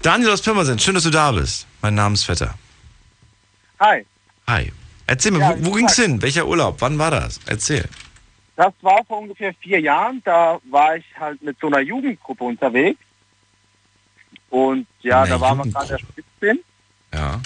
[0.00, 1.66] Daniel aus Pirmasens, schön, dass du da bist.
[1.82, 2.54] Mein Namensvetter.
[3.80, 4.06] Hi.
[4.46, 4.70] Hi.
[5.08, 6.22] Erzähl mir, Ja, wo, wo ging's hin?
[6.22, 6.76] Welcher Urlaub?
[6.78, 7.40] Wann war das?
[7.46, 7.88] Erzähl.
[8.60, 10.20] Das war vor ungefähr vier Jahren.
[10.22, 13.00] Da war ich halt mit so einer Jugendgruppe unterwegs.
[14.50, 16.04] Und ja, da waren wir gerade erst
[16.40, 16.60] 17.
[17.14, 17.40] Ja.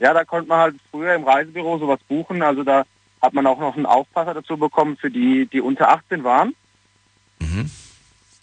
[0.00, 2.42] Ja, da konnte man halt früher im Reisebüro sowas buchen.
[2.42, 2.84] Also da
[3.22, 6.56] hat man auch noch einen Aufpasser dazu bekommen für die, die unter 18 waren.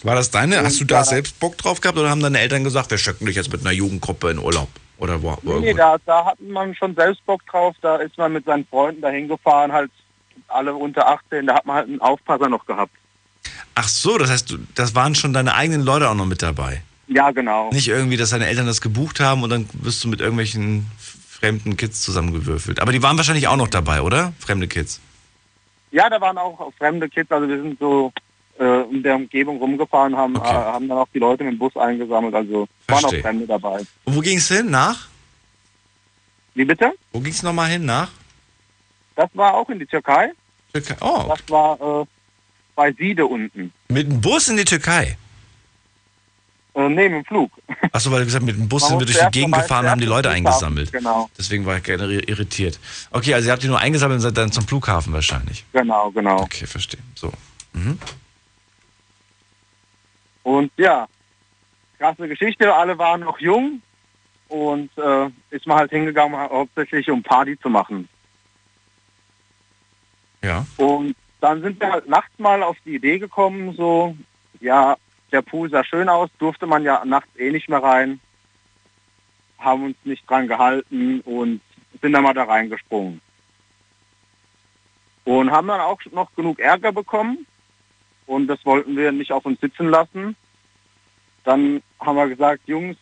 [0.03, 0.59] War das deine?
[0.59, 3.25] Und Hast du da selbst Bock drauf gehabt oder haben deine Eltern gesagt, wir schicken
[3.25, 4.69] dich jetzt mit einer Jugendgruppe in Urlaub?
[4.97, 5.37] Oder wo?
[5.41, 7.75] wo Nee, da, da hat man schon selbst Bock drauf.
[7.81, 9.91] Da ist man mit seinen Freunden dahin gefahren, halt
[10.53, 11.47] alle unter 18.
[11.47, 12.91] Da hat man halt einen Aufpasser noch gehabt.
[13.75, 16.81] Ach so, das heißt, das waren schon deine eigenen Leute auch noch mit dabei.
[17.07, 17.69] Ja, genau.
[17.71, 21.75] Nicht irgendwie, dass deine Eltern das gebucht haben und dann wirst du mit irgendwelchen fremden
[21.75, 22.79] Kids zusammengewürfelt.
[22.81, 24.33] Aber die waren wahrscheinlich auch noch dabei, oder?
[24.39, 25.01] Fremde Kids.
[25.91, 27.31] Ja, da waren auch fremde Kids.
[27.31, 28.13] Also wir sind so
[28.59, 30.49] äh, in der Umgebung rumgefahren, haben, Okay.
[30.49, 32.33] äh, haben dann auch die Leute mit dem Bus eingesammelt.
[32.35, 33.13] Also waren auch.
[33.15, 33.81] Fremde dabei.
[34.05, 34.69] Und wo ging's hin?
[34.69, 35.07] Nach?
[36.53, 36.93] Wie bitte?
[37.11, 37.85] Wo ging's nochmal hin?
[37.85, 38.09] Nach?
[39.15, 40.31] Das war auch in die Türkei.
[40.73, 40.95] Türkei.
[41.01, 42.05] Oh, Das war äh,
[42.75, 43.71] bei Siede unten.
[43.89, 45.17] mit dem Bus in die Türkei.
[46.73, 47.51] Äh, nee, mit dem Flug.
[47.91, 49.91] Achso, weil du gesagt mit dem Bus Man sind wir durch die Gegend gefahren und
[49.91, 50.91] haben die Leute eingesammelt.
[50.93, 52.79] Genau, Deswegen war ich gerne irri- irritiert.
[53.11, 55.65] Okay, also ihr habt die nur eingesammelt und seid dann zum Flughafen wahrscheinlich.
[55.73, 56.39] genau, genau.
[56.41, 57.01] Okay, verstehe.
[57.15, 57.31] So.
[57.73, 57.99] Mhm.
[60.43, 61.07] Und ja,
[61.99, 63.81] krasse Geschichte, alle waren noch jung
[64.47, 68.07] und äh, ist man halt hingegangen, hauptsächlich um Party zu machen.
[70.43, 70.65] Ja.
[70.77, 74.15] Und dann sind wir halt nachts mal auf die Idee gekommen, so,
[74.59, 74.95] ja,
[75.31, 78.19] der Pool sah schön aus, durfte man ja nachts eh nicht mehr rein,
[79.57, 81.61] haben uns nicht dran gehalten und
[82.01, 83.21] sind dann mal da reingesprungen.
[85.23, 87.45] Und haben dann auch noch genug Ärger bekommen
[88.25, 90.35] und das wollten wir nicht auf uns sitzen lassen.
[91.43, 92.97] Dann haben wir gesagt, Jungs,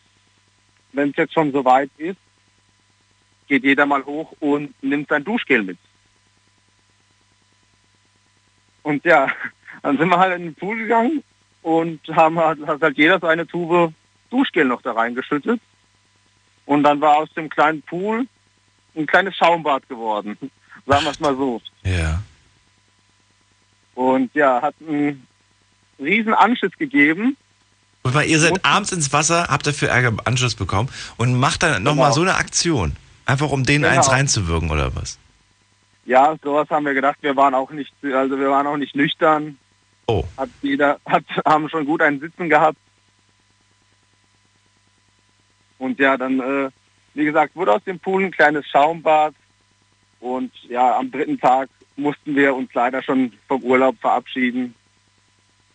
[0.92, 2.18] wenn es jetzt schon so weit ist,
[3.48, 5.78] geht jeder mal hoch und nimmt sein Duschgel mit.
[8.82, 9.28] Und ja,
[9.82, 11.22] dann sind wir halt in den Pool gegangen
[11.62, 13.92] und haben halt, hat halt jeder seine Tube
[14.30, 15.60] Duschgel noch da reingeschüttet.
[16.66, 18.26] Und dann war aus dem kleinen Pool
[18.96, 20.36] ein kleines Schaumbad geworden.
[20.86, 21.60] Sagen wir es mal so.
[21.84, 22.22] Ja.
[23.94, 25.26] Und ja, hat einen
[25.98, 27.36] riesen Anschiss gegeben.
[28.02, 31.82] Und mal, ihr seid abends ins Wasser, habt dafür Ärger Anschluss bekommen und macht dann
[31.82, 32.14] nochmal Genau.
[32.14, 32.96] so eine Aktion.
[33.26, 33.96] Einfach um denen Genau.
[33.96, 35.18] eins reinzuwirken oder was?
[36.10, 37.18] Ja, sowas haben wir gedacht.
[37.20, 39.56] Wir waren auch nicht, also wir waren auch nicht nüchtern.
[40.08, 40.24] Oh.
[40.36, 42.78] Hat jeder, hat, haben schon gut einen Sitzen gehabt.
[45.78, 46.70] Und ja, dann, äh,
[47.14, 49.36] wie gesagt, wurde aus dem Pool ein kleines Schaumbad.
[50.18, 54.74] Und ja, am dritten Tag mussten wir uns leider schon vom Urlaub verabschieden.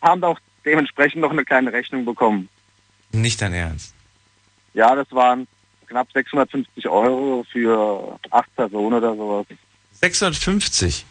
[0.01, 2.49] Haben auch dementsprechend noch eine kleine Rechnung bekommen.
[3.13, 3.95] Nicht dein Ernst.
[4.73, 5.47] Ja, das waren
[5.87, 9.45] knapp 650 Euro für acht Personen oder sowas.
[10.01, 11.05] 650?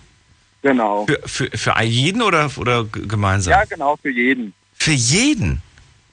[0.62, 1.07] Genau.
[1.07, 3.53] Für, für, für jeden oder, oder gemeinsam?
[3.53, 4.55] Ja, genau, für jeden.
[4.74, 5.62] Für jeden?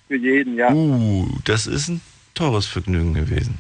[0.08, 0.72] Für jeden, ja.
[0.72, 2.02] Uh, das ist ein
[2.34, 3.60] teures Vergnügen gewesen.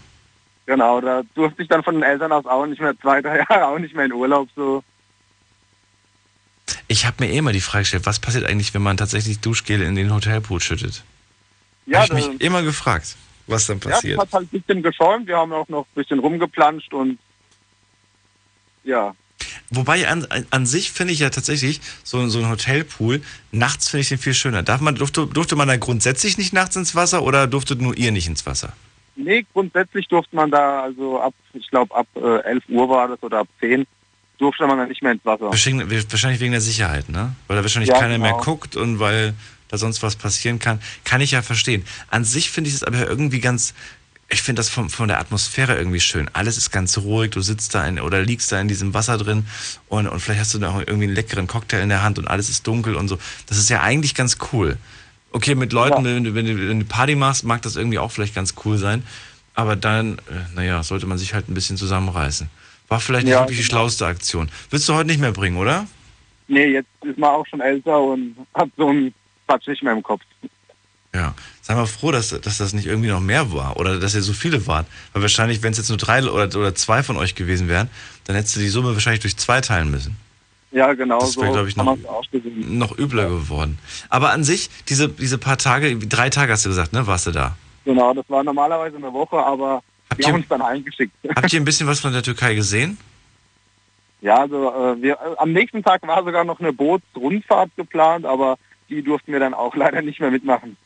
[0.65, 3.67] Genau, da durfte ich dann von den Eltern aus auch nicht mehr zwei, drei Jahre
[3.67, 4.83] auch nicht mehr in Urlaub so.
[6.87, 9.81] Ich habe mir eh immer die Frage gestellt, was passiert eigentlich, wenn man tatsächlich Duschgel
[9.81, 11.03] in den Hotelpool schüttet?
[11.85, 13.15] Ja, habe ich mich immer gefragt,
[13.47, 14.19] was dann Ja, das passiert.
[14.19, 17.17] hat halt ein bisschen geschäumt, wir haben auch noch ein bisschen rumgeplanscht und
[18.83, 19.15] ja.
[19.71, 23.21] Wobei an, an- sich finde ich ja tatsächlich so, so ein Hotelpool,
[23.51, 24.63] nachts finde ich den viel schöner.
[24.63, 28.11] Darf man, durfte, durfte man da grundsätzlich nicht nachts ins Wasser oder durftet nur ihr
[28.11, 28.73] nicht ins Wasser?
[29.15, 33.23] Nee, grundsätzlich durfte man da, also ab, ich glaube ab äh, 11 Uhr war das
[33.23, 33.87] oder ab 10,
[34.37, 35.45] durfte man dann nicht mehr ins Wasser.
[35.45, 37.35] Wahrscheinlich, wahrscheinlich wegen der Sicherheit, ne?
[37.47, 38.43] Weil da wahrscheinlich Ja, keiner mehr genau.
[38.43, 39.33] guckt und weil
[39.69, 40.81] da sonst was passieren kann.
[41.05, 41.85] Kann ich ja verstehen.
[42.09, 43.73] An sich finde ich es aber irgendwie ganz,
[44.31, 46.29] ich finde das von, von der Atmosphäre irgendwie schön.
[46.33, 49.45] Alles ist ganz ruhig, du sitzt da in, oder liegst da in diesem Wasser drin
[49.89, 52.27] und, und vielleicht hast du da auch irgendwie einen leckeren Cocktail in der Hand und
[52.27, 53.17] alles ist dunkel und so.
[53.47, 54.77] Das ist ja eigentlich ganz cool.
[55.33, 58.11] Okay, mit Leuten, wenn, du, wenn, du, wenn du Party machst, mag das irgendwie auch
[58.11, 59.03] vielleicht ganz cool sein.
[59.53, 62.49] Aber dann, äh, naja, sollte man sich halt ein bisschen zusammenreißen.
[62.87, 63.81] War vielleicht nicht Ja, wirklich die genau.
[63.81, 64.49] schlauste Aktion.
[64.69, 65.87] Willst du heute nicht mehr bringen, oder?
[66.47, 69.13] Nee, jetzt ist man auch schon älter und hat so einen
[69.47, 70.21] Quatsch nicht mehr im Kopf.
[71.13, 71.33] Ja.
[71.61, 74.33] Sei mal froh, dass, dass das nicht irgendwie noch mehr war oder dass ihr so
[74.33, 74.87] viele wart.
[75.13, 77.89] Weil wahrscheinlich, wenn es jetzt nur drei oder, oder zwei von euch gewesen wären,
[78.25, 80.15] dann hättest du die Summe wahrscheinlich durch zwei teilen müssen.
[80.71, 81.41] Ja, genau Das so.
[81.41, 81.97] wäre, glaube ich, noch,
[82.55, 83.77] noch übler geworden.
[84.09, 87.31] Aber an sich, diese, diese paar Tage, drei Tage hast du gesagt, ne, warst du
[87.31, 87.57] da.
[87.83, 89.83] Genau, das war normalerweise eine Woche, aber
[90.17, 91.11] die ihr- haben uns dann eingeschickt.
[91.35, 92.97] Habt ihr ein bisschen was von der Türkei gesehen?
[94.21, 98.57] Ja, also äh, wir, äh, am nächsten Tag war sogar noch eine Bootsrundfahrt geplant, aber
[98.87, 100.77] die durften wir dann auch leider nicht mehr mitmachen.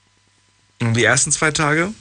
[0.82, 1.93] Und die ersten zwei Tage?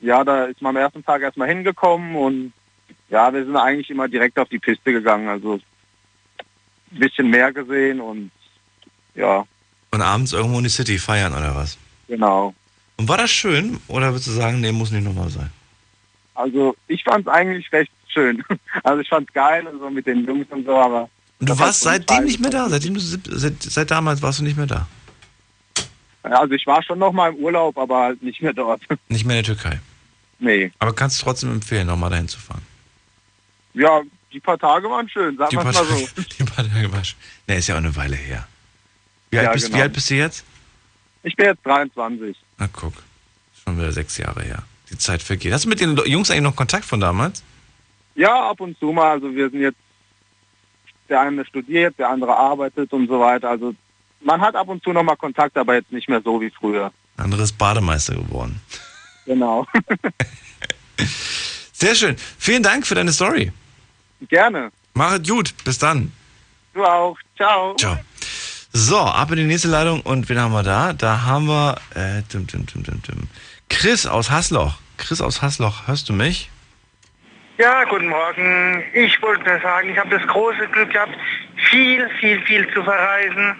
[0.00, 2.52] Ja, da ist man am ersten Tag erstmal hingekommen und
[3.10, 5.54] ja, wir sind eigentlich immer direkt auf die Piste gegangen, also
[6.92, 8.30] ein bisschen mehr gesehen und
[9.14, 9.44] ja,
[9.90, 11.76] Und abends irgendwo in die City feiern oder was?
[12.08, 12.54] genau.
[12.96, 13.80] Und war das schön?
[13.88, 15.50] Oder würdest du sagen, nee, muss nicht nochmal sein?
[16.34, 18.44] Also ich fand es eigentlich recht schön.
[18.82, 21.08] Also ich fand es geil, also mit den Jungs und so, aber...
[21.40, 22.68] Und du warst so seitdem nicht mehr da?
[22.68, 24.86] Seitdem du, seit, seit damals warst du nicht mehr da?
[26.22, 28.82] Also ich war schon noch mal im Urlaub, aber halt nicht mehr dort.
[29.08, 29.80] Nicht mehr in der Türkei?
[30.38, 30.70] Nee.
[30.78, 32.62] Aber kannst du trotzdem empfehlen, nochmal dahin zu fahren?
[33.74, 34.02] Ja,
[34.32, 36.08] die paar Tage waren schön, sagen wir mal so.
[36.38, 37.14] Die paar Tage war sch-
[37.46, 38.46] Nee, ist ja auch eine Weile her.
[39.30, 39.78] Wie, Ja, alt, bist, genau.
[39.78, 40.44] wie alt bist du jetzt?
[41.22, 42.36] Ich bin jetzt 23.
[42.58, 42.94] Na guck,
[43.64, 44.62] schon wieder sechs Jahre her.
[44.90, 45.52] Die Zeit vergeht.
[45.52, 47.42] Hast du mit den Jungs eigentlich noch Kontakt von damals?
[48.14, 49.12] Ja, ab und zu mal.
[49.12, 49.78] Also wir sind jetzt,
[51.08, 53.50] der eine studiert, der andere arbeitet und so weiter.
[53.50, 53.74] Also
[54.20, 56.92] man hat ab und zu noch mal Kontakt, aber jetzt nicht mehr so wie früher.
[57.16, 58.60] Anderes Bademeister geworden.
[59.26, 59.66] Genau.
[61.72, 62.16] Sehr schön.
[62.38, 63.52] Vielen Dank für deine Story.
[64.28, 64.70] Gerne.
[64.94, 65.54] Mach es gut.
[65.64, 66.12] Bis dann.
[66.74, 67.16] Du auch.
[67.36, 67.74] Ciao.
[67.76, 67.98] Ciao.
[68.72, 70.92] So, ab in die nächste Leitung und wen haben wir da?
[70.92, 73.28] Da haben wir äh, dim, dim, dim.
[73.68, 74.74] Chris aus Hasloch.
[74.96, 76.50] Chris aus Hasloch, hörst du mich?
[77.60, 78.82] Ja, guten Morgen.
[78.94, 81.12] Ich wollte nur sagen, ich habe das große Glück gehabt,
[81.68, 83.54] viel, viel, viel zu verreisen.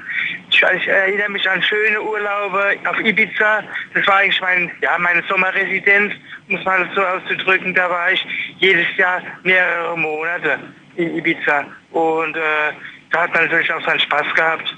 [0.49, 3.63] ich, ich erinnere mich an schöne Urlaube auf Ibiza.
[3.93, 6.15] Das war eigentlich mein, ja, meine Sommerresidenz,
[6.49, 7.75] muss man das so auszudrücken.
[7.75, 8.25] Da war ich
[8.59, 10.59] jedes Jahr mehrere Monate
[10.97, 11.67] in Ibiza.
[11.91, 12.73] Und äh,
[13.11, 14.75] da hat man natürlich auch seinen Spaß gehabt.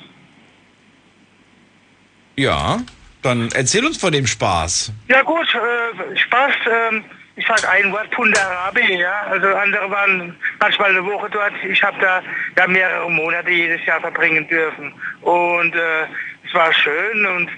[2.35, 2.81] Ja,
[3.23, 4.93] dann erzähl uns von dem Spaß.
[5.07, 6.55] Ja gut, äh, Spaß.
[6.91, 7.05] ähm,
[7.37, 9.23] ich sag ein Wort Punjarabi, ja.
[9.31, 11.53] Also andere waren manchmal eine Woche dort.
[11.65, 12.23] Ich habe da
[12.59, 14.93] ja mehrere Monate jedes Jahr verbringen dürfen.
[15.23, 16.05] Und äh,
[16.47, 17.49] es war schön und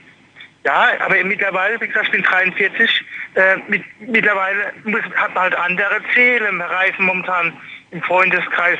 [0.64, 5.56] ja, aber mittlerweile, wie gesagt, ich bin 43, äh, mit, mittlerweile muss, hat man halt
[5.56, 6.51] andere Ziele.
[6.51, 7.52] Wir reisen momentan
[7.90, 8.78] im Freundeskreis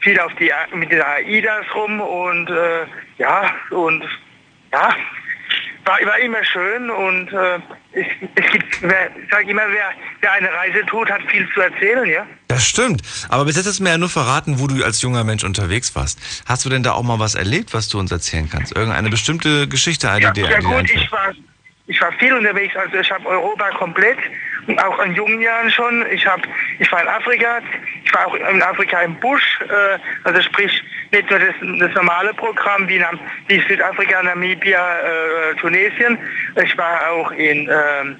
[0.00, 2.86] viel auf die mit den AIDAs rum und äh,
[3.18, 4.04] ja, und
[4.72, 4.94] ja,
[5.88, 7.58] war, war immer schön und äh,
[7.92, 9.90] es, es gibt, wer, ich sage immer, wer,
[10.20, 12.26] wer eine Reise tut, hat viel zu erzählen, ja.
[12.48, 13.02] Das stimmt.
[13.28, 15.96] Aber bis jetzt hast du mir ja nur verraten, wo du als junger Mensch unterwegs
[15.96, 16.20] warst.
[16.46, 18.76] Hast du denn da auch mal was erlebt, was du uns erzählen kannst?
[18.76, 21.32] Irgendeine bestimmte Geschichte, eine, Ja, ja gut, ich war,
[21.86, 24.18] ich war viel unterwegs, also ich habe Europa komplett
[24.76, 26.04] auch in jungen Jahren schon.
[26.12, 26.42] Ich habe,
[26.78, 27.60] ich war in Afrika,
[28.04, 30.82] ich war auch in Afrika im Busch, äh, also sprich
[31.12, 36.18] nicht nur das, das normale Programm wie, Nam, wie Südafrika, Namibia, äh, Tunesien.
[36.62, 38.16] Ich war auch in, ähm,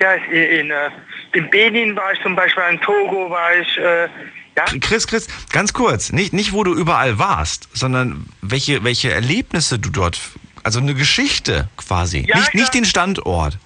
[0.00, 0.90] ja, in, äh,
[1.32, 4.08] in Benin war ich zum Beispiel, in Togo war ich, äh,
[4.56, 4.64] ja.
[4.80, 9.90] Chris, Chris, ganz kurz, nicht, nicht wo du überall warst, sondern welche, welche Erlebnisse du
[9.90, 10.20] dort,
[10.62, 12.60] also eine Geschichte quasi, Ja, nicht, ja.
[12.60, 13.58] nicht den Standort.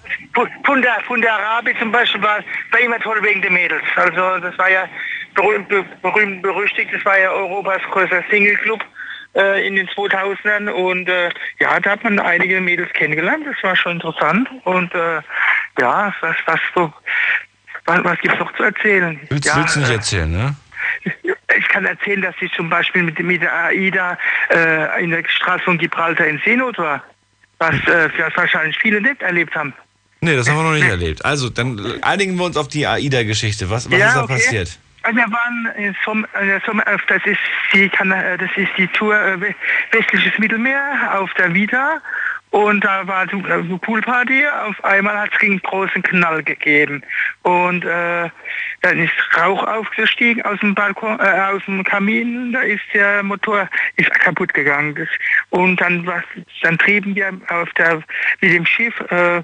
[0.63, 2.39] Punda, Pundarabi zum Beispiel war,
[2.71, 3.83] war immer toll wegen der Mädels.
[3.95, 4.87] Also das war ja
[5.33, 8.83] berühmt, be- berühmt berüchtigt, das war ja Europas größter Single-Club
[9.35, 13.75] äh, in den 2000ern und äh, ja, da hat man einige Mädels kennengelernt, das war
[13.75, 15.21] schon interessant und äh,
[15.79, 16.93] ja, was, was so,
[17.85, 19.19] was, was gibt's noch zu erzählen?
[19.29, 20.55] Willst, ja, willst du nicht äh, erzählen, ne?
[21.57, 24.17] Ich kann erzählen, dass ich zum Beispiel mit, mit der AIDA
[24.49, 27.03] äh, in der Straße von Gibraltar in Seenot war,
[27.59, 29.73] was, äh, wahrscheinlich viele nicht erlebt haben.
[30.21, 31.23] Nee, das haben wir noch nicht erlebt.
[31.23, 33.69] Also, dann einigen wir uns auf die AIDA-Geschichte.
[33.69, 34.79] Was, was ist da passiert?
[35.03, 37.37] Also wir waren im Sommer, äh, Sommer auf, das ist
[37.73, 39.55] die äh, das ist die Tour äh, we-
[39.91, 42.01] westliches Mittelmeer auf der Vita
[42.55, 44.47] und da war so äh, so Poolparty.
[44.47, 47.03] Auf einmal hat es einen großen Knall gegeben
[47.43, 48.29] und äh,
[48.81, 52.53] dann ist Rauch aufgestiegen aus dem Balkon, äh, aus dem Kamin.
[52.53, 55.05] Da ist der Motor ist kaputt gegangen.
[55.49, 56.23] Und dann was,
[56.61, 58.01] dann trieben wir auf der
[58.39, 59.43] mit dem Schiff äh,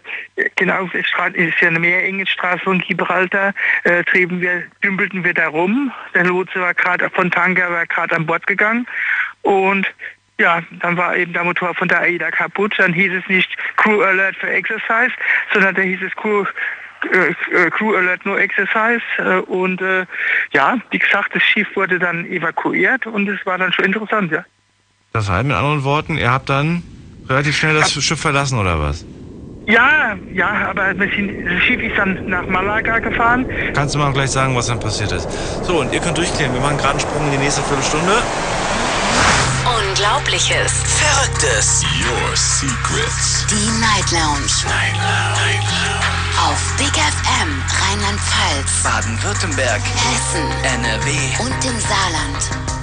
[0.55, 3.53] genau auf der Straße ist ja eine meerengen Straße von Gibraltar.
[3.83, 5.91] Äh, trieben wir dümpelten wir da rum.
[6.13, 8.87] Der Lotse war gerade von Tanker war gerade an Bord gegangen
[9.41, 9.85] und
[10.39, 12.73] ja, dann war eben der Motor von der AIDA kaputt.
[12.77, 15.13] Dann hieß es nicht Crew Alert for Exercise,
[15.53, 16.45] sondern da hieß es Crew,
[17.11, 19.01] äh, äh, Crew Alert No Exercise.
[19.17, 20.05] Äh, und äh,
[20.53, 24.43] ja, wie gesagt, das Schiff wurde dann evakuiert und es war dann schon interessant, ja.
[25.13, 26.83] Das heißt, mit anderen Worten, ihr habt dann
[27.27, 29.05] relativ schnell das Schiff verlassen, oder was?
[29.67, 33.45] Ja, ja, aber das Schiff ist dann nach Malaga gefahren.
[33.73, 35.27] Kannst du mal gleich sagen, was dann passiert ist?
[35.63, 36.53] So, und ihr könnt durchklären.
[36.53, 38.11] Wir machen gerade einen Sprung in die nächste Viertelstunde.
[39.65, 40.71] Unglaubliches.
[40.83, 41.83] Verrücktes.
[42.01, 43.45] Your Secrets.
[43.47, 44.65] Die Night Lounge.
[44.65, 46.49] Night Lounge.
[46.49, 49.81] Auf Big FM Rheinland-Pfalz, Baden-Württemberg.
[49.83, 51.43] Hessen NRW.
[51.43, 52.80] und im Saarland.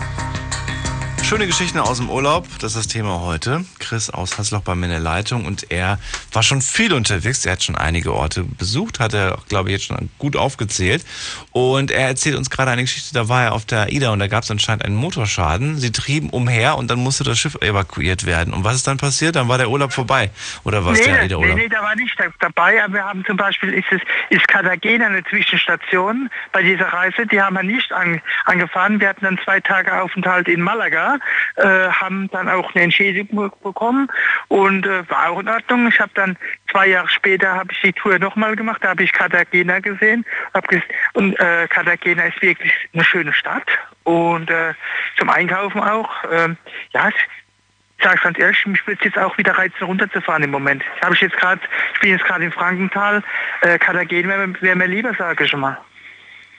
[1.29, 3.63] Schöne Geschichten aus dem Urlaub, das ist das Thema heute.
[3.81, 5.99] Chris aus Hasloch bei mir in der Leitung und er
[6.33, 7.45] war schon viel unterwegs.
[7.45, 11.05] Er hat schon einige Orte besucht, hat er, glaube ich, jetzt schon gut aufgezählt.
[11.53, 14.27] Und er erzählt uns gerade eine Geschichte, da war er auf der AIDA und da
[14.27, 15.77] gab es anscheinend einen Motorschaden.
[15.77, 18.55] Sie trieben umher und dann musste das Schiff evakuiert werden.
[18.55, 19.37] Und was ist dann passiert?
[19.37, 20.31] Dann war der Urlaub vorbei.
[20.65, 21.57] Oder was der nee, AIDA-Urlaub?
[21.57, 22.83] nee, nee, da war nicht da- dabei.
[22.83, 24.01] Aber wir haben zum Beispiel, ist es,
[24.31, 27.27] ist Cartagena eine Zwischenstation bei dieser Reise.
[27.27, 28.99] Die haben wir nicht an, angefahren.
[28.99, 31.18] Wir hatten dann zwei Tage Aufenthalt in Malaga,
[31.57, 34.09] äh, haben dann auch eine Entschädigung bekommen
[34.49, 35.89] und äh, war auch in Ordnung.
[35.89, 36.37] Ich habe dann
[36.71, 38.83] zwei Jahre später habe ich die Tour nochmal gemacht.
[38.83, 40.25] Da habe ich Cartagena gesehen.
[40.69, 40.83] Ges
[41.15, 43.69] und äh, Cartagena ist wirklich eine schöne Stadt
[44.05, 44.75] und äh,
[45.17, 46.11] zum Einkaufen auch.
[46.31, 46.57] ähm,
[46.93, 50.85] ja, ich sage ganz ehrlich, mich würde jetzt auch wieder reizen, runterzufahren im Moment.
[51.03, 51.61] Habe ich jetzt gerade,
[51.95, 53.23] ich bin jetzt gerade in Frankenthal,
[53.63, 55.79] äh, Cartagena wäre wär mir lieber, sage ich schon mal.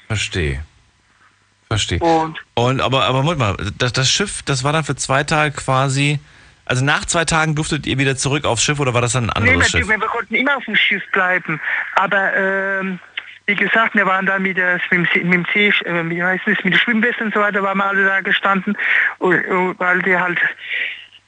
[0.08, 0.64] Verstehe.
[1.70, 2.00] Verstehe.
[2.00, 5.54] Und, Und aber, aber Moment mal, das, das Schiff, das war dann für zwei Tage
[5.56, 6.20] quasi.
[6.66, 9.44] Also nach zwei Tagen durftet ihr wieder zurück aufs Schiff oder war das dann ein
[9.44, 9.90] nee, anderes wir, Schiff?
[9.90, 11.60] wir, wir konnten immer auf dem Schiff bleiben,
[11.96, 13.00] aber ähm,
[13.46, 16.48] wie gesagt, wir waren dann mit, der, mit, dem mit dem See, äh, wie heißt
[16.48, 18.78] es, mit der Schwimmweste und so weiter, waren wir alle da gestanden,
[19.18, 20.40] und, und, weil wir halt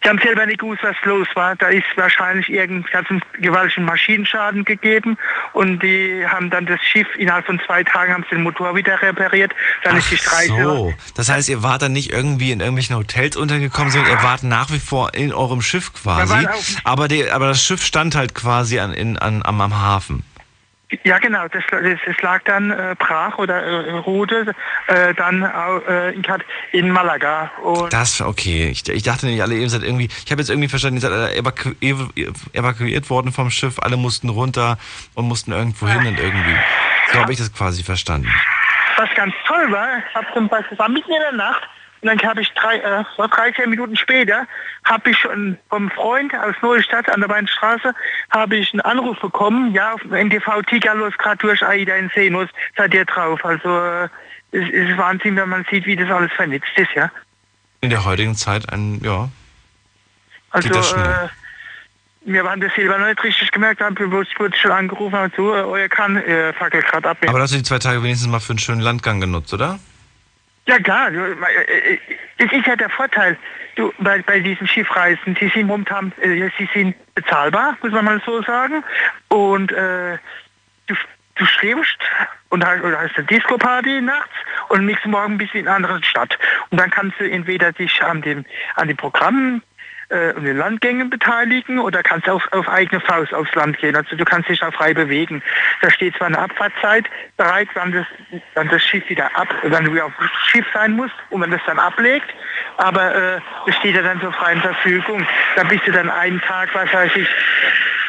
[0.03, 1.55] Die haben selber nicht gewusst, was los war.
[1.55, 5.17] Da ist wahrscheinlich irgendein gewaltigen Maschinenschaden gegeben
[5.53, 8.99] und die haben dann das Schiff innerhalb von zwei Tagen haben sie den Motor wieder
[9.01, 9.53] repariert.
[9.83, 10.55] Dann ist die Streise.
[10.61, 14.43] So, das heißt, ihr wart dann nicht irgendwie in irgendwelchen Hotels untergekommen, sondern ihr wart
[14.43, 16.47] nach wie vor in eurem Schiff quasi.
[16.83, 20.23] Aber, die, aber das Schiff stand halt quasi an, in, an, am, am Hafen.
[21.03, 21.47] Ja, genau.
[21.47, 24.53] Das, das, das lag dann äh, brach oder äh, ruhte
[24.87, 25.43] äh, dann
[25.87, 26.13] äh,
[26.71, 27.51] in, Malaga.
[27.63, 28.69] Und Das, okay.
[28.69, 31.11] Ich, ich dachte nicht, alle, ihr seid irgendwie, ich habe jetzt irgendwie verstanden, ihr seid
[31.11, 32.09] alle evaku ev
[32.53, 34.77] evakuiert worden vom Schiff, alle mussten runter
[35.15, 36.55] und mussten irgendwo hin und irgendwie.
[37.13, 38.29] So habe ich das quasi verstanden.
[38.97, 41.67] was ganz toll war, ich hab zum Beispiel, es war mitten in der Nacht
[42.01, 44.47] und dann habe ich drei, äh, so drei, vier Minuten später,
[44.85, 47.93] habe ich schon vom Freund aus Neustadt an der Weinstraße,
[48.31, 52.09] habe ich einen Anruf bekommen, ja, auf dem NTV Tiger los gerade durch AIDA in
[52.15, 53.45] Seenus, seid ihr drauf.
[53.45, 54.09] Also äh,
[54.51, 57.11] es ist Wahnsinn, wenn man sieht, wie das alles vernetzt ist, ja.
[57.81, 59.29] In der heutigen Zeit ein, ja.
[60.49, 61.29] Also äh,
[62.25, 65.31] wir waren das selber noch nicht richtig gemerkt, haben, wir wurden wurde schon angerufen, haben
[65.37, 67.17] so, äh, euer kann äh, fackelt gerade ab.
[67.27, 69.79] Aber hast du die zwei Tage wenigstens mal für einen schönen Landgang genutzt, oder?
[70.67, 71.99] Ja klar, du, äh, äh,
[72.37, 73.37] das ist ja der Vorteil
[73.75, 75.35] du, bei, bei diesen Schiffreisen.
[75.39, 78.83] Sie sind momentan, äh, sie sind bezahlbar, muss man mal so sagen.
[79.29, 80.17] Und äh,
[80.87, 80.95] du,
[81.35, 81.97] du schläfst
[82.49, 84.33] und hast, oder hast eine Disco-Party nachts
[84.69, 86.37] und nächsten Morgen bist du in einer anderen Stadt.
[86.69, 89.63] Und dann kannst du entweder dich an dem, an den Programmen
[90.11, 93.95] äh, und den Landgängen beteiligen oder kannst auf, auf eigene Faust aufs Land gehen.
[93.95, 95.41] Also du kannst dich auch frei bewegen.
[95.81, 97.05] Da steht zwar eine Abfahrtzeit
[97.37, 98.05] bereit, wann das,
[98.53, 101.51] wann das Schiff wieder ab, wann du wieder auf dem Schiff sein musst und man
[101.51, 102.29] das dann ablegt,
[102.77, 105.25] aber äh, das steht ja dann zur freien Verfügung.
[105.55, 107.27] Da bist du dann einen Tag, was weiß ich,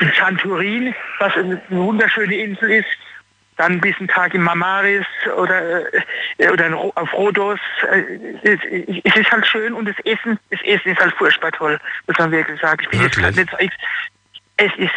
[0.00, 2.88] in Santorin, was eine wunderschöne Insel ist,
[3.56, 5.06] dann bis einen Tag in Mamaris
[5.36, 5.92] oder,
[6.38, 7.60] äh, oder auf Rhodos.
[7.90, 8.02] Äh,
[8.42, 12.30] es, ist halt schön und das Essen, das Essen ist halt furchtbar toll, muss man
[12.30, 12.80] wirklich sagen.
[12.82, 13.74] Ich bin jetzt gerade nicht so ex
[14.56, 14.94] Es ist,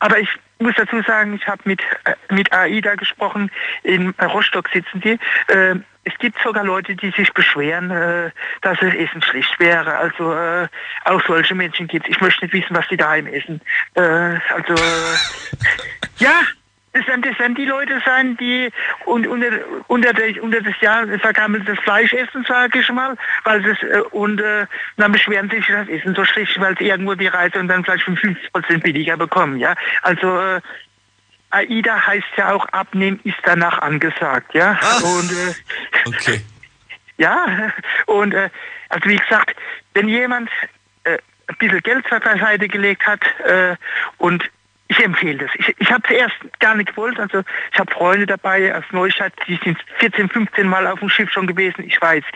[0.00, 0.28] aber ich
[0.58, 3.50] muss dazu sagen, ich habe mit, äh, mit AIDA gesprochen,
[3.82, 5.18] in Rostock sitzen die.
[5.48, 8.30] Äh, es gibt sogar Leute, die sich beschweren, äh,
[8.62, 9.96] dass das Essen schlecht wäre.
[9.96, 10.66] Also äh,
[11.04, 12.16] auch solche Menschen gibt es.
[12.16, 13.60] Ich möchte nicht wissen, was die daheim essen.
[13.94, 14.74] Also
[16.18, 16.40] ja,
[16.92, 18.70] das werden, das werden die Leute sein, die
[19.06, 19.48] un, unter,
[19.86, 24.40] unter, der, unter das Jahr vergammeltes Fleisch essen, sage ich mal, weil das äh, und
[24.40, 24.66] äh,
[24.98, 28.06] dann beschweren sich das Essen so schlecht, weil sie irgendwo die Reise und dann vielleicht
[28.08, 29.74] um 50% billiger bekommen, ja.
[30.02, 30.60] Also äh,
[31.50, 34.78] AIDA heißt ja auch abnehmen ist danach angesagt, ja.
[35.02, 35.54] Und äh,
[36.06, 36.40] Okay.
[37.16, 37.72] ja,
[38.06, 38.50] und äh,
[38.88, 39.56] also wie gesagt,
[39.94, 40.50] wenn jemand
[41.04, 43.76] äh, ein bisschen Geld zur Seite gelegt hat äh,
[44.18, 44.50] und
[44.98, 45.50] ich empfehle das.
[45.54, 47.18] Ich, ich habe es erst gar nicht gewollt.
[47.18, 47.42] Also
[47.72, 51.46] ich habe Freunde dabei aus Neustadt, die sind 14, 15 Mal auf dem Schiff schon
[51.46, 51.84] gewesen.
[51.86, 52.28] Ich war jetzt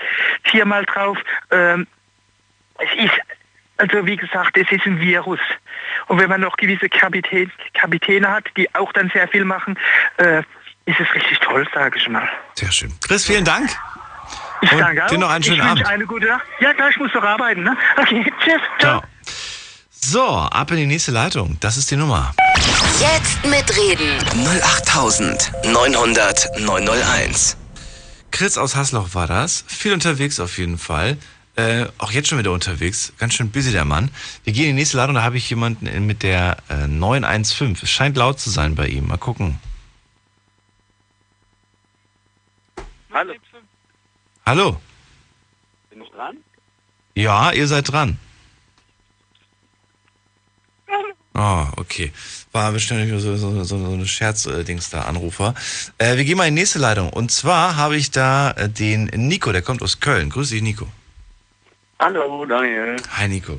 [0.44, 1.18] viermal drauf.
[1.50, 1.86] Ähm,
[2.78, 3.14] es ist,
[3.78, 5.40] also wie gesagt, es ist ein Virus.
[6.08, 9.78] Und wenn man noch gewisse Kapitän, Kapitäne hat, die auch dann sehr viel machen,
[10.16, 10.42] äh,
[10.86, 12.28] ist es richtig toll, sage ich mal.
[12.54, 12.92] Sehr schön.
[13.06, 13.68] Chris, vielen Dank.
[14.62, 15.08] Ich Und danke auch.
[15.08, 15.86] dir noch einen schönen ich Abend.
[15.86, 16.44] eine gute Nacht.
[16.60, 17.62] Ja, klar, ich muss doch arbeiten.
[17.64, 17.76] Ne?
[17.98, 18.60] Okay, tschüss.
[18.78, 19.02] Ciao.
[19.90, 21.58] So, ab in die nächste Leitung.
[21.60, 22.32] Das ist die Nummer.
[23.00, 24.18] Jetzt mitreden.
[24.62, 27.56] 08900 901.
[28.30, 29.64] Chris aus Hasloch war das.
[29.66, 31.18] Viel unterwegs auf jeden Fall.
[31.56, 33.12] Äh, auch jetzt schon wieder unterwegs.
[33.18, 34.10] Ganz schön busy der Mann.
[34.44, 35.14] Wir gehen in die nächste Leitung.
[35.14, 37.78] Da habe ich jemanden in- mit der äh, 915.
[37.82, 39.06] Es scheint laut zu sein bei ihm.
[39.08, 39.58] Mal gucken.
[43.12, 43.32] Hallo.
[44.44, 44.80] Hallo.
[45.90, 46.36] Bin ich dran?
[47.14, 48.18] Ja, ihr seid dran.
[51.38, 52.12] Oh, okay.
[52.52, 55.54] War bestimmt so, so, so, so eine Scherz-Dings da, Anrufer.
[55.98, 57.10] Äh, wir gehen mal in die nächste Leitung.
[57.10, 60.30] Und zwar habe ich da äh, den Nico, der kommt aus Köln.
[60.30, 60.88] Grüß dich, Nico.
[61.98, 62.96] Hallo, Daniel.
[63.18, 63.58] Hi, Nico.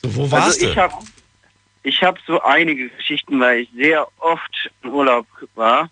[0.00, 0.80] So, wo warst also ich du?
[0.80, 1.02] Hab,
[1.82, 5.26] ich habe so einige Geschichten, weil ich sehr oft im Urlaub
[5.56, 5.90] war.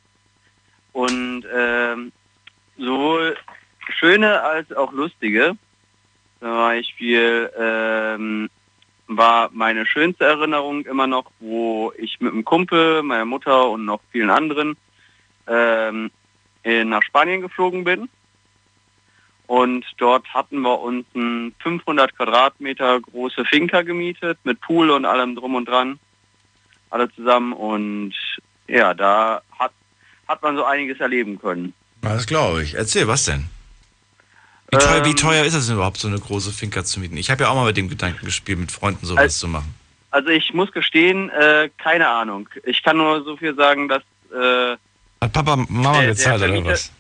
[0.92, 2.10] Und ähm,
[2.78, 3.36] sowohl
[3.98, 5.58] schöne als auch lustige.
[6.40, 8.48] Zum Beispiel ähm,
[9.06, 14.00] war meine schönste Erinnerung immer noch, wo ich mit einem Kumpel, meiner Mutter und noch
[14.10, 14.76] vielen anderen
[15.46, 16.10] ähm,
[16.64, 18.08] nach Spanien geflogen bin.
[19.46, 25.36] Und dort hatten wir uns ein 500 Quadratmeter große Finca gemietet mit Pool und allem
[25.36, 25.98] drum und dran.
[26.88, 27.52] Alle zusammen.
[27.52, 28.14] Und
[28.66, 29.72] ja, da hat,
[30.26, 31.74] hat man so einiges erleben können.
[32.00, 32.74] Das glaube ich.
[32.74, 33.44] Erzähl, was denn?
[34.74, 37.16] Wie teuer, wie Ähm, teuer ist es denn überhaupt, so eine große Finca zu mieten?
[37.16, 39.74] Ich habe ja auch mal mit dem Gedanken gespielt, mit Freunden sowas Also- zu machen.
[40.10, 42.48] Also ich muss gestehen, äh, keine Ahnung.
[42.64, 44.02] Ich kann nur so viel sagen, dass
[44.32, 44.76] äh,
[45.20, 46.92] Hat Papa Mama der- der gezahlt oder was?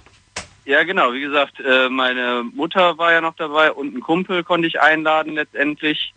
[0.64, 1.12] Ja, genau.
[1.12, 5.34] Wie gesagt, äh, meine Mutter war ja noch dabei und einen Kumpel konnte ich einladen
[5.34, 6.14] letztendlich,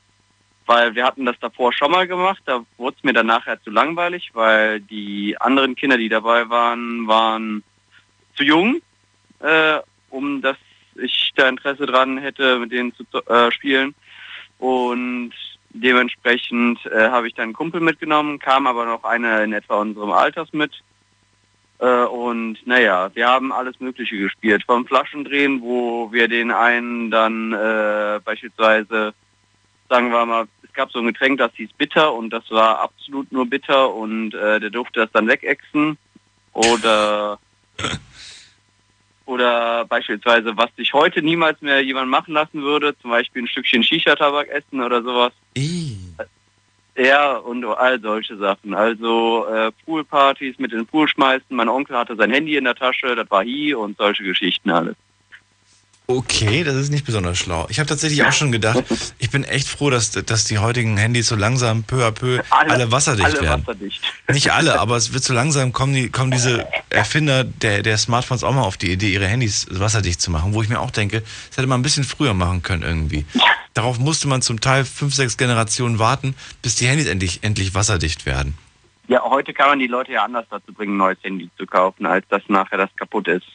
[0.67, 2.41] weil wir hatten das davor schon mal gemacht.
[2.45, 7.07] Da wurde es mir dann nachher zu langweilig, weil die anderen Kinder, die dabei waren,
[7.07, 7.63] waren
[8.35, 8.81] zu jung,
[9.39, 9.79] äh,
[10.09, 10.57] um dass
[10.99, 13.95] ich da Interesse dran hätte, mit denen zu äh, spielen.
[14.59, 15.33] Und
[15.69, 20.11] dementsprechend äh, habe ich dann einen Kumpel mitgenommen, kam aber noch eine in etwa unserem
[20.11, 20.71] Alters mit.
[21.79, 24.63] Äh, und naja, wir haben alles Mögliche gespielt.
[24.65, 29.13] Vom Flaschendrehen, wo wir den einen dann äh, beispielsweise,
[29.89, 33.31] sagen wir mal, es gab so ein Getränk, das hieß bitter und das war absolut
[33.31, 35.97] nur bitter und äh, der durfte das dann wegexen.
[36.53, 37.39] Oder
[39.27, 43.83] oder beispielsweise, was sich heute niemals mehr jemand machen lassen würde, zum Beispiel ein Stückchen
[43.83, 45.33] Shisha-Tabak essen oder sowas.
[46.97, 48.73] Ja, und all solche Sachen.
[48.73, 51.45] Also äh, Poolpartys mit in den Pool schmeißen.
[51.49, 54.95] Mein Onkel hatte sein Handy in der Tasche, das war hi und solche Geschichten alles.
[56.09, 57.67] Okay, das ist nicht besonders schlau.
[57.69, 58.81] Ich habe tatsächlich auch schon gedacht,
[59.19, 62.71] ich bin echt froh, dass, dass die heutigen Handys so langsam peu à peu alle,
[62.71, 63.67] alle wasserdicht alle werden.
[63.67, 64.01] Wasserdicht.
[64.29, 68.45] Nicht alle, aber es wird so langsam kommen, die, kommen diese Erfinder der, der Smartphones
[68.45, 71.23] auch mal auf die Idee, ihre Handys wasserdicht zu machen, wo ich mir auch denke,
[71.49, 73.25] das hätte man ein bisschen früher machen können irgendwie.
[73.73, 78.25] Darauf musste man zum Teil fünf, sechs Generationen warten, bis die Handys endlich, endlich wasserdicht
[78.25, 78.57] werden.
[79.09, 82.05] Ja, heute kann man die Leute ja anders dazu bringen, ein neues Handy zu kaufen,
[82.05, 83.45] als dass nachher das kaputt ist.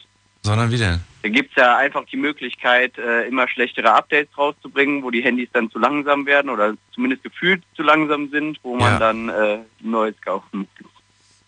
[0.43, 1.01] Sondern wie denn?
[1.23, 5.71] Da gibt's ja einfach die Möglichkeit, äh, immer schlechtere Updates rauszubringen, wo die Handys dann
[5.71, 8.99] zu langsam werden oder zumindest gefühlt zu langsam sind, wo man Ja.
[8.99, 10.91] dann äh, neues kaufen muss.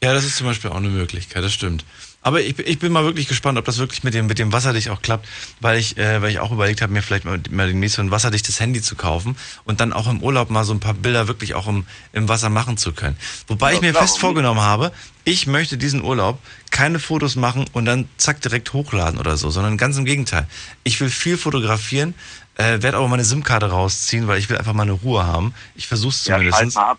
[0.01, 1.83] Ja, das ist zum Beispiel auch eine Möglichkeit, das stimmt.
[2.25, 4.89] Aber ich, ich bin mal wirklich gespannt, ob das wirklich mit dem, mit dem wasserdicht
[4.89, 5.27] auch klappt,
[5.59, 8.09] weil ich, äh, weil ich auch überlegt habe, mir vielleicht mal, mal demnächst so ein
[8.09, 11.53] wasserdichtes Handy zu kaufen und dann auch im Urlaub mal so ein paar Bilder wirklich
[11.53, 13.15] auch im, im Wasser machen zu können.
[13.45, 14.91] Wobei ich mir klar, fest warum vorgenommen habe,
[15.23, 16.39] ich möchte diesen Urlaub
[16.71, 20.47] keine Fotos machen und dann zack direkt hochladen oder so, sondern ganz im Gegenteil.
[20.83, 22.15] Ich will viel fotografieren,
[22.55, 25.53] äh, werde aber meine SIM-Karte rausziehen, weil ich will einfach mal eine Ruhe haben.
[25.75, 26.57] Ich versuche es Ja, zumindest.
[26.57, 26.97] schalt mal ab.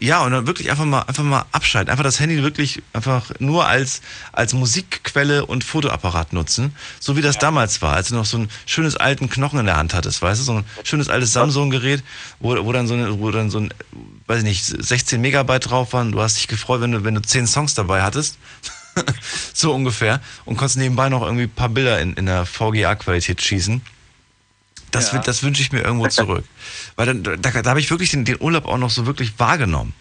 [0.00, 1.90] Ja, und dann wirklich einfach mal, einfach mal abschalten.
[1.90, 4.00] Einfach das Handy wirklich einfach nur als,
[4.32, 6.74] als Musikquelle und Fotoapparat nutzen.
[7.00, 9.76] So wie das damals war, als du noch so ein schönes alten Knochen in der
[9.76, 10.44] Hand hattest, weißt du?
[10.44, 12.02] So ein schönes altes Samsung-Gerät,
[12.40, 13.74] wo, wo dann so eine, wo dann so ein,
[14.26, 16.12] weiß ich nicht, 16 Megabyte drauf waren.
[16.12, 18.38] Du hast dich gefreut, wenn du, wenn du 10 Songs dabei hattest.
[19.52, 20.20] so ungefähr.
[20.46, 23.82] Und konntest nebenbei noch irgendwie ein paar Bilder in, in der VGA-Qualität schießen.
[24.94, 25.18] Das, Ja.
[25.18, 26.44] das wünsche ich mir irgendwo zurück.
[26.96, 29.94] Weil dann, da, da habe ich wirklich den, den Urlaub auch noch so wirklich wahrgenommen.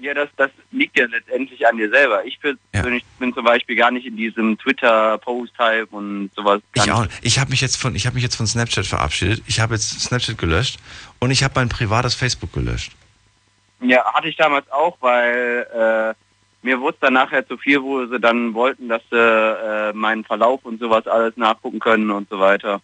[0.00, 2.24] Ja, das, das liegt ja letztendlich an dir selber.
[2.26, 6.60] Ich persönlich bin zum Beispiel gar nicht in diesem Twitter-Post-Hype und sowas.
[6.74, 7.06] Ich auch.
[7.22, 9.42] Ich habe mich jetzt von, ich habe mich jetzt von Snapchat verabschiedet.
[9.46, 10.78] Ich habe jetzt Snapchat gelöscht
[11.20, 12.92] und ich habe mein privates Facebook gelöscht.
[13.80, 16.14] Ja, hatte ich damals auch, weil äh,
[16.66, 20.24] mir wurde es dann nachher zu viel, wo sie dann wollten, dass sie äh, meinen
[20.24, 22.80] Verlauf und sowas alles nachgucken können und so weiter.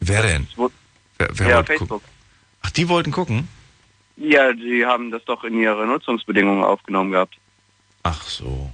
[0.00, 0.48] Wer denn?
[0.56, 1.88] Wer, wer ja, wollte Facebook.
[2.02, 2.08] gucken?
[2.62, 3.48] Ach, die wollten gucken?
[4.16, 7.36] Ja, die haben das doch in ihre Nutzungsbedingungen aufgenommen gehabt.
[8.02, 8.70] Ach so.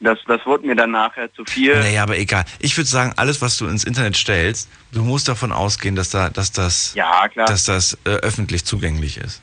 [0.00, 1.78] Das, das wurde mir dann nachher zu viel.
[1.78, 2.44] Naja, aber egal.
[2.58, 6.28] Ich würde sagen, alles, was du ins Internet stellst, du musst davon ausgehen, dass da,
[6.28, 7.46] dass das, Ja, klar.
[7.46, 9.42] dass das äh, öffentlich zugänglich ist.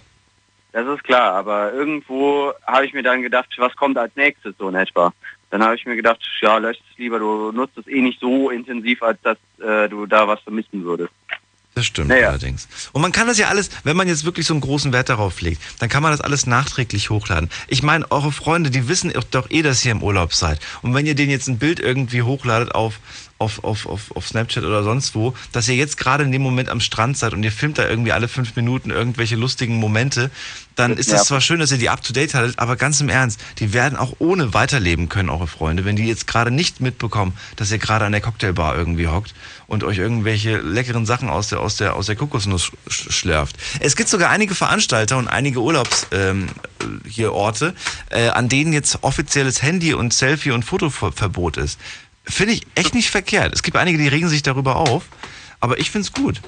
[0.73, 4.69] Das ist klar, aber irgendwo habe ich mir dann gedacht, was kommt als nächstes so
[4.69, 5.13] in etwa.
[5.49, 8.49] Dann habe ich mir gedacht, ja, lösch es lieber, du nutzt es eh nicht so
[8.49, 11.11] intensiv, als dass äh, du da was vermissen würdest.
[11.75, 12.67] Das stimmt allerdings.
[12.91, 15.39] Und man kann das ja alles, wenn man jetzt wirklich so einen großen Wert darauf
[15.39, 17.49] legt, dann kann man das alles nachträglich hochladen.
[17.67, 20.59] Ich meine, eure Freunde, die wissen doch eh, dass ihr im Urlaub seid.
[20.81, 22.99] Und wenn ihr denen jetzt ein Bild irgendwie hochladet auf,
[23.39, 26.69] auf, auf, auf, auf Snapchat oder sonst wo, dass ihr jetzt gerade in dem Moment
[26.69, 30.29] am Strand seid und ihr filmt da irgendwie alle fünf Minuten irgendwelche lustigen Momente,
[30.75, 31.17] dann ist Ja.
[31.17, 33.97] zwar schön, dass ihr die up to date haltet, aber ganz im Ernst, die werden
[33.97, 38.05] auch ohne weiterleben können, eure Freunde, wenn die jetzt gerade nicht mitbekommen, dass ihr gerade
[38.05, 39.33] an der Cocktailbar irgendwie hockt
[39.67, 43.55] und euch irgendwelche leckeren Sachen aus der, aus der, aus der Kokosnuss sch- schlürft.
[43.79, 46.47] Es gibt sogar einige Veranstalter und einige Urlaubs, ähm,
[47.07, 47.73] hier Orte,
[48.09, 51.79] äh, an denen jetzt offizielles Handy- und Selfie- und Fotoverbot ist.
[52.25, 53.53] Finde ich echt nicht verkehrt.
[53.53, 55.05] Es gibt einige, die regen sich darüber auf,
[55.59, 56.41] aber ich finde es gut.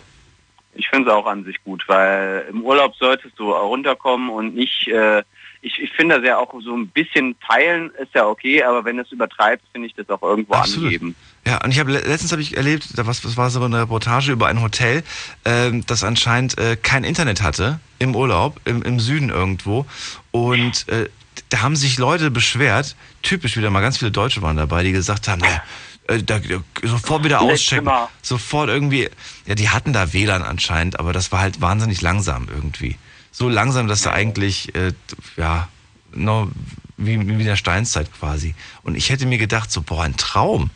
[0.73, 4.87] Ich finde es auch an sich gut, weil im Urlaub solltest du runterkommen und nicht,
[4.87, 5.23] äh,
[5.61, 8.97] ich, ich finde das ja auch so ein bisschen teilen ist ja okay, aber wenn
[8.97, 10.85] es übertreibst, finde ich das auch irgendwo Absolut.
[10.85, 11.15] angeben.
[11.45, 14.31] Ja, und ich habe letztens habe ich erlebt, da was, was war so eine Reportage
[14.31, 15.03] über ein Hotel,
[15.43, 19.85] ähm, das anscheinend äh, kein Internet hatte im Urlaub im, im Süden irgendwo
[20.31, 21.09] und äh,
[21.51, 25.27] da haben sich Leute beschwert, typisch wieder mal ganz viele Deutsche waren dabei, die gesagt
[25.27, 25.61] haben, naja,
[26.07, 26.39] äh, da,
[26.81, 27.91] sofort wieder auschecken,
[28.21, 29.09] sofort irgendwie,
[29.45, 32.97] ja, die hatten da WLAN anscheinend, aber das war halt wahnsinnig langsam irgendwie.
[33.33, 34.93] So langsam, dass da eigentlich, äh,
[35.35, 35.67] ja,
[36.13, 36.49] no,
[36.95, 38.55] wie, wie in der Steinzeit quasi.
[38.83, 40.69] Und ich hätte mir gedacht, so, boah, ein Traum.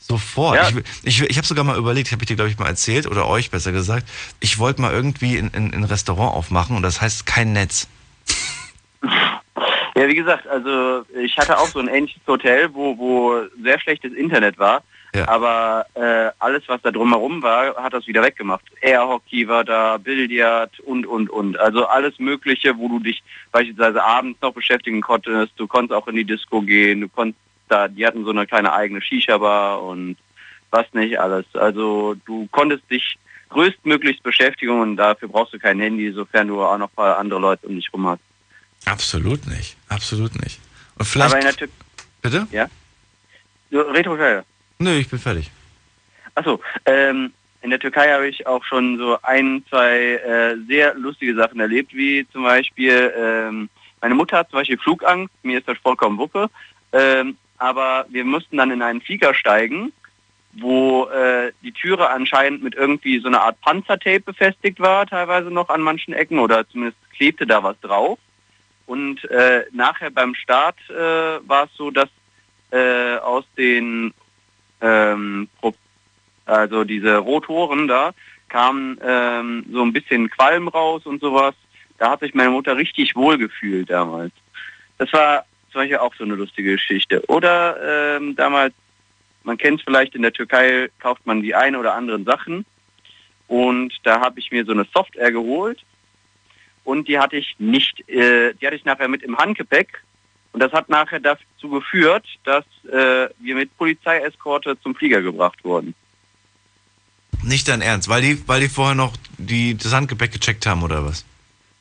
[0.00, 0.56] Sofort.
[0.56, 0.80] Ja.
[1.04, 3.28] Ich, ich, ich habe sogar mal überlegt, habe ich dir, glaube ich, mal erzählt, oder
[3.28, 4.08] euch besser gesagt,
[4.40, 7.86] ich wollte mal irgendwie ein in, in Restaurant aufmachen und das heißt kein Netz.
[9.96, 14.12] Ja, wie gesagt, also ich hatte auch so ein ähnliches Hotel, wo, wo sehr schlechtes
[14.12, 14.82] Internet war.
[15.26, 18.64] Aber äh, alles, was da drumherum war, hat das wieder weggemacht.
[18.80, 21.58] Airhockey war da, Billard und, und, und.
[21.58, 25.52] Also alles Mögliche, wo du dich beispielsweise abends noch beschäftigen konntest.
[25.56, 27.00] Du konntest auch in die Disco gehen.
[27.00, 30.16] Du konntest da, die hatten so eine kleine eigene Shisha-Bar und
[30.70, 31.46] was nicht alles.
[31.54, 33.18] Also du konntest dich
[33.48, 37.40] größtmöglichst beschäftigen und dafür brauchst du kein Handy, sofern du auch noch ein paar andere
[37.40, 38.22] Leute um dich rum hast.
[38.84, 39.76] Absolut nicht.
[39.88, 40.60] Absolut nicht.
[40.98, 41.32] Und vielleicht.
[41.32, 41.68] Aber in der Tür
[42.22, 42.46] Bitte?
[42.50, 42.68] Ja?
[43.72, 44.44] Red ruhig weiter.
[44.78, 45.50] Nö, ich bin fertig.
[46.34, 47.32] Achso, ähm,
[47.62, 51.94] in der Türkei habe ich auch schon so ein, zwei äh, sehr lustige Sachen erlebt,
[51.94, 53.68] wie zum Beispiel, ähm,
[54.00, 56.50] meine Mutter hat zum Beispiel Flugangst, mir ist das vollkommen Wuppe,
[56.92, 59.92] ähm, aber wir mussten dann in einen Flieger steigen,
[60.52, 65.68] wo äh, die Türe anscheinend mit irgendwie so einer Art Panzertape befestigt war, teilweise noch
[65.68, 68.18] an manchen Ecken oder zumindest klebte da was drauf.
[68.90, 72.08] Und äh, nachher beim Start äh, war es so, dass
[72.72, 74.12] äh, aus den
[74.80, 75.48] ähm,
[76.44, 78.10] also diese Rotoren da,
[78.48, 81.54] kam ähm, so ein bisschen Qualm raus und sowas.
[81.98, 84.32] Da hat sich meine Mutter richtig wohl gefühlt damals.
[84.98, 87.22] Das war zum Beispiel auch so eine lustige Geschichte.
[87.28, 88.74] Oder ähm, damals,
[89.44, 92.66] man kennt es vielleicht, in der Türkei kauft man die ein oder anderen Sachen.
[93.46, 95.84] Und da habe ich mir so eine Software geholt.
[96.84, 100.02] Und die hatte ich nicht, äh, die hatte ich nachher mit im Handgepäck.
[100.52, 105.94] Und das hat nachher dazu geführt, dass äh, wir mit Polizeieskorte zum Flieger gebracht wurden.
[107.42, 111.04] Nicht dein Ernst, weil die, weil die vorher noch die, das Handgepäck gecheckt haben oder
[111.04, 111.24] was?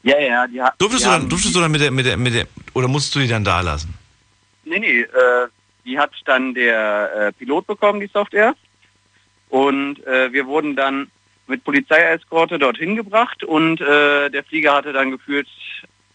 [0.04, 0.76] Ja, ja, die hat.
[0.78, 3.20] Durftest, du dann, durftest du dann mit der, mit der, mit der, oder musst du
[3.20, 3.94] die dann da lassen?
[4.64, 5.48] Nee, nee, äh,
[5.84, 8.56] die hat dann der äh, Pilot bekommen, die Software.
[9.50, 11.10] Und äh, wir wurden dann
[11.50, 15.48] mit Polizeieskorte dorthin gebracht und äh, der Flieger hatte dann gefühlt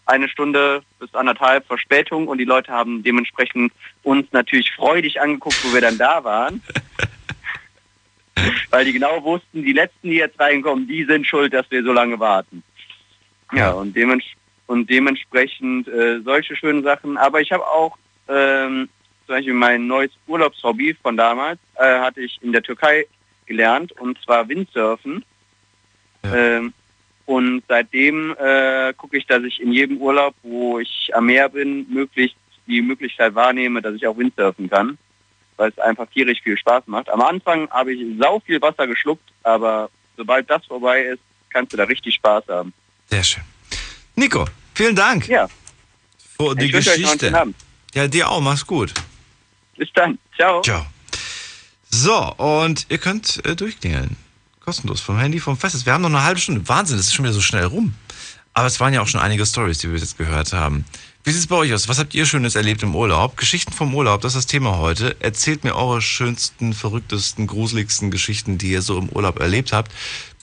[0.05, 5.73] eine Stunde bis anderthalb Verspätung und die Leute haben dementsprechend uns natürlich freudig angeguckt, wo
[5.73, 6.61] wir dann da waren.
[8.69, 11.91] Weil die genau wussten, die letzten, die jetzt reinkommen, die sind schuld, dass wir so
[11.91, 12.63] lange warten.
[13.51, 14.25] Ja, und, dements
[14.67, 17.17] und dementsprechend äh, solche schönen Sachen.
[17.17, 17.97] Aber ich habe auch
[18.27, 18.89] ähm,
[19.25, 23.05] zum Beispiel mein neues Urlaubshobby von damals, äh, hatte ich in der Türkei
[23.45, 25.23] gelernt, und zwar Windsurfen.
[26.23, 26.73] Ähm,
[27.25, 31.87] und seitdem äh, gucke ich, dass ich in jedem Urlaub, wo ich am Meer bin,
[31.89, 34.97] möglichst die Möglichkeit wahrnehme, dass ich auch Windsurfen kann,
[35.57, 37.09] weil es einfach tierisch viel Spaß macht.
[37.09, 41.77] Am Anfang habe ich sau viel Wasser geschluckt, aber sobald das vorbei ist, kannst du
[41.77, 42.73] da richtig Spaß haben.
[43.07, 43.43] Sehr schön.
[44.15, 45.27] Nico, vielen Dank.
[45.27, 45.47] Ja.
[46.37, 47.53] Für die Ich wünsche euch noch einen Geschichte.
[47.93, 48.93] Ja, dir auch, mach's gut.
[49.77, 50.17] Bis dann.
[50.35, 50.61] Ciao.
[50.61, 50.85] Ciao.
[51.97, 54.17] So, und ihr könnt äh, durchklingeln.
[54.59, 55.85] Kostenlos vom Handy, vom Festes.
[55.85, 56.67] Wir haben noch eine halbe Stunde.
[56.67, 57.93] Wahnsinn, das ist schon wieder so schnell rum.
[58.53, 60.83] Aber es waren ja auch schon einige Stories, die wir jetzt gehört haben.
[61.25, 61.89] Wie sieht es bei euch aus?
[61.89, 63.35] Was habt ihr Schönes erlebt im Urlaub?
[63.35, 65.15] Geschichten vom Urlaub, das ist das Thema heute.
[65.21, 69.91] Erzählt mir eure schönsten, verrücktesten, gruseligsten Geschichten, die ihr so im Urlaub erlebt habt.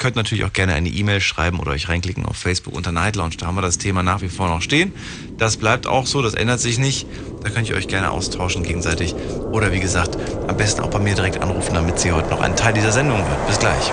[0.01, 3.37] Könnt natürlich auch gerne eine E-Mail schreiben oder euch reinklicken auf Facebook unter Night Lounge.
[3.39, 4.93] Da haben wir das Thema nach wie vor noch stehen.
[5.39, 7.07] Das bleibt auch so, das ändert sich nicht.
[7.45, 9.15] Da könnt ihr euch gerne austauschen gegenseitig.
[9.53, 10.19] Oder wie gesagt,
[10.49, 13.19] am besten auch bei mir direkt anrufen, damit sie heute noch ein Teil dieser Sendung
[13.19, 13.47] wird.
[13.47, 13.93] Bis gleich.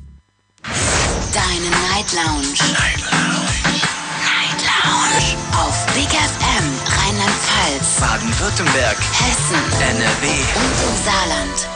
[0.63, 2.53] Deine Night Lounge.
[2.73, 3.81] Night Lounge.
[4.23, 5.37] Night Lounge.
[5.53, 11.67] Auf Big FM Rheinland-Pfalz, Baden-Württemberg, Hessen NRW und im Saarland.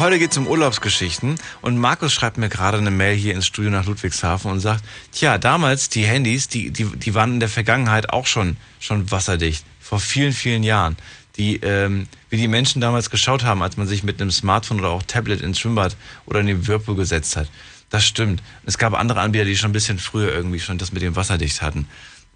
[0.00, 3.70] Heute geht es um Urlaubsgeschichten und Markus schreibt mir gerade eine Mail hier ins Studio
[3.70, 8.10] nach Ludwigshafen und sagt, tja, damals die Handys, die, die, die waren in der Vergangenheit
[8.10, 10.96] auch schon, schon wasserdicht, vor vielen, vielen Jahren.
[11.36, 14.90] Die, ähm, wie die Menschen damals geschaut haben, als man sich mit einem Smartphone oder
[14.90, 15.96] auch Tablet ins Schwimmbad
[16.26, 17.48] oder in den Whirlpool gesetzt hat.
[17.94, 18.42] Das stimmt.
[18.66, 21.62] Es gab andere Anbieter, die schon ein bisschen früher irgendwie schon das mit dem wasserdicht
[21.62, 21.86] hatten.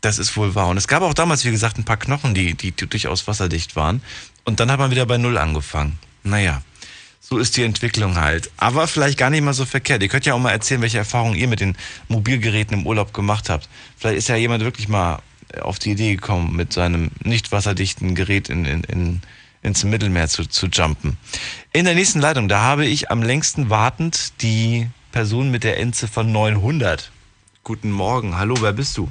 [0.00, 0.68] Das ist wohl wahr.
[0.68, 4.00] Und es gab auch damals, wie gesagt, ein paar Knochen, die, die durchaus wasserdicht waren.
[4.44, 5.98] Und dann hat man wieder bei Null angefangen.
[6.22, 6.62] Naja.
[7.18, 8.52] So ist die Entwicklung halt.
[8.56, 10.00] Aber vielleicht gar nicht mal so verkehrt.
[10.00, 11.76] Ihr könnt ja auch mal erzählen, welche Erfahrungen ihr mit den
[12.06, 13.68] Mobilgeräten im Urlaub gemacht habt.
[13.96, 15.22] Vielleicht ist ja jemand wirklich mal
[15.60, 19.22] auf die Idee gekommen, mit seinem nicht wasserdichten Gerät in, in, in,
[19.62, 21.16] ins Mittelmeer zu, zu jumpen.
[21.72, 26.22] In der nächsten Leitung, da habe ich am längsten wartend die Person mit der Endziffer
[26.22, 27.10] 900.
[27.64, 29.08] Guten Morgen, hallo, wer bist du?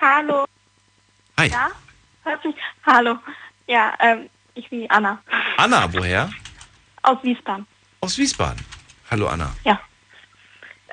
[0.00, 0.44] Hallo.
[1.38, 1.48] Hi.
[1.48, 1.68] Ja?
[2.24, 2.56] Hört mich?
[2.84, 3.18] Hallo.
[3.66, 5.22] Ja, ähm, ich bin Anna.
[5.56, 6.30] Anna, woher?
[7.02, 7.66] Aus Wiesbaden.
[8.00, 8.64] Aus Wiesbaden.
[9.10, 9.54] Hallo Anna.
[9.64, 9.80] Ja.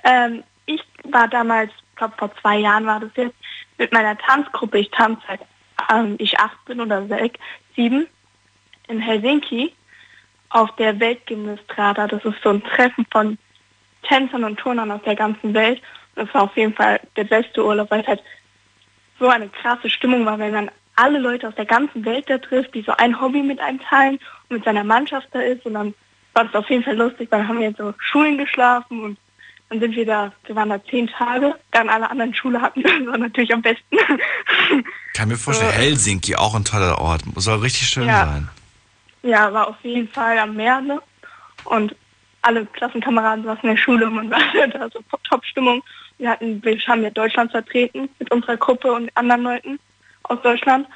[0.04, 3.36] Ähm, ich war damals, ich glaube vor zwei Jahren war das jetzt,
[3.78, 5.42] mit meiner Tanzgruppe, ich tanze seit
[5.90, 7.40] ähm, ich acht bin oder sechs,
[7.76, 8.08] sieben,
[8.88, 9.74] in Helsinki
[10.50, 12.08] auf der Weltgymnastrada.
[12.08, 13.38] Das ist so ein Treffen von
[14.04, 15.82] Tänzern und Turnern aus der ganzen Welt.
[16.16, 18.22] Und das war auf jeden Fall der beste Urlaub, weil es halt
[19.20, 22.74] so eine krasse Stimmung war, weil man alle Leute aus der ganzen Welt da trifft,
[22.76, 24.20] die so ein Hobby mit einem teilen
[24.50, 25.66] und mit seiner Mannschaft da ist.
[25.66, 25.94] Und dann
[26.34, 29.18] war das auf jeden Fall lustig, weil dann haben wir in so Schulen geschlafen und
[29.70, 33.06] dann sind wir da, wir waren da zehn Tage, dann alle anderen Schule hatten, das
[33.06, 33.98] war natürlich am besten.
[35.14, 37.22] Kann mir vorstellen, Helsinki, auch ein toller Ort.
[37.36, 38.26] Soll richtig schön Ja.
[38.26, 38.50] sein.
[39.24, 41.02] Ja, war auf jeden Fall am Meer, ne?
[41.66, 41.96] Und
[42.42, 45.00] alle Klassenkameraden saßen in der Schule und man war da so
[45.30, 45.84] Top-Stimmung.
[46.18, 49.80] Wir hatten, wir haben ja Deutschland vertreten mit unserer Gruppe und anderen Leuten
[50.24, 50.88] aus Deutschland.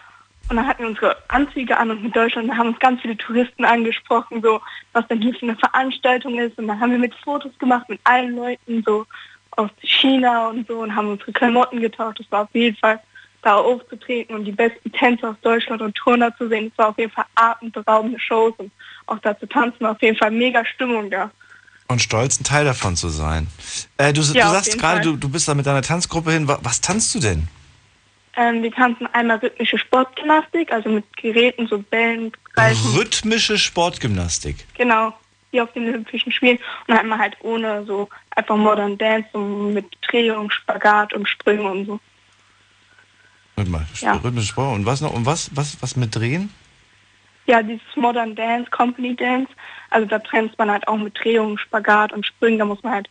[0.47, 3.17] Und dann hatten wir unsere Anzüge an und mit Deutschland da haben uns ganz viele
[3.17, 4.61] Touristen angesprochen, so
[4.93, 6.57] was denn hier für eine Veranstaltung ist.
[6.59, 9.07] Und dann haben wir mit Fotos gemacht mit allen Leuten, so
[9.51, 12.19] aus China und so und haben unsere Klamotten getauscht.
[12.19, 12.99] Das war auf jeden Fall
[13.45, 16.71] da aufzutreten und die besten Tänzer aus Deutschland und Turner zu sehen.
[16.71, 18.71] Es war auf jeden Fall atemberaubende Shows und
[19.05, 21.29] auch da zu tanzen auf jeden Fall mega Stimmung da.
[21.87, 23.45] Und stolz, ein Teil davon zu sein.
[23.99, 26.47] Äh, du, Ja, du sagst gerade, du, du bist da mit deiner Tanzgruppe hin.
[26.47, 27.47] Wa- Was tanzt du denn?
[28.35, 34.65] Ähm, wir tanzen einmal rhythmische Sportgymnastik, also mit Geräten, so Bällen, Greifen, Rhythmische Sportgymnastik.
[34.75, 35.13] genau,
[35.51, 36.57] wie auf den Olympischen Spielen.
[36.87, 41.85] Und einmal halt ohne so einfach Modern Dance, so mit Drehung, Spagat und Sprünge und
[41.85, 41.99] so.
[43.57, 44.13] Mal, Ja.
[44.13, 44.75] rhythmische Sport.
[44.75, 45.13] Und was noch?
[45.13, 46.51] Und was, was, was mit Drehen?
[47.47, 49.51] Ja, dieses Modern Dance, Company Dance,
[49.91, 53.09] also da trennt man halt auch mit Drehung, Spagat und Sprüngen, da muss man halt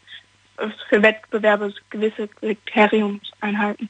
[0.58, 3.88] äh, für Wettbewerbe gewisse Kriterien einhalten.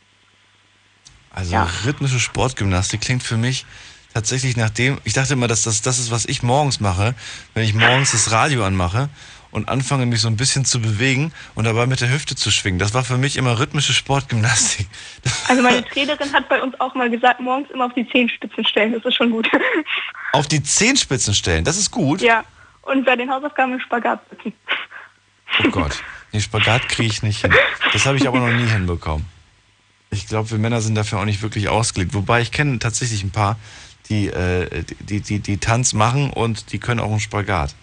[1.34, 3.66] Also rhythmische Sportgymnastik klingt für mich
[4.12, 7.14] tatsächlich nach dem, ich dachte immer, dass das das ist, was ich morgens mache,
[7.54, 9.08] wenn ich morgens das Radio anmache
[9.54, 12.80] und anfange, mich so ein bisschen zu bewegen und dabei mit der Hüfte zu schwingen.
[12.80, 14.86] Das war für mich immer rhythmische Sportgymnastik.
[15.48, 18.92] Also meine Trainerin hat bei uns auch mal gesagt, morgens immer auf die Zehenspitzen stellen,
[18.92, 19.48] das ist schon gut.
[20.32, 22.20] Auf die Zehenspitzen stellen, das ist gut.
[22.20, 22.42] ja,
[22.82, 24.52] und bei den Hausaufgaben im Spagat sitzen.
[25.64, 26.02] Oh Gott,
[26.32, 27.52] den Spagat kriege ich nicht hin.
[27.92, 29.26] Das habe ich aber noch nie hinbekommen.
[30.10, 32.14] Ich glaube, wir Männer sind dafür auch nicht wirklich ausgelegt.
[32.14, 33.58] Wobei ich kenne tatsächlich ein paar,
[34.08, 37.74] die, äh, die, die, die Tanz machen und die können auch einen Spagat.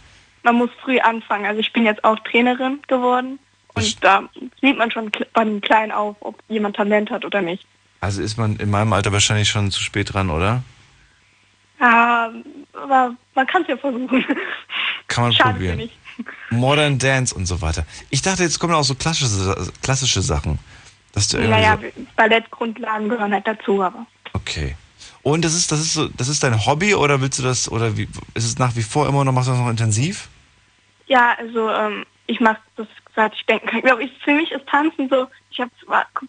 [0.43, 1.45] Man muss früh anfangen.
[1.45, 3.39] Also ich bin jetzt auch Trainerin geworden
[3.73, 4.23] und da
[4.61, 7.65] sieht man schon beim Kleinen auf, ob jemand Talent hat oder nicht.
[7.99, 10.63] Also ist man in meinem Alter wahrscheinlich schon zu spät dran, oder?
[11.79, 12.31] Ja,
[12.73, 14.25] aber man kann es ja versuchen.
[15.07, 15.89] Kann man Schadet probieren.
[16.49, 17.85] Modern Dance und so weiter.
[18.09, 20.59] Ich dachte, jetzt kommen auch so klassische, klassische Sachen.
[21.13, 24.75] Dass du Naja, so, Ballettgrundlagen gehören halt dazu, aber okay.
[25.23, 27.95] Und das ist, das ist so, das ist dein Hobby oder willst du das, oder
[27.97, 30.29] wie, ist es nach wie vor immer noch, machst du das noch intensiv?
[31.07, 33.79] ja, also ähm, ich mache das, seit ich denken kann.
[33.79, 35.69] Ich glaube, ich, für mich ist Tanzen so, ich habe,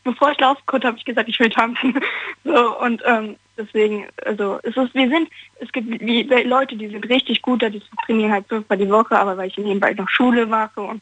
[0.02, 1.94] bevor ich laufen konnte, habe ich gesagt, ich will tanzen.
[2.44, 5.28] so, und ähm, deswegen, also es ist, wir sind,
[5.60, 9.16] es gibt wie, Leute, die sind richtig gut, da die trainieren halt fünfmal die Woche,
[9.16, 11.00] aber weil ich nebenbei noch Schule mache und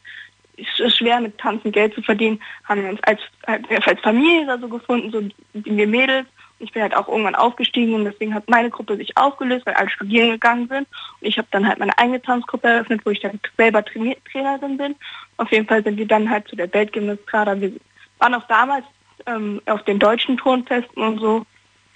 [0.57, 4.59] es ist schwer mit Tanzen Geld zu verdienen, haben wir uns als, als, Familie da
[4.59, 5.33] so gefunden, so die-
[5.75, 6.27] wir Mädels.
[6.61, 9.89] Ich bin halt auch irgendwann aufgestiegen und deswegen hat meine Gruppe sich aufgelöst, weil alle
[9.89, 10.87] studieren gegangen sind.
[11.19, 14.95] Und ich habe dann halt meine eigene Tanzgruppe eröffnet, wo ich dann selber Trainerin bin.
[15.37, 17.59] Auf jeden Fall sind wir dann halt zu der Weltgymnastrada.
[17.59, 17.73] Wir
[18.19, 18.85] waren auch damals
[19.25, 21.45] ähm, auf den deutschen Turnfesten und so.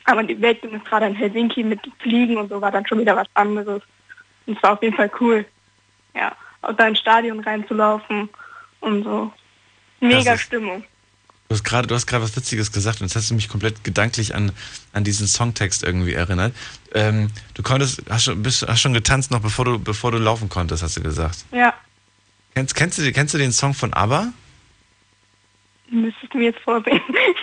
[0.06, 3.82] Aber die Weltgymnastrada in Helsinki mit Fliegen und so war dann schon wieder was anderes.
[4.46, 5.46] Und es war auf jeden Fall cool.
[6.16, 6.32] Ja,
[6.62, 8.30] da ins Stadion reinzulaufen
[8.82, 9.32] und so.
[10.00, 10.84] Mega Stimmung.
[11.48, 13.84] Du hast gerade, du hast gerade was Witziges gesagt und jetzt hast du mich komplett
[13.84, 14.52] gedanklich an,
[14.94, 16.56] an diesen Songtext irgendwie erinnert.
[16.94, 20.50] Ähm, du konntest, hast schon, bist, hast schon getanzt noch bevor du, bevor du laufen
[20.50, 21.46] konntest, hast du gesagt.
[21.52, 21.74] Ja,
[22.56, 24.32] Kennst, kennst, du, kennst du den Song von ABBA?
[25.92, 27.00] müsstest du mir jetzt vorsehen.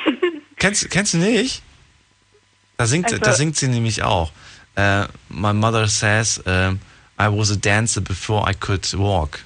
[0.57, 1.63] Kennst, kennst du nicht?
[2.77, 4.33] Da singt, Also- da singt sie nämlich auch.
[4.75, 6.81] Äh, my mother says ähm,
[7.21, 9.41] I was a dancer before I could walk.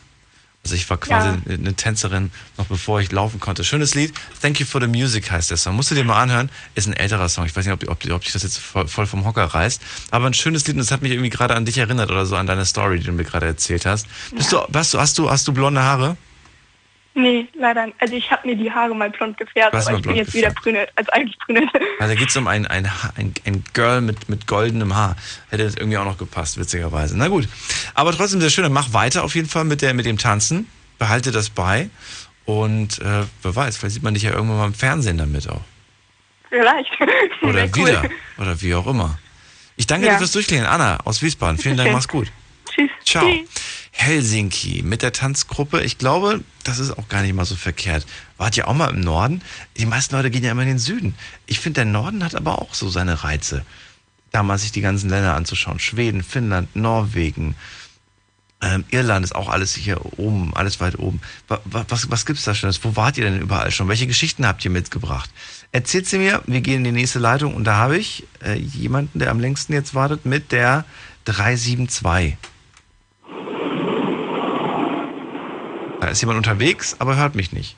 [0.67, 1.37] Also ich war quasi Ja.
[1.55, 3.63] eine Tänzerin, noch bevor ich laufen konnte.
[3.63, 4.13] Schönes Lied.
[4.43, 5.77] Thank you for the music heißt der Song.
[5.77, 6.51] Musst du dir mal anhören.
[6.75, 7.47] Ist ein älterer Song.
[7.47, 9.81] Ich weiß nicht, ob, ob, ob dich das jetzt voll, vom Hocker reißt.
[10.11, 12.35] Aber ein schönes Lied und das hat mich irgendwie gerade an dich erinnert oder so,
[12.35, 14.09] an deine Story, die du mir gerade erzählt hast.
[14.35, 16.17] Bist du, hast du, hast du, hast du blonde Haare?
[17.19, 17.97] Nee, leider nicht.
[17.99, 20.91] Also ich habe mir die Haare mal blond gefärbt, aber ich bin jetzt wieder brünett,
[20.97, 21.69] also eigentlich brünett.
[21.99, 22.87] Also da geht es um ein, ein,
[23.17, 25.17] ein, ein Girl mit, mit goldenem Haar.
[25.49, 27.17] Hätte das irgendwie auch noch gepasst, witzigerweise.
[27.17, 27.49] Na gut.
[27.95, 28.65] Aber trotzdem sehr schön.
[28.65, 30.69] Dann mach weiter auf jeden Fall mit, der, mit dem Tanzen.
[30.99, 31.89] Behalte das bei.
[32.45, 35.63] Und äh, wer weiß, vielleicht sieht man dich ja irgendwann mal im Fernsehen damit auch.
[36.51, 36.91] Vielleicht.
[37.43, 37.87] Oder cool.
[37.89, 38.03] wieder.
[38.39, 39.19] Oder wie auch immer.
[39.77, 40.13] Ich danke Ja.
[40.13, 40.67] dir fürs Durchklingen.
[40.67, 41.57] Anna aus Wiesbaden.
[41.59, 42.31] Vielen Dank, mach's gut.
[42.71, 42.91] Tschüss.
[43.05, 43.25] Ciao.
[43.27, 43.49] Tschüss.
[43.99, 45.81] Helsinki mit der Tanzgruppe.
[45.83, 48.07] Ich glaube, das ist auch gar nicht mal so verkehrt.
[48.37, 49.41] Wart ihr auch mal im Norden?
[49.79, 51.15] Die meisten Leute gehen ja immer in den Süden.
[51.47, 53.65] Ich finde, der Norden hat aber auch so seine Reize.
[54.33, 55.79] Da mal sich die ganzen Länder anzuschauen.
[55.79, 57.55] Schweden, Finnland, Norwegen,
[58.61, 61.21] ähm, Irland ist auch alles hier oben, alles weit oben.
[61.49, 62.83] Wa- wa- Was, was gibt's da Schönes?
[62.85, 63.89] Wo wart ihr denn überall schon?
[63.89, 65.31] Welche Geschichten habt ihr mitgebracht?
[65.73, 69.19] Erzählt sie mir, wir gehen in die nächste Leitung und da habe ich äh, jemanden,
[69.19, 70.85] der am längsten jetzt wartet, mit der
[71.27, 72.37] 372.
[76.01, 77.77] Da ist jemand unterwegs, aber hört mich nicht.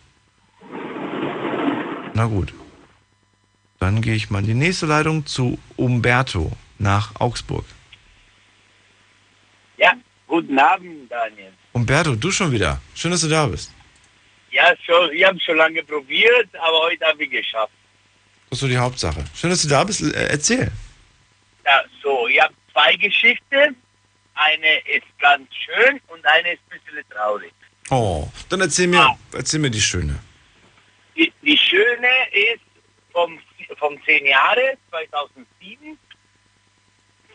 [2.15, 2.53] Na gut.
[3.79, 7.65] Dann gehe ich mal in die nächste Leitung zu Umberto nach Augsburg.
[9.77, 9.93] Ja,
[10.27, 11.53] guten Abend, Daniel.
[11.73, 12.81] Umberto, du schon wieder.
[12.95, 13.73] Schön, dass du da bist.
[14.51, 17.73] Ja, schon, ich habe schon lange probiert, aber heute habe ich geschafft.
[18.51, 19.25] Das ist so die Hauptsache.
[19.35, 20.03] Schön, dass du da bist.
[20.03, 20.73] Äh, erzähl.
[21.65, 23.77] Ja, so, ich habe zwei Geschichten.
[24.35, 27.53] Eine ist ganz schön und eine ist ein bisschen traurig.
[27.91, 30.19] Oh, dann erzähl mir, erzähl mir die schöne.
[31.17, 32.63] Die, die schöne ist
[33.13, 33.39] vom,
[33.79, 35.99] vom 10 Jahre, 2007.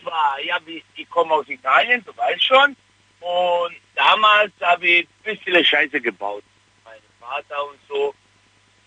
[0.02, 0.60] Zwar, ja,
[0.96, 2.76] ich, komme aus Italien, du weißt schon.
[3.20, 6.44] Und damals habe ich ein bisschen Scheiße gebaut.
[6.84, 8.14] Mein Vater und so.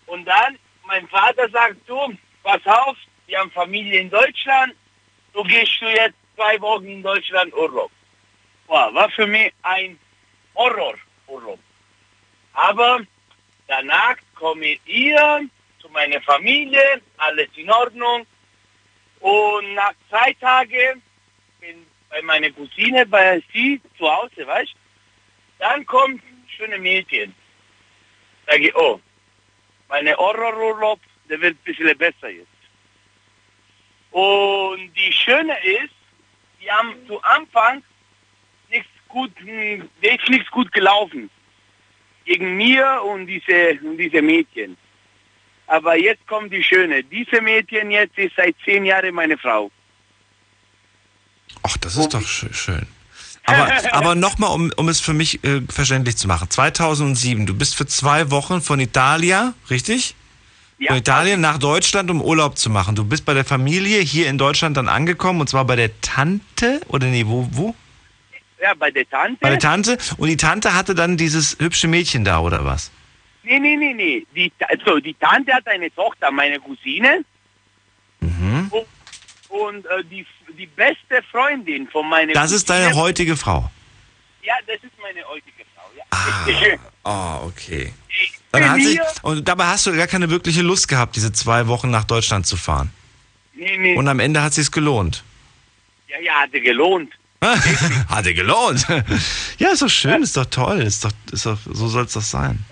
[0.05, 2.95] Und dann, mein Vater sagt, du, pass auf,
[3.25, 4.73] wir haben Familie in Deutschland.
[5.33, 7.91] Du gehst du jetzt zwei Wochen in Deutschland Urlaub.
[8.67, 9.99] Boah, war für mich ein
[11.27, 11.59] Horrorurlaub.
[12.53, 13.01] Aber
[13.67, 15.47] danach komme ich hier
[15.79, 18.25] zu meiner Familie, alles in Ordnung.
[19.19, 21.01] Und nach zwei Tagen
[21.59, 24.73] bin bei meiner Cousine, bei sie zu Hause, weißt
[25.59, 27.33] Dann kommt schöne Mädchen.
[28.45, 28.99] Sage ich, oh,
[29.89, 30.99] meine Horrorurlaub,
[31.29, 32.47] der wird ein bisschen besser jetzt.
[34.11, 35.93] Und die Schöne ist,
[36.61, 37.83] die haben zu Anfang
[39.07, 41.29] gut, hm, ist nichts gut gelaufen.
[42.25, 44.75] Gegen mir und diese, und diese Mädchen.
[45.67, 47.03] Aber jetzt kommt die Schöne.
[47.03, 49.69] Diese Mädchen jetzt ist seit zehn Jahren meine Frau.
[51.63, 52.87] Ach, das ist doch schö- schön.
[53.49, 56.49] Aber, aber nochmal, um, um es für mich äh, verständlich zu machen.
[56.49, 60.15] 2007, du bist für zwei Wochen von Italia, richtig?
[60.79, 60.89] Ja.
[60.89, 62.95] Von Italien nach Deutschland, um Urlaub zu machen.
[62.95, 66.81] Du bist bei der Familie hier in Deutschland dann angekommen und zwar bei der Tante,
[66.89, 67.73] oder nee, wo, wo?
[68.61, 69.37] Ja, bei der Tante.
[69.41, 69.97] Bei der Tante.
[70.17, 72.91] Und die Tante hatte dann dieses hübsche Mädchen da, oder was?
[73.43, 74.25] Nee, nee, nee, nee.
[74.35, 77.23] Die, also, die Tante hat eine Tochter, meine Cousine.
[78.19, 78.71] Mhm.
[78.71, 78.85] Und,
[79.49, 80.25] und äh, die,
[80.57, 82.85] die beste Freundin von meiner Das ist Cousine.
[82.87, 83.69] deine heutige Frau.
[84.41, 85.89] Ja, das ist meine heutige Frau.
[85.95, 86.77] Ja.
[87.03, 87.93] Ah, okay.
[88.09, 91.67] Ich Dann hat sich, und dabei hast du gar keine wirkliche Lust gehabt, diese zwei
[91.67, 92.91] Wochen nach Deutschland zu fahren.
[93.53, 93.95] Nee, nee.
[93.95, 95.23] Und am Ende hat sich's gelohnt.
[96.07, 97.13] ja, ja, hatte gelohnt.
[98.09, 98.85] Hatte gelohnt.
[99.59, 100.81] Ja, ist doch schön, ist doch toll.
[100.81, 102.63] Ist doch, ist doch, so soll es doch sein.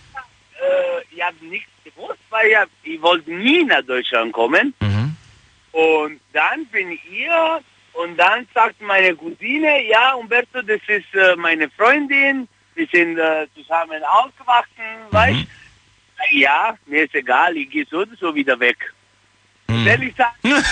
[0.60, 4.74] Äh, ich habe nichts gewusst, weil ja, ich wollte nie nach Deutschland kommen.
[4.80, 5.16] Mhm.
[5.72, 7.60] Und dann bin ich hier
[7.94, 13.48] und dann sagt meine Cousine, ja, Umberto, das ist äh, meine Freundin, wir sind äh,
[13.56, 15.46] zusammen aufgewachsen, weißt
[16.32, 18.78] Ja, mir ist egal, ich gehe so oder so wieder weg.
[19.68, 20.36] Und ehrlich sagen,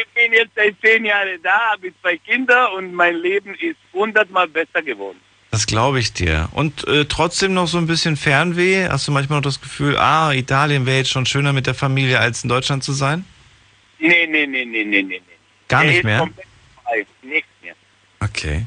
[0.00, 4.48] ich bin jetzt seit zehn Jahren da, habe zwei Kinder und mein Leben ist hundertmal
[4.48, 5.18] besser geworden.
[5.50, 6.48] Das glaube ich dir.
[6.52, 8.88] Und äh, trotzdem noch so ein bisschen Fernweh?
[8.88, 12.20] Hast du manchmal noch das Gefühl, ah, Italien wäre jetzt schon schöner mit der Familie,
[12.20, 13.24] als in Deutschland zu sein?
[13.98, 15.02] Nee, nee, nee, nee, nee, nee.
[15.02, 15.22] nee.
[15.68, 16.28] Gar Der nicht mehr?
[17.22, 17.74] Nichts mehr.
[18.20, 18.66] Okay.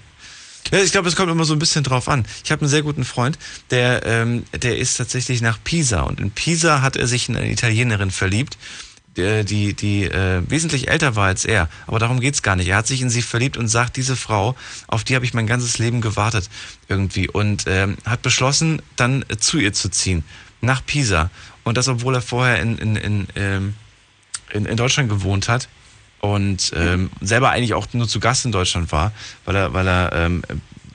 [0.71, 2.25] Ja, ich glaube, es kommt immer so ein bisschen drauf an.
[2.43, 3.37] Ich habe einen sehr guten Freund,
[3.71, 7.51] der, ähm, der ist tatsächlich nach Pisa und in Pisa hat er sich in eine
[7.51, 8.57] Italienerin verliebt,
[9.17, 11.69] die, die, die äh, wesentlich älter war als er.
[11.87, 12.69] Aber darum geht's gar nicht.
[12.69, 14.55] Er hat sich in sie verliebt und sagt, diese Frau,
[14.87, 16.49] auf die habe ich mein ganzes Leben gewartet
[16.87, 20.23] irgendwie und ähm, hat beschlossen, dann zu ihr zu ziehen,
[20.61, 21.29] nach Pisa.
[21.63, 23.73] Und das, obwohl er vorher in, in, in, ähm,
[24.53, 25.67] in, in Deutschland gewohnt hat
[26.19, 29.11] und ähm, selber eigentlich auch nur zu Gast in Deutschland war,
[29.45, 30.43] weil er, weil er ähm,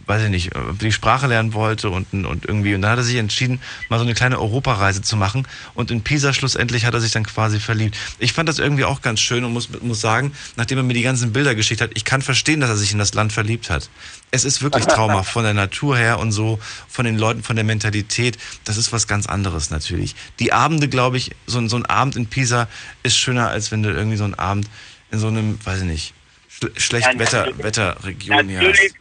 [0.06, 0.50] weiß ich nicht,
[0.80, 2.74] die Sprache lernen wollte und, und irgendwie.
[2.74, 5.46] Und dann hat er sich entschieden, mal so eine kleine Europareise zu machen.
[5.74, 7.96] Und in Pisa schlussendlich hat er sich dann quasi verliebt.
[8.20, 11.02] Ich fand das irgendwie auch ganz schön und muss, muss sagen, nachdem er mir die
[11.02, 13.90] ganzen Bilder geschickt hat, ich kann verstehen, dass er sich in das Land verliebt hat.
[14.30, 17.64] Es ist wirklich traumhaft von der Natur her und so, von den Leuten, von der
[17.64, 18.38] Mentalität.
[18.64, 20.14] Das ist was ganz anderes natürlich.
[20.38, 22.68] Die Abende, glaube ich, so, ein- so ein Abend in Pisa
[23.02, 24.68] ist schöner, als wenn du irgendwie so einen Abend
[25.10, 26.14] in so einem, weiß ich nicht,
[26.48, 27.48] schl schlecht Ja, Wetter.
[27.58, 28.94] Wetterregion hier hast.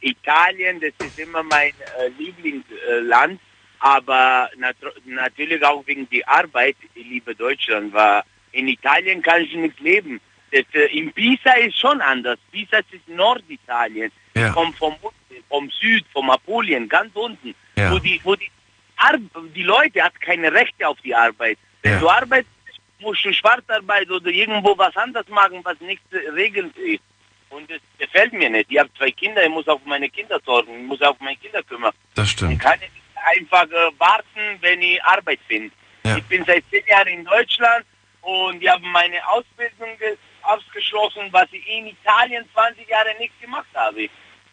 [0.00, 3.40] Italien, das ist immer mein äh, Lieblingsland,
[3.80, 8.22] aber nat natürlich auch wegen der Arbeit, ich liebe Deutschland, weil
[8.52, 10.20] in Italien kann ich nicht leben.
[10.52, 12.38] Das, äh, in Pisa ist schon anders.
[12.50, 14.10] Pisa ist Norditalien.
[14.34, 14.48] Ja.
[14.48, 14.96] Ich komme vom,
[15.48, 17.92] vom Süd, vom Apulien, ganz unten, Ja.
[17.92, 18.50] wo die, wo die,
[18.96, 19.16] Ar
[19.54, 21.58] die Leute hat keine Rechte auf die Arbeit.
[21.82, 22.00] Wenn Ja.
[22.00, 22.50] du arbeitest,
[22.98, 27.02] musst du Schwarzarbeit oder irgendwo was anderes machen, was nicht äh, regelt ist.
[27.50, 28.70] Und das gefällt mir nicht.
[28.70, 31.62] Ich habe zwei Kinder, ich muss auf meine Kinder sorgen, ich muss auf meine Kinder
[31.62, 31.92] kümmern.
[32.14, 32.60] Das Ich stimmt.
[32.60, 32.92] kann nicht
[33.26, 35.74] einfach äh, warten, wenn ich Arbeit finde.
[36.04, 36.16] Ja.
[36.16, 37.84] Ich bin seit zehn Jahren in Deutschland
[38.22, 43.68] und ich habe meine Ausbildung ge- abgeschlossen, was ich in Italien 20 Jahre nicht gemacht
[43.74, 44.08] habe.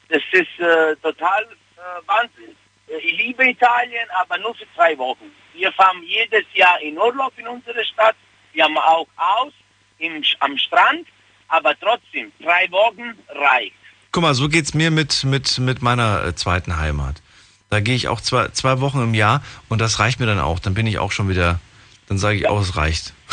[0.10, 2.56] Das ist äh, total äh, Wahnsinn.
[2.90, 5.32] Äh, Ich liebe Italien, aber nur für zwei Wochen.
[5.54, 8.16] Wir fahren jedes Jahr in Urlaub in unsere Stadt.
[8.54, 9.54] Wir haben auch Haus
[10.00, 11.08] im, am Strand,
[11.48, 13.76] aber trotzdem, drei Wochen reicht.
[14.12, 17.22] Guck mal, so geht's mir mit, mit, mit meiner äh, zweiten Heimat.
[17.70, 20.60] Da gehe ich auch zwei, zwei Wochen im Jahr und das reicht mir dann auch.
[20.60, 21.60] Dann bin ich auch schon wieder,
[22.08, 23.14] dann sage ich auch, es reicht.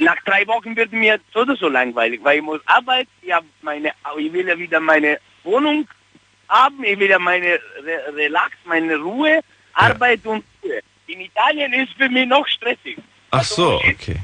[0.00, 3.32] Nach, drei Wochen wird mir so oder so langweilig, weil ich muss arbeiten, ich,
[3.62, 5.86] meine, ich will ja wieder meine Wohnung
[6.48, 9.40] haben, ich will ja meine Re Relax, meine Ruhe,
[9.74, 10.80] Arbeit und Ruhe.
[11.06, 12.96] In Italien ist für mich noch stressig.
[13.30, 14.20] Ach so, okay.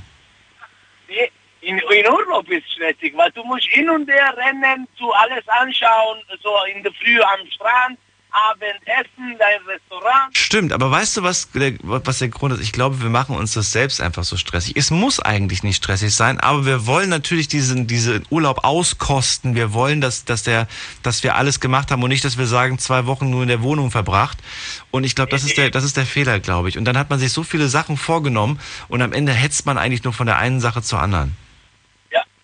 [1.62, 6.18] In, in Urlaub ist stressig, weil du musst hin und her rennen, zu alles anschauen,
[6.42, 7.98] so in der Früh am Strand,
[8.32, 10.36] Abend essen, dein Restaurant.
[10.36, 12.62] Stimmt, aber weißt du, was der, was der Grund ist?
[12.62, 14.74] Ich glaube, wir machen uns das selbst einfach so stressig.
[14.74, 19.54] Es muss eigentlich nicht stressig sein, aber wir wollen natürlich diesen, diesen Urlaub auskosten.
[19.54, 20.66] Wir wollen, dass, dass, der,
[21.02, 23.62] dass wir alles gemacht haben und nicht, dass wir sagen, zwei Wochen nur in der
[23.62, 24.38] Wohnung verbracht.
[24.90, 26.78] Und ich glaube, das ist der, das ist der Fehler, glaube ich.
[26.78, 28.58] Und dann hat man sich so viele Sachen vorgenommen
[28.88, 31.36] und am Ende hetzt man eigentlich nur von der einen Sache zur anderen.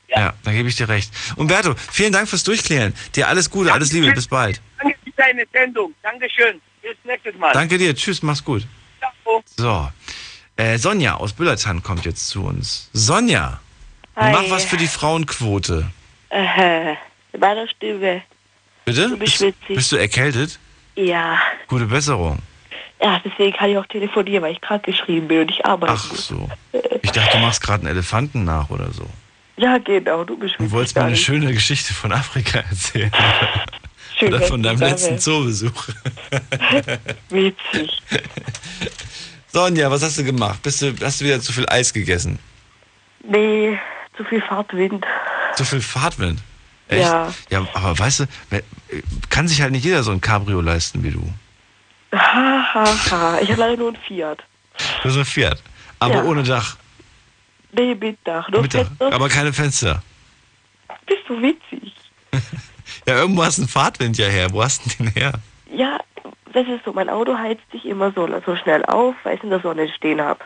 [0.09, 0.35] Ja, ja.
[0.43, 1.13] da gebe ich dir recht.
[1.37, 2.95] Umberto, vielen Dank fürs Durchklären.
[3.15, 4.61] Dir alles Gute, alles Liebe, bis bald.
[4.79, 5.95] Danke für deine Sendung.
[6.03, 6.61] Dankeschön.
[6.83, 7.53] Bis nächstes Mal.
[7.53, 8.67] Danke dir, tschüss, mach's gut.
[8.99, 9.43] Ciao.
[9.57, 9.93] So.
[10.57, 12.91] Äh, Sonja aus Büllertan kommt jetzt zu uns.
[12.93, 13.61] Sonja,
[14.17, 14.33] Hi.
[14.33, 15.87] mach was für die Frauenquote.
[16.31, 16.95] Äh,
[17.39, 18.23] meine Stimme.
[18.85, 19.11] Bitte?
[19.11, 20.59] Du bist bist du erkältet?
[20.97, 21.39] Ja.
[21.69, 22.39] Gute Besserung.
[23.01, 25.93] Ja, deswegen kann ich auch telefonieren, weil ich krank geschrieben bin und ich arbeite.
[25.93, 26.49] Ach so.
[27.03, 29.07] Ich dachte, du machst gerade einen Elefanten nach oder so.
[29.59, 33.11] Ja, genau, du bist Du wolltest mir eine schöne Geschichte von Afrika erzählen.
[34.19, 35.89] Schön, oder von deinem letzten Zoobesuch.
[37.31, 38.03] Witzig.
[39.53, 40.63] Sonja, was hast du gemacht?
[40.63, 42.39] Bist du, hast du wieder zu viel Eis gegessen?
[43.25, 43.79] Nee,
[44.17, 45.05] zu viel Fahrtwind.
[45.57, 46.41] Zu viel Fahrtwind?
[46.89, 47.03] Echt?
[47.03, 47.33] Ja.
[47.51, 48.25] Ja, aber weißt du,
[49.29, 51.33] kann sich halt nicht jeder so ein Cabrio leisten wie du.
[52.15, 53.39] Ha, ha, ha.
[53.43, 54.43] Ich habe leider nur ein Fiat.
[55.03, 55.63] Du hast ein Fiat.
[55.99, 56.23] Aber Ja.
[56.25, 56.77] ohne Dach.
[57.73, 58.49] Nee, mit Dach.
[58.49, 58.87] Nur Mit Dach.
[58.87, 59.13] Fenster.
[59.13, 60.03] Aber keine Fenster.
[61.07, 61.95] Bist du witzig?
[63.07, 64.53] Ja, irgendwo hast du einen Fahrtwind ja her.
[64.53, 65.33] Wo hast du den her?
[65.73, 65.99] Ja,
[66.53, 66.93] das ist so.
[66.93, 70.21] Mein Auto heizt sich immer so, so schnell auf, weil ich in der Sonne stehen
[70.21, 70.41] habe.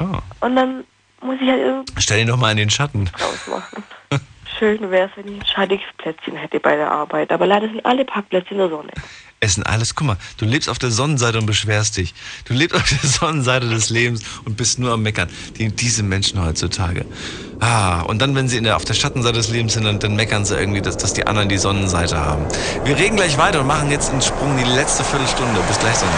[0.00, 0.18] Oh.
[0.40, 0.82] Und dann
[1.20, 3.08] muss ich halt irgendwas Stell ihn doch mal in den Schatten.
[4.58, 7.30] Schön wäre es, wenn ich ein schattiges Plätzchen hätte bei der Arbeit.
[7.30, 8.90] Aber leider sind alle Parkplätze in der Sonne.
[9.38, 12.14] Es sind alles, guck mal, du lebst auf der Sonnenseite und beschwerst dich.
[12.46, 15.28] Du lebst auf der Sonnenseite des Lebens und bist nur am Meckern.
[15.58, 17.04] Die, diese Menschen heutzutage.
[17.60, 20.16] Ah, und dann, wenn sie in der, auf der Schattenseite des Lebens sind, dann, dann
[20.16, 22.46] meckern sie irgendwie, dass, dass die anderen die Sonnenseite haben.
[22.84, 25.60] Wir reden gleich weiter und machen jetzt einen Sprung in die letzte Viertelstunde.
[25.68, 26.14] Bis gleich, Sonja.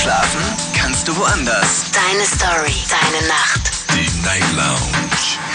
[0.00, 0.42] Schlafen
[0.76, 1.84] kannst du woanders.
[1.92, 3.72] Deine Story, deine Nacht.
[3.94, 5.47] Die Night Lounge.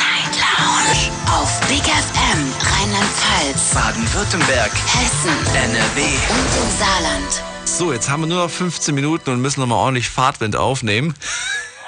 [0.64, 1.12] Lounge.
[1.28, 2.42] Auf Big FM,
[2.72, 4.72] Rheinland-Pfalz, Baden-Württemberg.
[4.72, 6.02] Hessen, NRW.
[6.30, 7.44] und im Saarland.
[7.66, 11.16] So, jetzt haben wir nur noch 15 Minuten und müssen nochmal ordentlich Fahrtwind aufnehmen.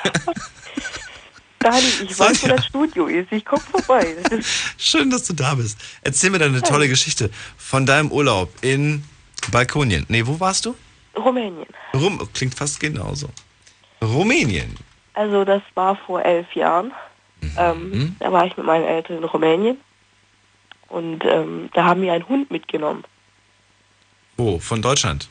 [1.60, 3.32] Dani, ich weiß, wo das Studio ist.
[3.32, 4.16] Ich komme vorbei.
[4.78, 5.80] Schön, dass du da bist.
[6.02, 9.06] Erzähl mir deine tolle Geschichte von deinem Urlaub in
[9.52, 10.06] Balkonien.
[10.10, 10.76] Nee, wo warst du?
[11.16, 11.68] Rumänien.
[11.94, 13.30] Rum, klingt fast genauso.
[14.02, 14.76] Rumänien.
[15.14, 16.92] Also das war vor elf Jahren.
[17.58, 19.78] Ähm, da war ich mit meinen Eltern in Rumänien.
[20.88, 23.04] Und ähm, da haben wir einen Hund mitgenommen.
[24.38, 24.60] Wo?
[24.60, 25.30] Von Deutschland?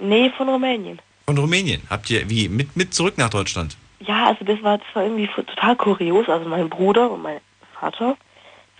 [0.00, 1.00] Nee, von Rumänien.
[1.26, 1.82] Von Rumänien.
[1.88, 3.76] Habt ihr wie mit, mit zurück nach Deutschland?
[4.00, 6.28] Ja, also das war, das war irgendwie total kurios.
[6.28, 7.40] Also mein Bruder und mein
[7.78, 8.16] Vater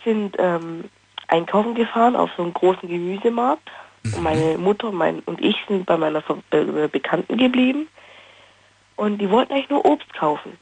[0.04, 0.84] sind ähm,
[1.28, 3.70] einkaufen gefahren auf so einen großen Gemüsemarkt.
[4.02, 7.86] Und meine Mutter mein, und ich sind bei meiner Ver äh, Bekannten geblieben.
[8.96, 10.52] Und die wollten eigentlich nur Obst kaufen.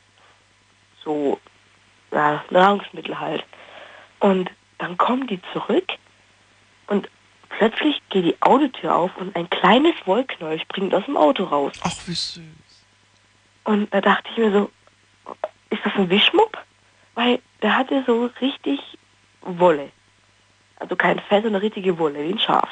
[1.05, 1.39] So,
[2.13, 3.45] ja, Nahrungsmittel halt.
[4.21, 5.89] Und dann kommen die zurück
[6.87, 7.09] und
[7.49, 11.73] plötzlich geht die Autotür auf und ein kleines Wollknäuel springt aus dem Auto raus.
[11.83, 12.43] Ach, wie süß.
[13.65, 14.71] Und da dachte ich mir so,
[15.71, 16.57] ist das ein Wischmopp?
[17.15, 18.81] Weil der hatte so richtig
[19.43, 19.91] Wolle.
[20.77, 22.69] Also kein Fell, sondern richtige Wolle, wie ein Schaf.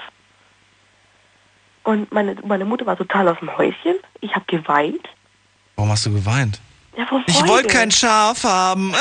[1.82, 3.96] Und meine, meine Mutter war total aus dem Häuschen.
[4.20, 5.08] Ich habe geweint.
[5.76, 6.60] Warum hast du geweint?
[6.96, 8.94] Ja, Ich wollte kein Schaf haben.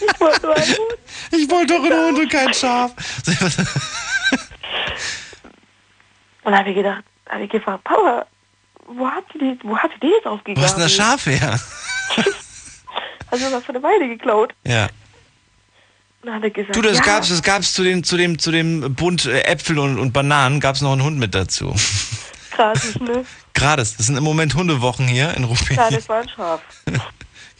[0.00, 0.98] Ich wollte nur einen Hund.
[1.30, 2.92] Ich wollte doch einen Hund und kein Schaf.
[6.44, 8.26] Und da habe ich gedacht, habe ich gefragt, Papa,
[8.86, 10.64] wo hat sie die, wo hat sie die jetzt Wo aufgegeben?
[10.64, 11.58] ist denn das Schaf her?
[13.30, 14.54] Also was von der Weide geklaut.
[14.64, 14.84] Ja.
[14.84, 18.38] Und dann hat er gesagt, Du, das ja, gab's, das gab's zu dem, zu dem,
[18.38, 21.74] zu dem Bund äh, Äpfel und, und Bananen gab's noch einen Hund mit dazu.
[22.52, 23.24] gratis, ne?
[23.54, 23.96] Gratis.
[23.96, 26.10] Das sind im Moment Hundewochen hier in Rumänien.
[26.10, 26.60] ein Schaf.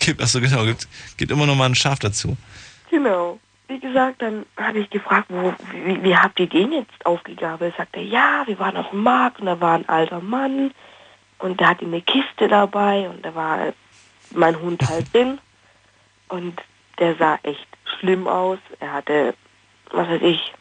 [0.00, 2.36] Gibt, achso, genau, gibt, gibt immer noch mal ein Schaf dazu.
[2.90, 3.38] Genau.
[3.68, 7.74] Wie gesagt, dann habe ich gefragt, wo, wie, wie habt ihr den jetzt aufgegabelt?
[7.78, 10.72] Sagt er, ja, wir waren auf dem Markt und da war ein alter Mann
[11.38, 13.72] und der hatte eine Kiste dabei und da war
[14.32, 15.38] mein Hund halt drin
[16.28, 16.60] und
[16.98, 17.66] der sah echt
[17.98, 18.58] schlimm aus.
[18.80, 19.34] Er hatte,
[19.90, 20.52] was weiß ich,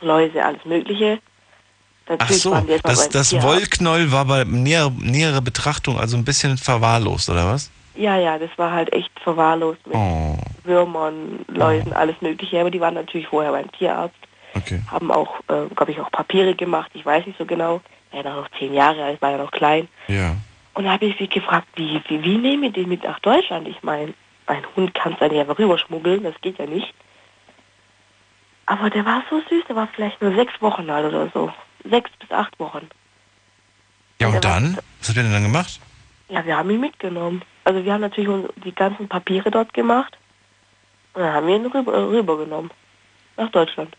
[0.00, 1.20] Läuse, alles Mögliche.
[2.18, 3.42] Ach so, das, das.
[3.42, 7.70] Wollknäuel war bei näher, näherer Betrachtung also ein bisschen verwahrlost, oder was?
[7.94, 12.60] Ja, ja, das war halt echt verwahrlost mit Oh, Würmern, Läusen, alles Mögliche.
[12.60, 14.16] Aber die waren natürlich vorher beim Tierarzt.
[14.54, 14.80] okay.
[14.90, 17.80] haben auch, äh, glaube ich, auch Papiere gemacht, ich weiß nicht so genau.
[18.10, 19.88] Er war noch zehn Jahre alt, war ja noch klein.
[20.08, 20.36] Ja.
[20.74, 23.68] Und da habe ich sie gefragt, wie, wie, wie nehme ich den mit nach Deutschland?
[23.68, 24.14] Ich meine,
[24.46, 26.92] ein Hund kann es ja nicht einfach rüberschmuggeln, das geht ja nicht.
[28.66, 31.52] Aber der war so süß, der war vielleicht nur sechs Wochen alt oder so.
[31.88, 32.88] Sechs bis acht Wochen.
[34.20, 34.76] Ja, und dann?
[35.00, 35.80] Was habt ihr denn dann gemacht?
[36.28, 37.42] Ja, wir haben ihn mitgenommen.
[37.64, 38.30] Also wir haben natürlich
[38.64, 40.16] die ganzen Papiere dort gemacht.
[41.14, 42.70] Und dann haben wir ihn rüber, äh, rübergenommen.
[43.36, 43.94] Nach Deutschland.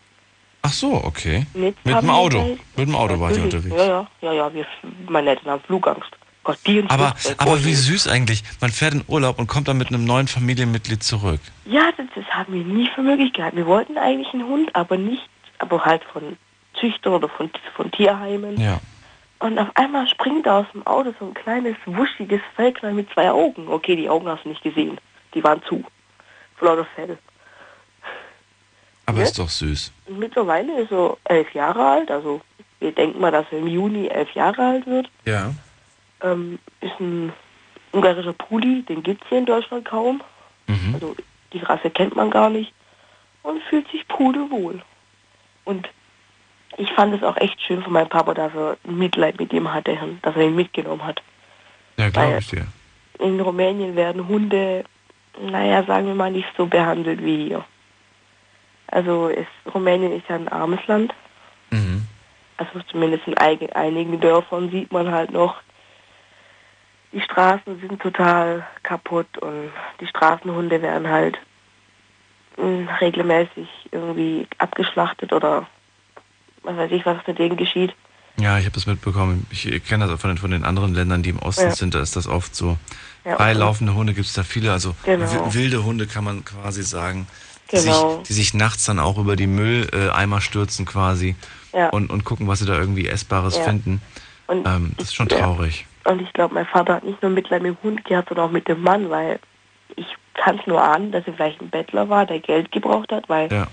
[0.62, 1.46] Ach so, okay.
[1.52, 2.38] Mit haben dem Auto.
[2.42, 3.74] gleich- Mit dem Auto war ich unterwegs.
[3.76, 4.66] Ja, ja, ja, ja, wir,
[5.08, 6.10] meine Eltern haben Flugangst.
[6.42, 8.44] Gott, die Aber, Flugzeug aber wie süß eigentlich.
[8.60, 11.40] Man fährt in Urlaub und kommt dann mit einem neuen Familienmitglied zurück.
[11.64, 13.56] Ja, das, das haben wir nie für möglich gehalten.
[13.56, 15.26] Wir wollten eigentlich einen Hund, aber nicht,
[15.58, 16.36] aber halt von
[16.74, 18.58] Züchtern oder von, von Tierheimen.
[18.60, 18.80] Ja.
[19.40, 23.30] Und auf einmal springt da aus dem Auto so ein kleines, wuschiges Fellknall mit zwei
[23.30, 23.68] Augen.
[23.68, 24.98] Okay, die Augen hast du nicht gesehen.
[25.34, 25.84] Die waren zu.
[26.56, 27.18] Vor lauter Fell.
[29.06, 29.24] Aber Ja?
[29.24, 29.92] ist doch süß.
[30.08, 32.10] Mittlerweile ist er elf Jahre alt.
[32.10, 32.40] Also
[32.80, 35.10] wir denken mal, dass er im Juni elf Jahre alt wird.
[35.26, 35.52] Ja.
[36.22, 37.32] Ähm, ist ein
[37.92, 40.22] ungarischer Puli, den gibt es hier in Deutschland kaum.
[40.68, 40.94] Mhm.
[40.94, 41.14] Also
[41.52, 42.72] die Rasse kennt man gar nicht.
[43.42, 44.80] Und fühlt sich pudelwohl.
[45.64, 45.88] Und
[46.76, 49.96] ich fand es auch echt schön von meinem Papa, dass er Mitleid mit ihm hatte,
[50.22, 51.22] dass er ihn mitgenommen hat.
[51.96, 52.66] Ja, glaube ich dir.
[53.18, 54.84] In Rumänien werden Hunde,
[55.40, 57.64] naja, sagen wir mal, nicht so behandelt wie hier.
[58.88, 61.14] Also ist, Rumänien ist ja ein armes Land.
[61.70, 62.06] Mhm.
[62.56, 65.56] Also zumindest in einigen Dörfern sieht man halt noch,
[67.12, 69.70] die Straßen sind total kaputt und
[70.00, 71.38] die Straßenhunde werden halt
[72.56, 75.66] mh, regelmäßig irgendwie abgeschlachtet oder
[76.64, 77.94] was weiß ich, was mit denen geschieht.
[78.40, 79.46] Ja, ich habe das mitbekommen.
[79.50, 81.70] Ich kenne das auch von den, von den anderen Ländern, die im Osten Ja.
[81.70, 81.94] sind.
[81.94, 82.76] Da ist das oft so.
[83.24, 84.72] Ja, Freilaufende Hunde gibt es da viele.
[84.72, 85.24] Also Genau.
[85.30, 87.26] wi- wilde Hunde kann man quasi sagen.
[87.70, 88.16] Die, Genau.
[88.18, 91.36] sich, die sich nachts dann auch über die Mülleimer stürzen quasi
[91.72, 91.90] Ja.
[91.90, 94.02] und, und gucken, was sie da irgendwie Essbares finden.
[94.48, 95.38] Und Ähm, das ist schon ja.
[95.38, 95.86] traurig.
[96.04, 98.52] Und ich glaube, mein Vater hat nicht nur Mitleid mit dem Hund gehabt, sondern auch
[98.52, 99.38] mit dem Mann, weil
[99.96, 103.28] ich kann es nur ahnen, dass er vielleicht ein Bettler war, der Geld gebraucht hat,
[103.28, 103.68] weil Ja.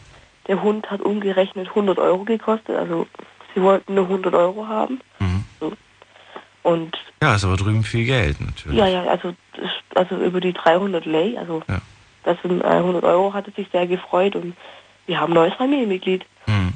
[0.47, 3.07] Der Hund hat umgerechnet 100 Euro gekostet, also
[3.53, 4.99] sie wollten nur 100 Euro haben.
[5.19, 5.45] Mhm.
[5.59, 5.73] So.
[6.63, 8.77] Und Ja, ist aber drüben viel Geld natürlich.
[8.77, 9.33] ja, ja, also,
[9.95, 11.79] also über die 300 Lei, also Ja.
[12.23, 14.55] das sind äh, 100 Euro, hat er sich sehr gefreut und
[15.07, 16.25] wir haben ein neues Familienmitglied.
[16.47, 16.73] Mhm.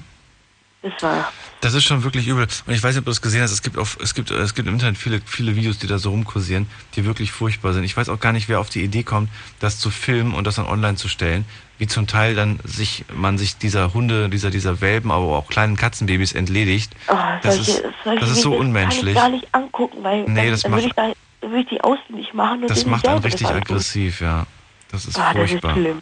[0.92, 1.32] Das war,
[1.62, 2.46] Das ist schon wirklich übel.
[2.68, 3.52] Und ich weiß nicht, ob du das gesehen hast.
[3.52, 6.12] Es gibt, auf, es gibt, es gibt im Internet viele, viele Videos, die da so
[6.12, 7.84] rumkursieren, die wirklich furchtbar sind.
[7.86, 9.30] Ich weiß auch gar nicht, wer auf die Idee kommt,
[9.60, 11.46] das zu filmen und das dann online zu stellen.
[11.80, 15.76] Wie zum Teil dann sich, man sich dieser Hunde, dieser, dieser Welpen, aber auch kleinen
[15.76, 16.94] Katzenbabys entledigt.
[17.10, 19.10] oh, Das solche, ist, solche das ist so Videos kann unmenschlich.
[19.16, 21.68] ich gar nicht angucken, weil Nee, dann, das dann würde macht- ich, da, würde ich
[21.70, 24.46] die auswendig machen und Das macht einen richtig aggressiv, ja.
[24.92, 25.74] Das ist Ah, das ist furchtbar.
[25.74, 26.02] schlimm.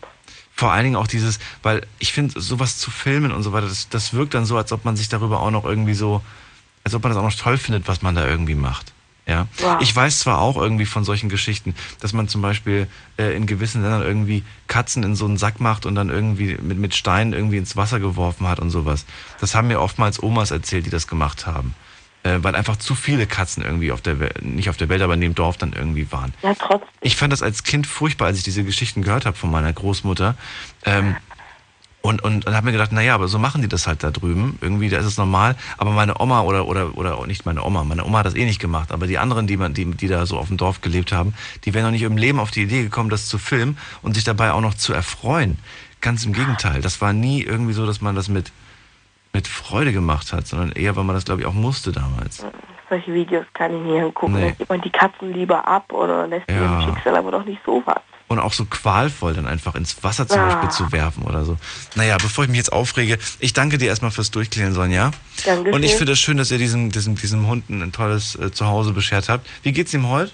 [0.56, 3.90] Vor allen Dingen auch dieses, weil ich finde, sowas zu filmen und so weiter, das,
[3.90, 6.22] das wirkt dann so, als ob man sich darüber auch noch irgendwie so,
[6.84, 8.94] als ob man das auch noch toll findet, was man da irgendwie macht.
[9.26, 9.48] Ja.
[9.60, 9.78] Wow.
[9.80, 13.82] Ich weiß zwar auch irgendwie von solchen Geschichten, dass man zum Beispiel äh, in gewissen
[13.82, 17.58] Ländern irgendwie Katzen in so einen Sack macht und dann irgendwie mit, mit Steinen irgendwie
[17.58, 19.06] ins Wasser geworfen hat und sowas.
[19.40, 21.74] Das haben mir oftmals Omas erzählt, die das gemacht haben.
[22.24, 25.14] Äh, weil einfach zu viele Katzen irgendwie auf der Welt, nicht auf der Welt, aber
[25.14, 26.34] in dem Dorf dann irgendwie waren.
[26.42, 26.88] Ja, trotzdem.
[27.02, 30.36] Ich fand das als Kind furchtbar, als ich diese Geschichten gehört habe von meiner Großmutter.
[30.86, 31.18] Ähm,
[32.06, 34.58] und, und, und habe mir gedacht, naja, aber so machen die das halt da drüben.
[34.60, 35.56] Irgendwie, da ist es normal.
[35.78, 38.60] Aber meine Oma oder, oder, oder nicht meine Oma, meine Oma hat das eh nicht
[38.60, 38.92] gemacht.
[38.92, 41.34] Aber die anderen, die, man, die, die da so auf dem Dorf gelebt haben,
[41.64, 44.26] die wären noch nicht im Leben auf die Idee gekommen, das zu filmen und sich
[44.26, 45.58] dabei auch noch zu erfreuen.
[46.02, 46.82] Ganz im Gegenteil.
[46.82, 48.52] Das war nie irgendwie so, dass man das mit,
[49.34, 52.46] mit Freude gemacht hat, sondern eher, weil man das, glaube ich, auch musste damals.
[52.90, 54.34] Solche Videos kann ich nie angucken.
[54.34, 54.56] Nee.
[54.68, 56.82] Da die Katzen lieber ab oder lässt Ja.
[56.82, 58.00] im Schicksal, aber doch nicht sowas.
[58.28, 60.46] Und auch so qualvoll dann einfach ins Wasser zum Ah.
[60.46, 61.58] Beispiel zu werfen oder so.
[61.96, 65.12] Naja, bevor ich mich jetzt aufrege, ich danke dir erstmal fürs Durchklären, Sonja.
[65.46, 65.74] Dankeschön.
[65.74, 68.94] Und ich finde es schön, dass ihr diesem, diesem, diesem Hund ein tolles äh, Zuhause
[68.94, 69.48] beschert habt.
[69.64, 70.32] Wie geht's ihm heute?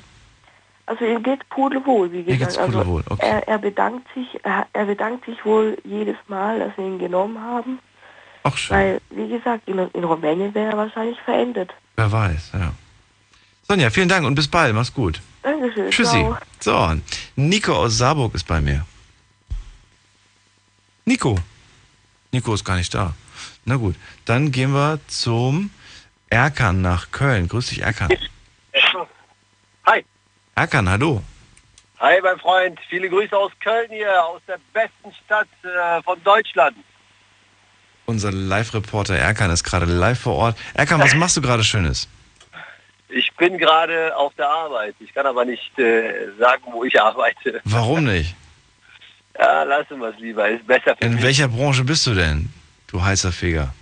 [0.85, 2.39] Also ihm geht pudelwohl, wie gesagt.
[2.39, 3.26] geht's also pudelwohl, okay.
[3.26, 7.39] er, er bedankt sich, er, er bedankt sich wohl jedes Mal, dass wir ihn genommen
[7.39, 7.80] haben.
[8.43, 8.77] Ach schön.
[8.77, 11.71] Weil, wie gesagt, in, in Rumänien wäre er wahrscheinlich verendet.
[11.95, 12.73] Wer weiß, ja.
[13.63, 14.73] Sonja, vielen Dank und bis bald.
[14.73, 15.21] Mach's gut.
[15.43, 15.91] Dankeschön.
[15.91, 16.25] Tschüssi.
[16.59, 16.95] Ciao.
[16.95, 17.01] So,
[17.35, 18.85] Nico aus Saarburg ist bei mir.
[21.05, 21.37] Nico.
[22.31, 23.13] Nico ist gar nicht da.
[23.65, 23.95] Na gut,
[24.25, 25.71] dann gehen wir zum
[26.29, 27.47] Erkan nach Köln.
[27.47, 28.09] Grüß dich, Erkan.
[29.85, 30.05] Hi.
[30.55, 31.21] Erkan, hallo.
[31.99, 32.79] Hi, mein Freund.
[32.89, 36.77] Viele Grüße aus Köln hier, aus der besten Stadt äh, von Deutschland.
[38.10, 40.57] Unser Live-Reporter Erkan ist gerade live vor Ort.
[40.73, 42.07] Erkan, was machst du gerade Schönes?
[43.10, 44.95] Ich bin gerade auf der Arbeit.
[44.99, 47.61] Ich kann aber nicht äh, sagen, wo ich arbeite.
[47.65, 48.34] Warum nicht?
[49.38, 50.49] Ja, lassen wir es lieber.
[50.49, 51.23] Ist besser für In mich.
[51.23, 52.49] welcher Branche bist du denn,
[52.88, 53.76] du heißer Feger?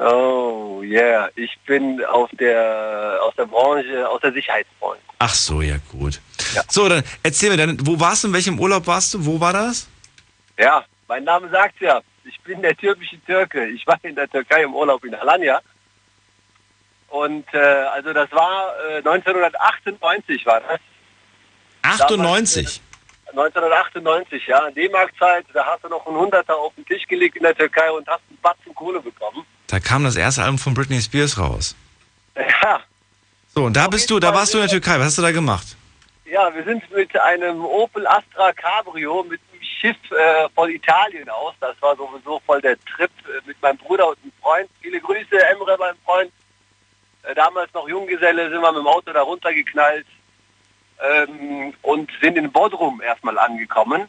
[0.00, 1.28] Oh, yeah.
[1.34, 5.00] Ich bin auf der, aus der Branche, aus der Sicherheitsbranche.
[5.18, 6.20] Ach so, ja gut.
[6.70, 9.52] So, dann erzähl mir, dann, wo warst du, in welchem Urlaub warst du, wo war
[9.52, 9.88] das?
[10.56, 12.00] Ja, mein Name sagt ja.
[12.24, 13.66] Ich bin der türkische Türke.
[13.68, 15.60] Ich war in der Türkei im Urlaub in Alanya.
[17.08, 20.80] Und äh, also das war äh, 1998 war das.
[21.82, 22.80] 98?
[23.26, 24.70] Damals, äh, 1998, ja.
[24.70, 28.06] D-Mark-Zeit, da hast du noch einen Hunderter auf den Tisch gelegt in der Türkei und
[28.08, 29.44] hast einen Batzen Kohle bekommen.
[29.66, 31.74] Da kam das erste Album von Britney Spears raus.
[32.36, 32.80] Ja,
[33.54, 34.98] So, und da bist du, da warst du in der Türkei.
[34.98, 35.76] Was hast du da gemacht?
[36.32, 39.40] ja, wir sind mit einem Opel Astra Cabrio mit
[39.82, 41.54] Schiff äh, von Italien aus.
[41.60, 44.70] Das war sowieso voll der Trip äh, mit meinem Bruder und einem Freund.
[44.80, 46.30] Viele Grüße, Emre, mein Freund.
[47.24, 50.06] Äh, damals noch Junggeselle, sind wir mit dem Auto da runtergeknallt
[51.02, 54.06] ähm, und sind in Bodrum erstmal angekommen.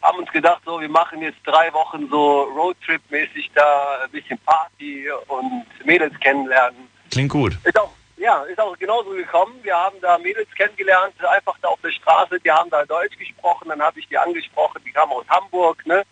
[0.00, 5.10] Haben uns gedacht, so, wir machen jetzt drei Wochen so Roadtrip-mäßig da ein bisschen Party
[5.28, 6.88] und Mädels kennenlernen.
[7.10, 7.58] Klingt gut.
[7.64, 9.58] Ist auch, ja, ist auch genauso gekommen.
[9.62, 13.70] Wir haben da Mädels kennengelernt, einfach da auf der Straße, die haben da Deutsch gesprochen,
[13.70, 16.02] dann habe ich die angesprochen, die kamen aus Hamburg, ne?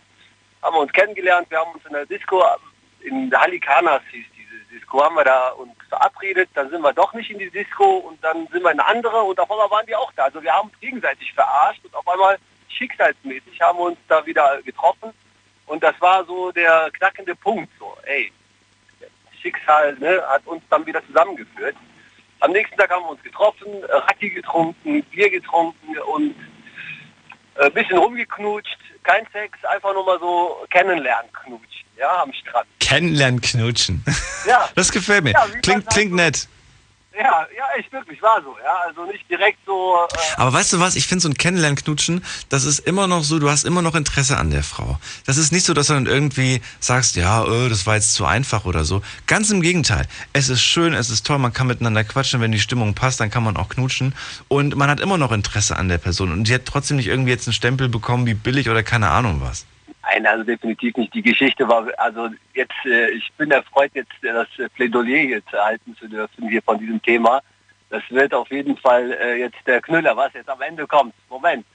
[0.61, 2.43] Haben wir uns kennengelernt, wir haben uns in der Disco,
[3.01, 7.13] in der Halikanas hieß diese Disco, haben wir da uns verabredet, dann sind wir doch
[7.13, 9.85] nicht in die Disco und dann sind wir in eine andere und auf einmal waren
[9.85, 10.25] die auch da.
[10.25, 14.61] Also wir haben uns gegenseitig verarscht und auf einmal schicksalsmäßig haben wir uns da wieder
[14.63, 15.13] getroffen
[15.67, 18.33] und das war so der knackende Punkt, so, ey,
[19.41, 21.75] Schicksal ne, hat uns dann wieder zusammengeführt.
[22.41, 26.35] Am nächsten Tag haben wir uns getroffen, äh, Raki getrunken, Bier getrunken und
[27.55, 28.77] äh, ein bisschen rumgeknutscht.
[29.03, 32.67] Kein Sex, einfach nur mal so kennenlernen knutschen, ja, am Strand.
[32.79, 34.03] Kennenlernen, knutschen.
[34.45, 34.69] Ja.
[34.75, 35.31] Das gefällt mir.
[35.31, 36.47] Ja, Klingt, klingt nett.
[37.15, 38.87] Ja, ja, echt wirklich, war so, ja.
[38.87, 42.23] Also nicht direkt so, äh, Aber weißt du was, ich finde so ein Kennenlernen, knutschen,
[42.49, 44.99] das ist immer noch so, du hast immer noch Interesse an der Frau.
[45.25, 48.25] Das ist nicht so, dass du dann irgendwie sagst, ja, äh, das war jetzt zu
[48.25, 49.01] einfach oder so.
[49.25, 50.07] Ganz im Gegenteil.
[50.33, 53.31] Es ist schön, es ist toll, man kann miteinander quatschen, wenn die Stimmung passt, dann
[53.31, 54.13] kann man auch knutschen.
[54.47, 56.31] Und man hat immer noch Interesse an der Person.
[56.31, 59.41] Und die hat trotzdem nicht irgendwie jetzt einen Stempel bekommen wie billig oder keine Ahnung
[59.43, 59.65] was.
[60.11, 61.13] Nein, also definitiv nicht.
[61.13, 65.95] Die Geschichte war, also jetzt, äh, ich bin erfreut, jetzt äh, das Plädoyer jetzt erhalten
[65.97, 67.41] zu dürfen hier von diesem Thema.
[67.89, 71.13] Das wird auf jeden Fall äh, jetzt der Knüller, was jetzt am Ende kommt.
[71.29, 71.65] Moment.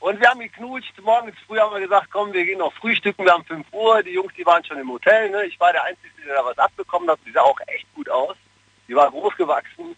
[0.00, 0.98] Und wir haben geknutscht.
[1.02, 3.24] Morgens früh haben wir gesagt, komm, wir gehen noch frühstücken.
[3.24, 4.02] Wir haben 5 Uhr.
[4.02, 5.30] Die Jungs, die waren schon im Hotel.
[5.30, 5.44] Ne?
[5.44, 7.18] Ich war der Einzige, der da was abbekommen hat.
[7.26, 8.36] Die sah auch echt gut aus.
[8.88, 9.94] Die war groß gewachsen.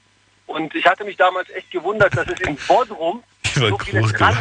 [0.47, 3.23] Und ich hatte mich damals echt gewundert, dass es in Bodrum
[3.55, 4.35] Die war so viele groß gab.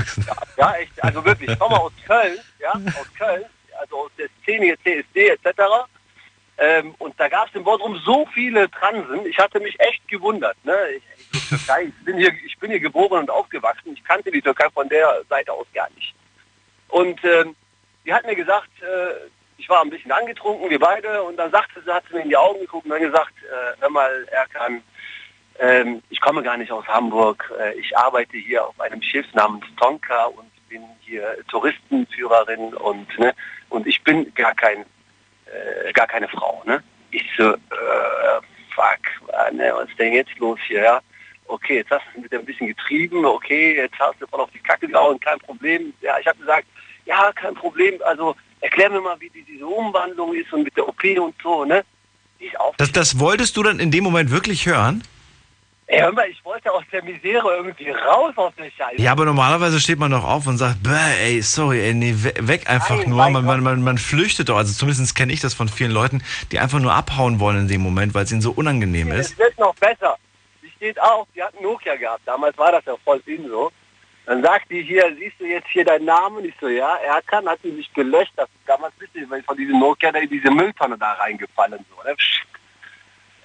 [0.58, 1.04] Ja, echt.
[1.04, 3.46] Also wirklich, ich komme aus Köln, ja, aus Köln,
[3.80, 5.62] also aus der Szene CSD etc.
[6.58, 9.26] Ähm, und da gab es in Bodrum so viele Transen.
[9.26, 10.58] Ich hatte mich echt gewundert.
[10.64, 10.76] Ne?
[10.96, 13.94] Ich, ich, Türkei, ich, bin hier, ich bin hier geboren und aufgewachsen.
[13.94, 16.14] Ich kannte die Türkei von der Seite aus gar nicht.
[16.90, 17.56] Und ähm,
[18.06, 19.28] die hat mir gesagt, äh,
[19.58, 22.30] ich war ein bisschen angetrunken, wir beide, und dann sagte sie, hat sie mir in
[22.30, 24.84] die Augen geguckt und dann gesagt, äh, hör mal, Erkan,
[25.60, 27.52] ähm, ich komme gar nicht aus Hamburg.
[27.60, 33.34] Äh, ich arbeite hier auf einem Schiff namens Tonka und bin hier Touristenführerin und ne,
[33.70, 34.86] und ich bin gar kein
[35.46, 36.64] äh, gar keine Frau.
[36.66, 36.82] Ne?
[37.12, 37.58] Ich so, äh,
[38.74, 40.84] fuck, ne, was ist denn jetzt los hier?
[40.84, 41.02] Ja?
[41.48, 43.26] Okay, jetzt hast du mit ein bisschen getrieben.
[43.26, 45.94] Okay, jetzt hast du voll auf die Kacke gehauen, kein Problem.
[46.02, 46.66] Ja, ich habe gesagt,
[47.06, 48.02] ja, kein Problem.
[48.06, 51.66] Also erklär mir mal, wie die, diese Umwandlung ist und mit der OP und so.
[51.66, 51.84] Ne?
[52.78, 55.04] Das, das wolltest du dann in dem Moment wirklich hören?
[55.94, 59.02] Ey, hör mal, ich wollte aus der Misere irgendwie raus aus der Scheiße.
[59.02, 60.90] Ja, aber normalerweise steht man doch auf und sagt, bäh,
[61.22, 63.30] ey, sorry, ey, nee, we- weg einfach Nein, nur.
[63.30, 64.56] Man, man, man, man flüchtet doch.
[64.56, 66.24] Also zumindest kenne ich das von vielen Leuten,
[66.54, 69.32] die einfach nur abhauen wollen in dem Moment, weil es ihnen so unangenehm ist.
[69.34, 70.16] Es wird noch besser.
[70.62, 72.22] Sie steht auf, die hat einen Nokia gehabt.
[72.26, 73.70] Damals war das ja voll in so.
[74.28, 76.46] Dann sagt die hier, siehst du jetzt hier deinen Namen?
[76.46, 78.32] Ich so, ja, er kann, hat die mich gelöscht.
[78.38, 81.84] Das damals witzig, weil ich von diesem Nokia da in diese Mülltonne da reingefallen.
[81.90, 82.16] So, ne?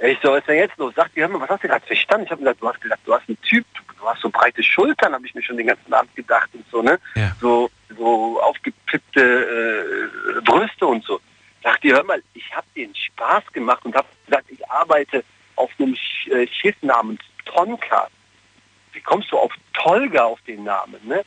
[0.03, 0.95] Ich so, was ist denn jetzt los?
[0.95, 2.27] Sagt die, hör mal, was hast du gerade verstanden?
[2.27, 3.65] Ich habe gesagt, du hast gesagt, du hast einen Typ,
[3.99, 6.83] du, hast so breite Schultern, habe ich mir schon den ganzen Abend gedacht und so,
[6.83, 6.99] ne?
[7.41, 11.21] So, so aufgepippte äh, Brüste und so.
[11.63, 15.25] Sagt die, hör mal, ich habe den Spaß gemacht und habe gesagt, ich arbeite
[15.57, 18.09] auf einem Sch äh, Schiff namens Tonka.
[18.93, 21.23] Wie kommst du auf Tolga auf den Namen, ne?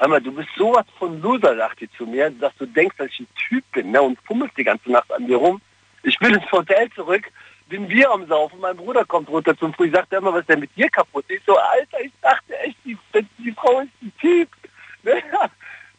[0.00, 3.08] Hör mal, du bist sowas von Loser, sagt die zu mir, dass du denkst, dass
[3.08, 4.02] ich ein Typ bin, ne?
[4.02, 5.60] Und fummelst die ganze Nacht an mir rum.
[6.02, 7.24] Ich bin ins Hotel zurück,
[7.68, 10.48] bin Bier am Saufen, mein Bruder kommt runter zum Früh, sagt er immer, was ist
[10.48, 11.24] denn mit dir kaputt?
[11.28, 12.96] Ich so, Alter, ich dachte echt, die,
[13.38, 14.48] die Frau ist ein Typ.
[15.04, 15.22] Ne?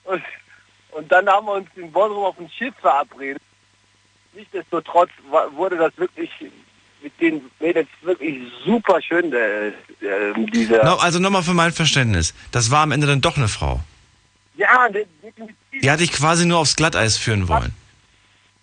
[0.04, 0.22] Und,
[0.92, 3.42] und dann haben wir uns in Bodrum auf dem Schiff verabredet.
[4.34, 5.10] Nichtsdestotrotz
[5.56, 6.30] wurde das wirklich
[7.02, 9.72] mit den Mädels wirklich super schön, äh,
[10.52, 10.84] dieser...
[10.84, 12.34] No, also nochmal für mein Verständnis.
[12.52, 13.80] Das war am Ende dann doch eine Frau.
[14.56, 15.56] Ja, de- definitiv.
[15.82, 17.74] Die hatte ich quasi nur aufs Glatteis führen wollen.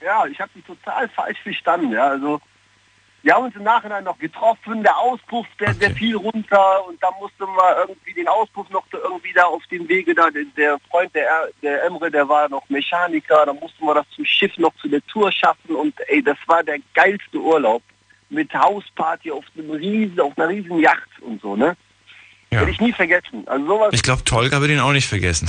[0.03, 1.93] Ja, ich habe die total falsch verstanden.
[1.93, 2.41] Ja, also
[3.27, 7.11] wir haben uns im Nachhinein noch getroffen, der Auspuff, der, der fiel runter und da
[7.21, 11.13] musste man irgendwie den Auspuff noch irgendwie da auf dem Wege da, der, der Freund,
[11.15, 14.73] der, Er- der Emre, der war noch Mechaniker, da mussten wir das zum Schiff noch
[14.77, 17.83] zu der Tour schaffen und ey, das war der geilste Urlaub
[18.29, 21.77] mit Hausparty auf einem riesen, auf einer riesen Yacht und so, ne?
[22.51, 23.43] Werde ich nie vergessen.
[23.49, 25.49] Also sowas Ich glaube, Tolga wird ihn auch nicht vergessen.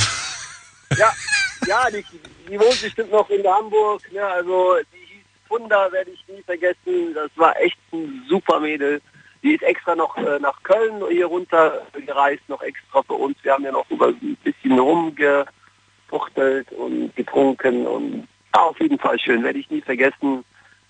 [0.97, 1.13] ja,
[1.67, 2.03] ja, die,
[2.49, 4.01] die wohnt bestimmt noch in Hamburg.
[4.11, 4.25] Ne?
[4.25, 5.06] Also die
[5.47, 7.13] Funda, werde ich nie vergessen.
[7.13, 9.01] Das war echt ein super Mädel.
[9.43, 13.37] Die ist extra noch äh, nach Köln hier runter gereist, noch extra für uns.
[13.43, 19.19] Wir haben ja noch über ein bisschen rumgefuchtelt und getrunken und ja, auf jeden Fall
[19.19, 19.43] schön.
[19.43, 20.43] Werde ich nie vergessen.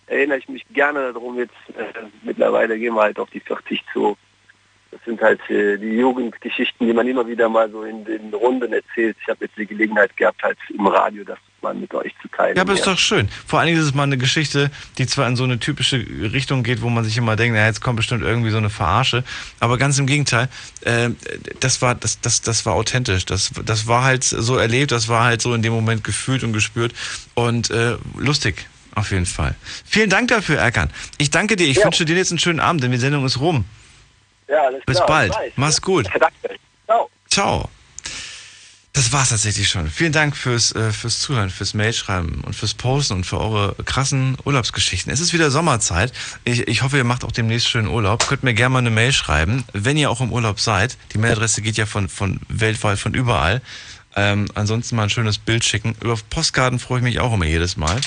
[0.07, 1.37] Erinnere ich mich gerne darum.
[1.37, 1.83] Jetzt äh,
[2.23, 4.17] mittlerweile gehen wir halt auf die 40 zu.
[4.91, 8.71] Das sind halt äh, die Jugendgeschichten, die man immer wieder mal so in den Runden
[8.73, 9.17] erzählt.
[9.21, 12.55] Ich habe jetzt die Gelegenheit gehabt, halt im Radio das mal mit euch zu teilen.
[12.55, 13.27] Ja, aber ist doch schön.
[13.45, 16.63] Vor allen Dingen ist es mal eine Geschichte, die zwar in so eine typische Richtung
[16.63, 19.23] geht, wo man sich immer denkt, na, jetzt kommt bestimmt irgendwie so eine Verarsche.
[19.59, 20.49] Aber ganz im Gegenteil,
[20.81, 21.09] äh,
[21.59, 23.25] das war, das, das, das war authentisch.
[23.25, 26.53] Das, das war halt so erlebt, das war halt so in dem Moment gefühlt und
[26.53, 26.93] gespürt
[27.33, 28.67] und äh, lustig.
[28.95, 29.53] Auf jeden Fall.
[29.85, 30.89] Vielen Dank dafür, Erkan.
[31.19, 31.67] Ich danke dir.
[31.67, 31.83] Ich Ja.
[31.85, 33.63] wünsche dir jetzt einen schönen Abend, denn die Sendung ist rum.
[34.47, 35.33] Ja, alles Bis klar, bald.
[35.33, 35.53] weiß.
[35.55, 36.05] Mach's gut.
[36.19, 36.59] Danke.
[36.85, 37.09] Ciao.
[37.29, 37.69] Ciao.
[38.97, 39.91] Das war's tatsächlich schon.
[39.91, 44.37] Vielen Dank fürs, äh, fürs Zuhören, fürs Mailschreiben und fürs Posten und für eure krassen
[44.43, 45.13] Urlaubsgeschichten.
[45.13, 46.11] Es ist wieder Sommerzeit.
[46.45, 48.27] Ich, ich hoffe, ihr macht auch demnächst schönen Urlaub.
[48.27, 50.97] Könnt mir gerne mal eine Mail schreiben, wenn ihr auch im Urlaub seid.
[51.13, 53.61] Die Mailadresse geht ja von, von weltweit, von überall.
[54.15, 55.95] Ähm, ansonsten mal ein schönes Bild schicken.
[56.01, 58.01] Über Postkarten freue ich mich auch immer jedes Mal.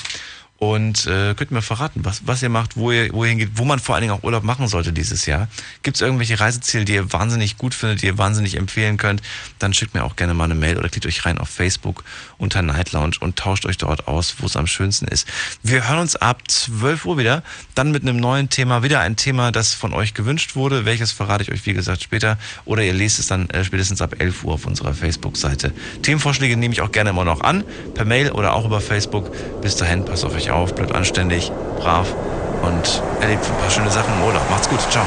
[0.61, 3.53] Und äh, könnt ihr mir verraten, was, was ihr macht, wo ihr, wo ihr hingeht,
[3.55, 5.49] wo man vor allen Dingen auch Urlaub machen sollte dieses Jahr.
[5.82, 9.23] Gibt es irgendwelche Reiseziele, die ihr wahnsinnig gut findet, die ihr wahnsinnig empfehlen könnt,
[9.59, 12.05] dann schickt mir auch gerne mal eine Mail oder klickt euch rein auf Facebook
[12.37, 15.27] unter Night Lounge und tauscht euch dort aus, wo es am schönsten ist.
[15.62, 17.43] Wir hören uns ab 12 Uhr wieder,
[17.74, 20.85] dann mit einem neuen Thema, wieder ein Thema, das von euch gewünscht wurde.
[20.85, 22.37] Welches verrate ich euch, wie gesagt, später.
[22.66, 25.73] Oder ihr lest es dann äh, spätestens ab 11 Uhr auf unserer Facebook-Seite.
[26.03, 27.65] Themenvorschläge nehme ich auch gerne immer noch an,
[27.95, 29.32] per Mail oder auch über Facebook.
[29.62, 32.14] Bis dahin, passt auf euch auf, bleibt anständig, brav
[32.62, 34.48] und erlebt ein paar schöne Sachen im Urlaub.
[34.48, 35.06] Macht's gut, ciao.